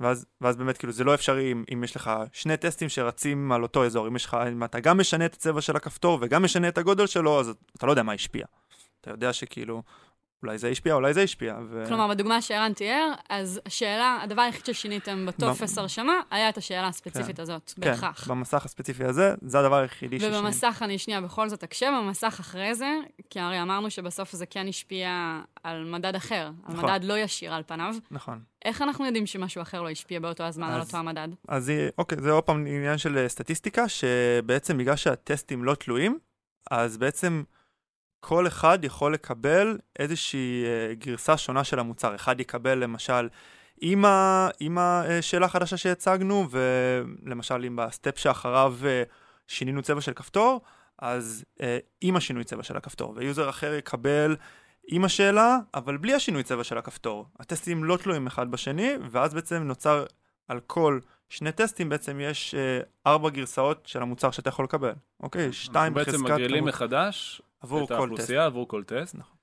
ואז, 0.02 0.26
ואז 0.42 0.56
באמת 0.56 0.78
כאילו 0.78 0.94
זה 0.94 1.04
לא 1.04 1.14
אפשרי 1.14 1.52
אם, 1.52 1.64
אם 1.74 1.84
יש 1.84 1.96
לך 1.96 2.12
שני 2.32 2.58
טסטים 2.58 2.90
שרצים 2.90 3.52
על 3.52 3.64
אותו 3.64 3.86
אזור, 3.86 4.08
אם 4.08 4.16
יש 4.16 4.26
לך, 4.26 4.38
אם 4.52 4.64
אתה 4.64 4.80
גם 4.80 4.98
משנה 4.98 5.26
את 5.26 5.34
הצבע 5.34 5.62
של 5.62 5.76
הכפתור 5.76 6.20
וגם 6.22 6.44
משנה 6.44 6.68
את 6.68 6.78
הגודל 6.78 7.08
שלו, 7.08 7.40
אז 7.40 7.54
אתה 7.78 7.86
לא 7.86 7.92
יודע 7.92 8.04
מה 8.04 8.14
השפיע. 8.14 8.46
אתה 9.02 9.12
יודע 9.12 9.34
שכאילו 9.34 9.84
אולי 10.44 10.58
זה 10.58 10.70
השפיע, 10.70 10.94
אולי 10.94 11.14
זה 11.14 11.22
השפיע. 11.22 11.58
ו... 11.70 11.84
כלומר, 11.88 12.08
בדוגמה 12.08 12.42
שערן 12.42 12.74
תיאר, 12.74 13.14
אז 13.30 13.62
השאלה, 13.66 14.20
הדבר 14.24 14.42
היחיד 14.42 14.66
ששיניתם 14.66 15.26
בטופס 15.26 15.78
הרשמה, 15.78 16.14
היה 16.32 16.50
את 16.50 16.58
השאלה 16.58 16.88
הספציפית 16.88 17.36
כן, 17.36 17.42
הזאת, 17.42 17.74
כן, 17.76 17.82
בהכרח. 17.82 18.24
כן, 18.24 18.32
במסך 18.32 18.66
הספציפי 18.66 19.04
הזה, 19.04 19.36
זה 19.42 19.60
הדבר 19.60 19.76
היחידי 19.76 20.20
ששיניתם. 20.20 20.40
ובמסך, 20.40 20.82
אני 20.82 20.98
שנייה 20.98 21.22
בכל 21.22 21.50
זאת 21.50 21.64
אקשה, 21.64 21.92
במסך 21.92 22.38
אחרי 22.40 22.76
זה, 22.76 22.98
כי 23.30 23.40
הרי 23.40 23.62
אמרנו 23.62 23.90
שבסוף 23.90 24.32
זה 24.32 24.46
כן 24.46 24.68
השפיע 24.68 25.40
על 25.64 25.86
מדד 25.86 26.16
אחר, 26.16 26.50
על 26.66 26.76
נכון. 26.76 26.90
מדד 26.90 27.04
לא 27.04 27.18
ישיר 27.18 27.54
על 27.54 27.64
פניו. 27.68 27.96
נכון. 28.12 28.40
איך 28.66 28.82
אנחנו 28.82 29.06
יודעים 29.06 29.26
שמשהו 29.26 29.62
אחר 29.62 29.82
לא 29.82 29.90
השפיע 29.90 30.20
באותו 30.20 30.44
הזמן 30.44 30.68
אז, 30.68 30.76
על 30.76 30.82
אותו 30.82 30.98
המדד? 30.98 31.28
אז 31.48 31.72
אוקיי, 31.98 32.18
זה 32.22 32.32
עוד 32.32 32.44
פעם 32.44 32.66
עניין 32.68 32.98
של 32.98 33.18
אה, 33.18 33.30
סטטיסטיקה, 33.30 33.90
שבעצם 33.90 34.78
בגלל 34.78 34.96
שהטסטים 34.96 35.64
לא 35.64 35.76
תלויים, 35.76 36.20
אז 36.72 36.98
בעצם... 36.98 37.44
כל 38.24 38.48
אחד 38.48 38.80
יכול 38.86 39.14
לקבל 39.14 39.78
איזושהי 40.00 40.64
uh, 40.64 40.96
גרסה 41.06 41.38
שונה 41.38 41.64
של 41.64 41.80
המוצר. 41.80 42.16
אחד 42.16 42.40
יקבל 42.40 42.78
למשל 42.78 43.30
עם, 43.82 44.06
ה, 44.06 44.50
עם 44.60 44.78
השאלה 44.78 45.46
החדשה 45.46 45.78
שהצגנו, 45.78 46.48
ולמשל 46.52 47.66
אם 47.66 47.76
ב-step 47.76 48.18
שאחריו 48.18 48.76
uh, 48.82 49.12
שינינו 49.48 49.82
צבע 49.82 50.02
של 50.02 50.14
כפתור, 50.14 50.62
אז 51.00 51.46
עם 52.02 52.16
השינוי 52.16 52.44
צבע 52.44 52.64
של 52.64 52.78
הכפתור, 52.78 53.14
ו-user 53.16 53.50
אחר 53.50 53.74
יקבל 53.74 54.36
עם 54.88 55.06
השאלה, 55.06 55.58
אבל 55.74 55.98
בלי 55.98 56.14
השינוי 56.14 56.44
צבע 56.44 56.64
של 56.64 56.78
הכפתור. 56.78 57.26
ה-tests 57.40 57.84
לא 57.84 57.98
תלויים 57.98 58.28
אחד 58.28 58.52
בשני, 58.52 58.92
ואז 59.12 59.34
בעצם 59.34 59.64
נוצר 59.64 60.06
על 60.48 60.60
כל 60.60 61.00
שני 61.30 61.52
טסטים 61.52 61.90
בעצם 61.90 62.20
יש 62.20 62.56
ארבע 63.08 63.30
גרסאות 63.30 63.86
של 63.86 64.02
המוצר 64.02 64.32
שאתה 64.32 64.50
יכול 64.50 64.66
לקבל, 64.66 64.94
אוקיי? 65.20 65.54
שתיים 65.54 65.94
חזקת... 65.94 66.08
אנחנו 66.08 66.24
בעצם 66.24 66.34
מגרילים 66.34 66.66
מחדש 66.66 67.42
עבור 67.62 67.88
כל 67.88 67.94
האוכלוסייה, 67.94 68.46
עבור 68.46 68.68
כל 68.68 68.84
טסט. 68.84 69.16
נכון. 69.16 69.38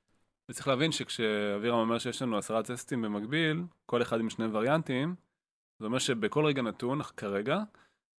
וצריך 0.48 0.68
להבין 0.68 0.92
שכשאבירם 0.92 1.78
אומר 1.78 1.98
שיש 1.98 2.22
לנו 2.22 2.38
עשרה 2.38 2.62
טסטים 2.62 3.02
במקביל, 3.02 3.62
כל 3.86 4.02
אחד 4.02 4.20
עם 4.20 4.30
שני 4.30 4.46
וריאנטים, 4.46 5.14
זה 5.78 5.86
אומר 5.86 5.98
שבכל 5.98 6.46
רגע 6.46 6.62
נתון, 6.62 7.02
כרגע, 7.02 7.58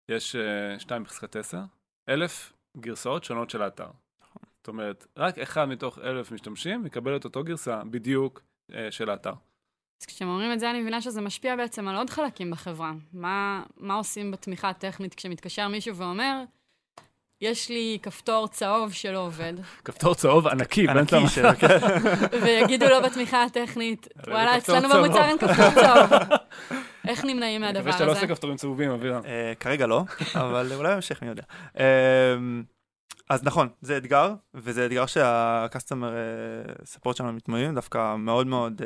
יש 0.09 0.35
2 0.77 1.01
אה, 1.01 1.05
בחזקת 1.05 1.35
10, 1.35 1.57
אלף 2.09 2.53
גרסאות 2.77 3.23
שונות 3.23 3.49
של 3.49 3.61
האתר. 3.61 3.89
נכון. 4.21 4.41
זאת 4.57 4.67
אומרת, 4.67 5.07
רק 5.17 5.39
אחד 5.39 5.65
מתוך 5.65 5.99
אלף 5.99 6.31
משתמשים 6.31 6.85
יקבל 6.85 7.15
את 7.15 7.25
אותו 7.25 7.43
גרסה 7.43 7.81
בדיוק 7.83 8.41
אה, 8.73 8.91
של 8.91 9.09
האתר. 9.09 9.33
אז 10.01 10.05
כשאתם 10.05 10.27
אומרים 10.27 10.53
את 10.53 10.59
זה, 10.59 10.69
אני 10.69 10.81
מבינה 10.81 11.01
שזה 11.01 11.21
משפיע 11.21 11.55
בעצם 11.55 11.87
על 11.87 11.95
עוד 11.95 12.09
חלקים 12.09 12.51
בחברה. 12.51 12.91
מה, 13.13 13.63
מה 13.77 13.93
עושים 13.93 14.31
בתמיכה 14.31 14.69
הטכנית 14.69 15.15
כשמתקשר 15.15 15.67
מישהו 15.67 15.95
ואומר, 15.95 16.43
יש 17.41 17.69
לי 17.69 17.97
כפתור 18.03 18.47
צהוב 18.47 18.93
שלא 18.93 19.19
עובד. 19.19 19.53
כפתור 19.85 20.15
צהוב 20.15 20.47
ענקי, 20.47 20.87
באמצע 20.87 21.17
המסך. 21.17 21.53
כן. 21.59 21.77
ויגידו 22.43 22.85
לו 22.89 23.01
בתמיכה 23.01 23.43
הטכנית, 23.43 24.07
וואלה, 24.27 24.57
אצלנו 24.57 24.89
במוצר 24.89 25.23
אין 25.25 25.37
כפתור 25.37 25.69
צהוב. 25.73 26.09
איך 27.07 27.25
נמנעים 27.25 27.61
מהדבר 27.61 27.79
הזה? 27.79 27.89
אני 27.89 27.89
מקווה 27.89 27.93
שאתה 27.93 28.05
לא 28.05 28.11
עושה 28.11 28.27
כפתורים 28.27 28.57
צהובים, 28.57 28.91
אבירם. 28.91 29.21
אה, 29.25 29.53
כרגע 29.59 29.87
לא, 29.87 30.03
אבל 30.35 30.73
אולי 30.73 30.89
בהמשך, 30.89 31.21
מי 31.21 31.27
יודע. 31.27 31.43
אה, 31.79 31.85
אז 33.29 33.43
נכון, 33.43 33.69
זה 33.81 33.97
אתגר, 33.97 34.33
וזה 34.53 34.85
אתגר 34.85 35.05
שהקסטומר 35.05 36.13
ספורט 36.85 37.15
שלנו 37.15 37.33
מתמודדים 37.33 37.75
דווקא 37.75 38.15
מאוד 38.15 38.47
מאוד 38.47 38.81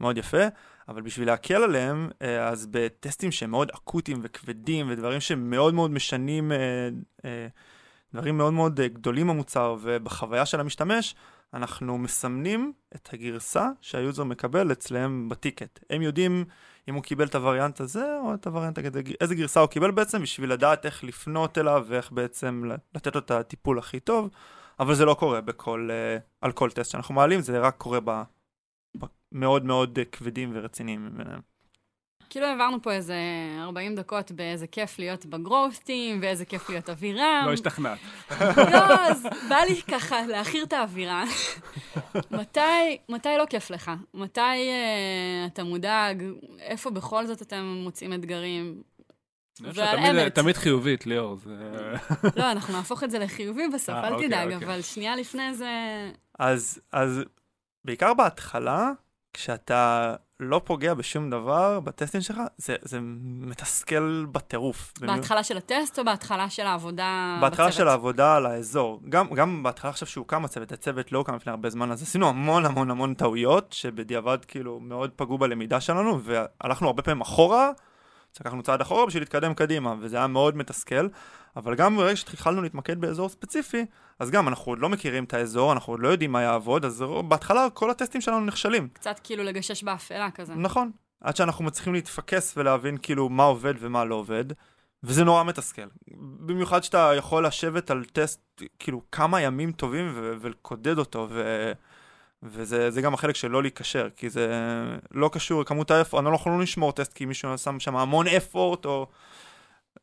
מאוד 0.00 0.18
יפה, 0.18 0.42
אבל 0.88 1.02
בשביל 1.02 1.26
להקל 1.26 1.62
עליהם, 1.62 2.08
אז 2.40 2.66
בטסטים 2.70 3.32
שהם 3.32 3.50
מאוד 3.50 3.70
אקוטיים 3.74 4.20
וכבדים, 4.22 4.90
ודברים 4.90 5.20
שמאוד 5.20 5.74
מאוד 5.74 5.90
משנים 5.90 6.52
דברים 8.14 8.38
מאוד 8.38 8.52
מאוד 8.52 8.80
אה, 8.80 8.88
גדולים 8.88 9.26
במוצר 9.26 9.76
ובחוויה 9.80 10.46
של 10.46 10.60
המשתמש, 10.60 11.14
אנחנו 11.54 11.98
מסמנים 11.98 12.72
את 12.94 13.08
הגרסה 13.12 13.68
שהיוזר 13.80 14.24
מקבל 14.24 14.72
אצלם 14.72 15.28
בטיקט. 15.28 15.78
הם 15.90 16.02
יודעים 16.02 16.44
אם 16.88 16.94
הוא 16.94 17.02
קיבל 17.02 17.26
את 17.26 17.34
הווריאנט 17.34 17.80
הזה 17.80 18.18
או 18.24 18.34
את 18.34 18.46
הווריאנט 18.46 18.78
הזה, 18.78 19.00
איזה 19.20 19.34
גרסה 19.34 19.60
הוא 19.60 19.68
קיבל 19.68 19.90
בעצם 19.90 20.22
בשביל 20.22 20.52
לדעת 20.52 20.86
איך 20.86 21.04
לפנות 21.04 21.58
אליו 21.58 21.84
ואיך 21.88 22.12
בעצם 22.12 22.62
לתת 22.94 23.14
לו 23.14 23.20
את 23.20 23.30
הטיפול 23.30 23.78
הכי 23.78 24.00
טוב, 24.00 24.30
אבל 24.80 24.94
זה 24.94 25.04
לא 25.04 25.14
קורה 25.14 25.40
בכל, 25.40 25.88
uh, 25.90 26.22
על 26.40 26.52
כל 26.52 26.70
טסט 26.70 26.90
שאנחנו 26.90 27.14
מעלים, 27.14 27.40
זה 27.40 27.58
רק 27.58 27.76
קורה 27.76 27.98
במאוד 29.32 29.64
מאוד 29.64 29.98
כבדים 30.12 30.50
ורציניים. 30.54 31.10
כאילו 32.30 32.46
העברנו 32.46 32.82
פה 32.82 32.92
איזה 32.92 33.16
40 33.60 33.94
דקות 33.94 34.32
באיזה 34.32 34.66
כיף 34.66 34.98
להיות 34.98 35.26
בגרוסטים, 35.26 36.18
ואיזה 36.22 36.44
כיף 36.44 36.70
להיות 36.70 36.90
אווירה. 36.90 37.42
לא 37.46 37.52
השתכנעת. 37.52 37.98
לא, 38.72 39.08
אז 39.10 39.26
בא 39.48 39.56
לי 39.56 39.82
ככה 39.82 40.26
להכיר 40.26 40.64
את 40.64 40.72
האווירה. 40.72 41.24
מתי, 42.30 42.98
מתי 43.08 43.28
לא 43.38 43.44
כיף 43.46 43.70
לך? 43.70 43.90
מתי 44.14 44.40
uh, 44.40 45.52
אתה 45.52 45.64
מודאג? 45.64 46.22
איפה 46.58 46.90
בכל 46.90 47.26
זאת 47.26 47.42
אתם 47.42 47.80
מוצאים 47.84 48.12
אתגרים? 48.12 48.82
ועל 49.60 49.98
אמת. 49.98 50.34
תמיד 50.34 50.56
חיובית, 50.56 51.06
ליאור. 51.06 51.36
זה... 51.36 51.54
לא, 52.36 52.50
אנחנו 52.52 52.74
נהפוך 52.74 53.04
את 53.04 53.10
זה 53.10 53.18
לחיובי 53.18 53.68
בסוף, 53.68 53.94
אה, 53.94 54.08
אל 54.08 54.12
אוקיי, 54.12 54.28
תדאג, 54.28 54.52
אוקיי. 54.52 54.68
אבל 54.68 54.82
שנייה 54.82 55.16
לפני 55.16 55.54
זה... 55.54 55.70
אז, 56.38 56.80
אז 56.92 57.20
בעיקר 57.84 58.14
בהתחלה, 58.14 58.90
כשאתה 59.32 60.14
לא 60.40 60.60
פוגע 60.64 60.94
בשום 60.94 61.30
דבר 61.30 61.80
בטסטים 61.80 62.20
שלך, 62.20 62.36
זה, 62.56 62.76
זה 62.82 62.98
מתסכל 63.40 64.26
בטירוף. 64.32 64.92
בהתחלה 65.00 65.42
של 65.44 65.56
הטסט 65.56 65.98
או 65.98 66.04
בהתחלה 66.04 66.50
של 66.50 66.66
העבודה 66.66 67.38
בהתחלה 67.40 67.66
בצוות? 67.66 67.78
של 67.78 67.88
העבודה 67.88 68.36
על 68.36 68.46
האזור. 68.46 69.00
גם, 69.08 69.34
גם 69.34 69.62
בהתחלה 69.62 69.90
עכשיו 69.90 70.08
שהוקם 70.08 70.44
הצוות, 70.44 70.72
הצוות 70.72 71.12
לא 71.12 71.18
הוקם 71.18 71.34
לפני 71.34 71.50
הרבה 71.50 71.70
זמן, 71.70 71.90
אז 71.92 72.02
עשינו 72.02 72.28
המון 72.28 72.66
המון 72.66 72.90
המון 72.90 73.14
טעויות, 73.14 73.72
שבדיעבד 73.72 74.44
כאילו 74.44 74.80
מאוד 74.80 75.10
פגעו 75.16 75.38
בלמידה 75.38 75.80
שלנו, 75.80 76.20
והלכנו 76.22 76.86
הרבה 76.86 77.02
פעמים 77.02 77.20
אחורה, 77.20 77.70
אז 78.34 78.40
לקחנו 78.40 78.62
צעד 78.62 78.80
אחורה 78.80 79.06
בשביל 79.06 79.22
להתקדם 79.22 79.54
קדימה, 79.54 79.94
וזה 80.00 80.16
היה 80.16 80.26
מאוד 80.26 80.56
מתסכל. 80.56 81.08
אבל 81.56 81.74
גם 81.74 81.96
ברגע 81.96 82.16
שהתחלנו 82.16 82.62
להתמקד 82.62 83.00
באזור 83.00 83.28
ספציפי, 83.28 83.86
אז 84.18 84.30
גם 84.30 84.48
אנחנו 84.48 84.72
עוד 84.72 84.78
לא 84.78 84.88
מכירים 84.88 85.24
את 85.24 85.34
האזור, 85.34 85.72
אנחנו 85.72 85.92
עוד 85.92 86.00
לא 86.00 86.08
יודעים 86.08 86.32
מה 86.32 86.42
יעבוד, 86.42 86.84
אז 86.84 87.04
בהתחלה 87.28 87.70
כל 87.74 87.90
הטסטים 87.90 88.20
שלנו 88.20 88.40
נכשלים. 88.40 88.88
קצת 88.92 89.20
כאילו 89.24 89.44
לגשש 89.44 89.82
באפלה 89.82 90.30
כזה. 90.30 90.54
נכון, 90.54 90.90
עד 91.20 91.36
שאנחנו 91.36 91.64
מצליחים 91.64 91.92
להתפקס 91.92 92.54
ולהבין 92.56 92.96
כאילו 93.02 93.28
מה 93.28 93.42
עובד 93.42 93.74
ומה 93.78 94.04
לא 94.04 94.14
עובד, 94.14 94.44
וזה 95.02 95.24
נורא 95.24 95.44
מתסכל. 95.44 95.86
במיוחד 96.46 96.82
שאתה 96.82 97.12
יכול 97.16 97.46
לשבת 97.46 97.90
על 97.90 98.04
טסט 98.04 98.62
כאילו 98.78 99.02
כמה 99.12 99.40
ימים 99.40 99.72
טובים 99.72 100.12
ולקודד 100.40 100.98
אותו, 100.98 101.26
ו... 101.30 101.72
וזה 102.42 103.00
גם 103.02 103.14
החלק 103.14 103.36
של 103.36 103.48
לא 103.48 103.62
להיקשר, 103.62 104.08
כי 104.16 104.30
זה 104.30 104.48
לא 105.10 105.30
קשור 105.32 105.60
לכמות 105.60 105.90
האפורט, 105.90 106.24
אנחנו 106.26 106.50
לא 106.50 106.62
נשמור 106.62 106.92
טסט 106.92 107.12
כי 107.12 107.24
מישהו 107.24 107.58
שם 107.58 107.80
שם 107.80 107.96
המון 107.96 108.28
אפורט, 108.28 108.84
או... 108.84 109.06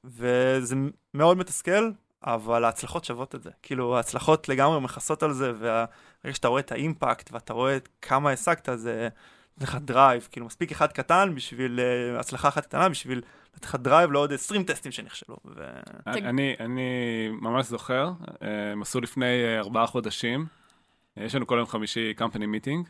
וזה 0.04 0.76
מאוד 1.14 1.38
מתסכל, 1.38 1.92
אבל 2.24 2.64
ההצלחות 2.64 3.06
שוות 3.06 3.36
את 3.36 3.44
זה. 3.44 3.50
כאילו, 3.62 3.98
ההצלחות 3.98 4.50
לגמרי 4.50 4.80
מכסות 4.80 5.24
על 5.24 5.34
זה, 5.34 5.52
והרגע 5.60 6.34
שאתה 6.36 6.48
רואה 6.48 6.60
את 6.60 6.72
האימפקט 6.72 7.32
ואתה 7.34 7.54
רואה 7.54 7.78
כמה 8.02 8.32
השגת, 8.32 8.70
זה 8.76 9.10
נותן 9.58 9.72
לך 9.72 9.78
drive. 9.86 10.28
כאילו, 10.32 10.46
מספיק 10.46 10.72
אחד 10.72 10.92
קטן 10.92 11.36
בשביל, 11.36 11.80
uh, 11.80 12.20
הצלחה 12.20 12.48
אחת 12.48 12.66
קטנה 12.66 12.90
בשביל 12.90 13.22
לתת 13.56 13.66
לך 13.66 13.76
drive 13.76 14.12
לעוד 14.12 14.34
20 14.34 14.64
טסטים 14.64 14.92
שנכשלו. 14.92 15.38
ו... 15.46 15.70
אני, 16.08 16.56
אני 16.60 16.90
ממש 17.42 17.66
זוכר, 17.66 18.12
אה, 18.42 18.72
הם 18.72 18.82
עשו 18.82 19.02
לפני 19.02 19.44
אה, 19.44 19.60
ארבעה 19.60 19.88
חודשים, 19.88 20.46
יש 21.18 21.36
לנו 21.36 21.48
כל 21.48 21.56
יום 21.58 21.68
חמישי 21.68 22.14
company 22.14 22.46
meeting, 22.46 22.90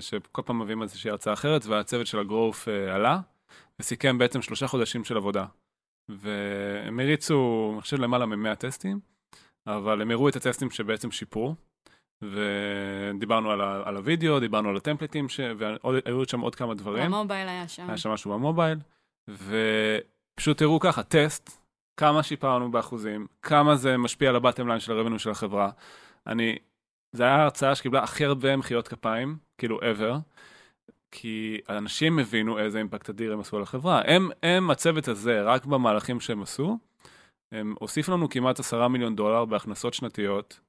שכל 0.00 0.42
פעם 0.42 0.58
מביאים 0.58 0.82
איזושהי 0.82 1.10
הרצאה 1.10 1.32
אחרת, 1.32 1.66
והצוות 1.66 2.06
של 2.06 2.18
ה-growth 2.18 2.68
עלה, 2.94 3.20
וסיכם 3.80 4.18
בעצם 4.18 4.42
שלושה 4.42 4.66
חודשים 4.66 5.04
של 5.04 5.16
עבודה. 5.16 5.46
והם 6.08 7.00
הריצו, 7.00 7.70
אני 7.72 7.80
חושב, 7.80 7.96
למעלה 8.00 8.26
מ-100 8.26 8.54
טסטים, 8.54 9.00
אבל 9.66 10.02
הם 10.02 10.10
הראו 10.10 10.28
את 10.28 10.36
ה-tests 10.36 10.70
שבעצם 10.70 11.10
שיפרו, 11.10 11.54
ודיברנו 12.22 13.50
על, 13.50 13.60
ה- 13.60 13.82
על 13.84 13.96
הוידאו, 13.96 14.40
דיברנו 14.40 14.68
על 14.68 14.76
הטמפליטים, 14.76 15.28
ש... 15.28 15.40
והיו 15.58 16.24
שם 16.28 16.40
עוד 16.40 16.54
כמה 16.54 16.74
דברים. 16.74 17.14
המובייל 17.14 17.48
היה 17.48 17.68
שם. 17.68 17.88
היה 17.88 17.96
שם 17.96 18.10
משהו 18.10 18.32
במובייל, 18.32 18.78
ופשוט 19.28 20.62
הראו 20.62 20.80
ככה, 20.80 21.02
טסט, 21.02 21.58
כמה 21.96 22.22
שיפרנו 22.22 22.70
באחוזים, 22.70 23.26
כמה 23.42 23.76
זה 23.76 23.96
משפיע 23.96 24.28
על 24.28 24.36
הבטם 24.36 24.68
ליין 24.68 24.80
של 24.80 24.92
הרבנו 24.92 25.18
של 25.18 25.30
החברה. 25.30 25.70
אני, 26.26 26.58
זו 27.12 27.24
הייתה 27.24 27.42
הרצאה 27.42 27.74
שקיבלה 27.74 28.02
הכי 28.02 28.24
הרבה 28.24 28.56
מחיאות 28.56 28.88
כפיים, 28.88 29.36
כאילו 29.58 29.80
ever, 29.80 30.16
כי 31.10 31.60
אנשים 31.68 32.18
הבינו 32.18 32.58
איזה 32.58 32.78
אימפקט 32.78 33.10
אדיר 33.10 33.32
הם 33.32 33.40
עשו 33.40 33.56
על 33.56 33.62
החברה. 33.62 34.02
הם, 34.06 34.30
הם, 34.42 34.70
הצוות 34.70 35.08
הזה, 35.08 35.42
רק 35.42 35.66
במהלכים 35.66 36.20
שהם 36.20 36.42
עשו, 36.42 36.78
הם 37.52 37.74
הוסיפו 37.80 38.12
לנו 38.12 38.28
כמעט 38.28 38.60
עשרה 38.60 38.88
מיליון 38.88 39.16
דולר 39.16 39.44
בהכנסות 39.44 39.94
שנתיות 39.94 40.60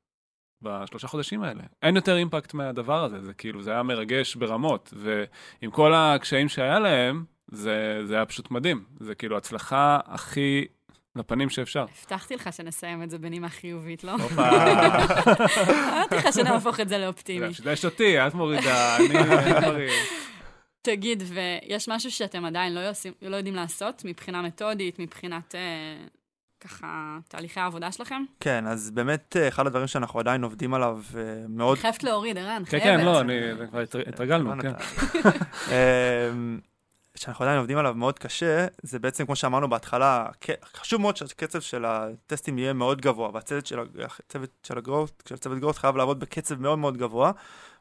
בשלושה 0.61 1.07
חודשים 1.07 1.43
האלה. 1.43 1.63
אין 1.81 1.95
יותר 1.95 2.15
אימפקט 2.15 2.53
מהדבר 2.53 3.03
הזה, 3.03 3.21
זה 3.21 3.33
כאילו, 3.33 3.61
זה 3.61 3.71
היה 3.71 3.83
מרגש 3.83 4.35
ברמות, 4.35 4.93
ועם 4.97 5.71
כל 5.71 5.93
הקשיים 5.93 6.49
שהיה 6.49 6.79
להם, 6.79 7.25
זה, 7.47 8.01
זה 8.05 8.15
היה 8.15 8.25
פשוט 8.25 8.51
מדהים. 8.51 8.83
זה 8.99 9.15
כאילו 9.15 9.37
הצלחה 9.37 9.99
הכי 10.05 10.65
לפנים 11.15 11.49
שאפשר. 11.49 11.85
הבטחתי 12.01 12.35
לך 12.35 12.53
שנסיים 12.53 13.03
את 13.03 13.09
זה 13.09 13.17
בנימה 13.17 13.49
חיובית, 13.49 14.03
לא? 14.03 14.11
הופה, 14.11 14.49
אמרתי 15.89 16.15
לך 16.15 16.33
שנהפוך 16.33 16.79
את 16.79 16.89
זה 16.89 16.97
לאופטימי. 16.97 17.53
זה 17.53 17.71
יש 17.71 17.85
אותי, 17.85 18.27
את 18.27 18.33
מורידה, 18.33 18.97
אני 18.97 19.07
דברים. 19.61 19.89
תגיד, 20.81 21.23
ויש 21.27 21.89
משהו 21.89 22.11
שאתם 22.11 22.45
עדיין 22.45 22.73
לא, 22.73 22.81
לא 23.21 23.35
יודעים 23.35 23.55
לעשות 23.55 24.01
מבחינה 24.05 24.41
מתודית, 24.41 24.99
מבחינת 24.99 25.55
אה, 25.55 26.05
ככה 26.63 26.87
תהליכי 27.27 27.59
העבודה 27.59 27.91
שלכם? 27.91 28.23
כן, 28.39 28.67
אז 28.67 28.91
באמת 28.91 29.35
אה, 29.39 29.47
אחד 29.47 29.67
הדברים 29.67 29.87
שאנחנו 29.87 30.19
עדיין 30.19 30.43
עובדים 30.43 30.73
עליו 30.73 30.99
אה, 31.17 31.21
מאוד... 31.49 31.77
חייבת 31.77 32.03
להוריד, 32.03 32.37
ערן, 32.37 32.63
כן, 32.65 32.79
חייבת. 32.79 32.99
כן, 32.99 33.05
לא, 33.05 33.21
אני, 33.21 33.33
זה 33.57 33.65
כבר 33.67 33.79
התר- 33.79 34.09
התרגלנו, 34.09 34.55
לא 34.55 34.61
כן. 34.61 34.71
שאנחנו 37.17 37.45
עדיין 37.45 37.57
עובדים 37.57 37.77
עליו 37.77 37.93
מאוד 37.93 38.19
קשה, 38.19 38.67
זה 38.81 38.99
בעצם, 38.99 39.25
כמו 39.25 39.35
שאמרנו 39.35 39.69
בהתחלה, 39.69 40.27
חשוב 40.63 41.01
מאוד 41.01 41.17
שהקצב 41.17 41.59
של 41.61 41.85
הטסטים 41.85 42.57
יהיה 42.57 42.73
מאוד 42.73 43.01
גבוה, 43.01 43.29
והצוות 43.33 43.65
של, 43.65 43.79
הצוות 43.79 44.49
של 44.63 44.77
הגרואות, 44.77 45.23
של 45.29 45.37
צוות 45.37 45.59
גרואות 45.59 45.77
חייב 45.77 45.97
לעבוד 45.97 46.19
בקצב 46.19 46.61
מאוד 46.61 46.79
מאוד 46.79 46.97
גבוה, 46.97 47.31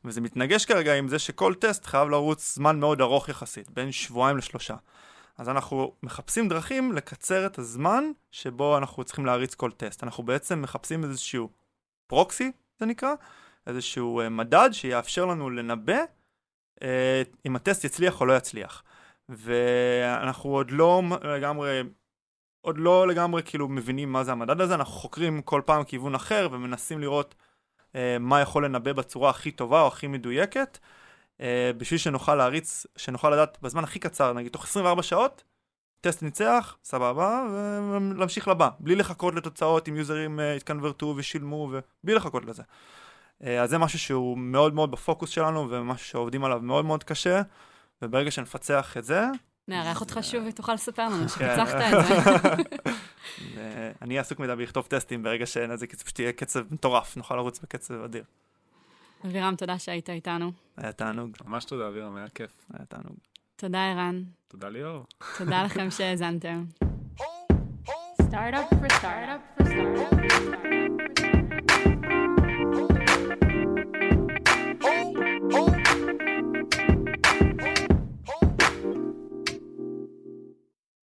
וזה 0.04 0.20
מתנגש 0.20 0.64
כרגע 0.64 0.94
עם 0.94 1.08
זה 1.08 1.18
שכל 1.18 1.54
טסט 1.54 1.86
חייב 1.86 2.08
לרוץ 2.08 2.54
זמן 2.54 2.80
מאוד 2.80 3.00
ארוך 3.00 3.28
יחסית, 3.28 3.70
בין 3.70 3.92
שבועיים 3.92 4.36
לשלושה. 4.36 4.76
אז 5.38 5.48
אנחנו 5.48 5.92
מחפשים 6.02 6.48
דרכים 6.48 6.92
לקצר 6.92 7.46
את 7.46 7.58
הזמן 7.58 8.04
שבו 8.30 8.78
אנחנו 8.78 9.04
צריכים 9.04 9.26
להריץ 9.26 9.54
כל 9.54 9.70
טסט. 9.70 10.02
אנחנו 10.02 10.22
בעצם 10.22 10.62
מחפשים 10.62 11.04
איזשהו 11.04 11.48
פרוקסי, 12.06 12.52
זה 12.80 12.86
נקרא, 12.86 13.14
איזשהו 13.66 14.20
אה, 14.20 14.28
מדד 14.28 14.68
שיאפשר 14.72 15.24
לנו 15.24 15.50
לנבא 15.50 15.98
אה, 16.82 17.22
אם 17.46 17.56
הטסט 17.56 17.84
יצליח 17.84 18.20
או 18.20 18.26
לא 18.26 18.36
יצליח. 18.36 18.82
ואנחנו 19.36 20.50
עוד 20.50 20.70
לא 20.70 21.02
לגמרי, 21.22 21.82
עוד 22.60 22.78
לא 22.78 23.08
לגמרי 23.08 23.42
כאילו 23.42 23.68
מבינים 23.68 24.12
מה 24.12 24.24
זה 24.24 24.32
המדד 24.32 24.60
הזה, 24.60 24.74
אנחנו 24.74 24.92
חוקרים 24.92 25.42
כל 25.42 25.62
פעם 25.66 25.84
כיוון 25.84 26.14
אחר 26.14 26.48
ומנסים 26.52 27.00
לראות 27.00 27.34
אה, 27.94 28.16
מה 28.20 28.40
יכול 28.40 28.64
לנבא 28.64 28.92
בצורה 28.92 29.30
הכי 29.30 29.50
טובה 29.50 29.82
או 29.82 29.86
הכי 29.86 30.06
מדויקת, 30.06 30.78
אה, 31.40 31.70
בשביל 31.76 31.98
שנוכל 31.98 32.34
להריץ, 32.34 32.86
שנוכל 32.96 33.30
לדעת 33.30 33.58
בזמן 33.62 33.84
הכי 33.84 33.98
קצר, 33.98 34.32
נגיד 34.32 34.52
תוך 34.52 34.64
24 34.64 35.02
שעות, 35.02 35.44
טסט 36.02 36.22
ניצח, 36.22 36.76
סבבה, 36.84 37.46
ולהמשיך 37.90 38.48
לבא, 38.48 38.68
בלי 38.78 38.94
לחכות 38.94 39.34
לתוצאות 39.34 39.88
אם 39.88 39.96
יוזרים 39.96 40.40
אה, 40.40 40.54
התקנברטו 40.54 41.14
ושילמו, 41.16 41.70
ובלי 41.72 42.14
לחכות 42.14 42.44
לזה. 42.44 42.62
אה, 43.42 43.62
אז 43.62 43.70
זה 43.70 43.78
משהו 43.78 43.98
שהוא 43.98 44.38
מאוד 44.38 44.74
מאוד 44.74 44.90
בפוקוס 44.90 45.30
שלנו, 45.30 45.70
ומשהו 45.70 46.06
שעובדים 46.06 46.44
עליו 46.44 46.60
מאוד 46.62 46.84
מאוד 46.84 47.04
קשה, 47.04 47.42
וברגע 48.03 48.30
שנפצח 48.30 48.96
את 48.96 49.05
זה, 49.05 49.26
נארח 49.68 50.00
אותך 50.00 50.18
שוב 50.22 50.44
ותוכל 50.48 50.74
לספר 50.74 51.09
לנו 51.09 51.22
כן. 51.22 51.28
שפיצחת 51.28 51.74
את 51.74 52.07
זה. 52.07 52.14
אני 54.03 54.14
אהיה 54.14 54.20
עסוק 54.20 54.38
מדי 54.38 54.57
בלכתוב 54.57 54.86
טסטים 54.86 55.22
ברגע 55.22 55.46
שאין 55.46 55.70
איזה 55.70 55.86
קצב, 55.86 56.05
פשוט 56.05 56.18
יהיה 56.18 56.32
קצב 56.32 56.74
מטורף, 56.74 57.16
נוכל 57.16 57.36
לרוץ 57.36 57.61
בקצב 57.61 57.94
אדיר. 58.05 58.24
אבירם, 59.26 59.55
תודה 59.57 59.78
שהיית 59.78 60.11
איתנו. 60.11 60.53
היה 60.76 60.92
תענוג, 60.92 61.36
ממש 61.44 61.64
תודה, 61.64 61.88
אבירם, 61.88 62.16
היה 62.16 62.28
כיף. 62.28 62.50
היה 62.74 62.86
תענוג. 62.86 63.16
תודה, 63.57 63.90
ערן. 63.90 64.22
תודה 64.48 64.68
ליאור. 64.68 65.07
תודה 65.38 65.62
לכם 65.62 65.90
שהאזנתם. 65.96 66.64
Startup 68.32 68.68
for 68.80 68.90
startup 68.98 69.40
for 69.57 69.64
startup 69.66 70.18
for 70.18 70.30
startup. 70.30 71.91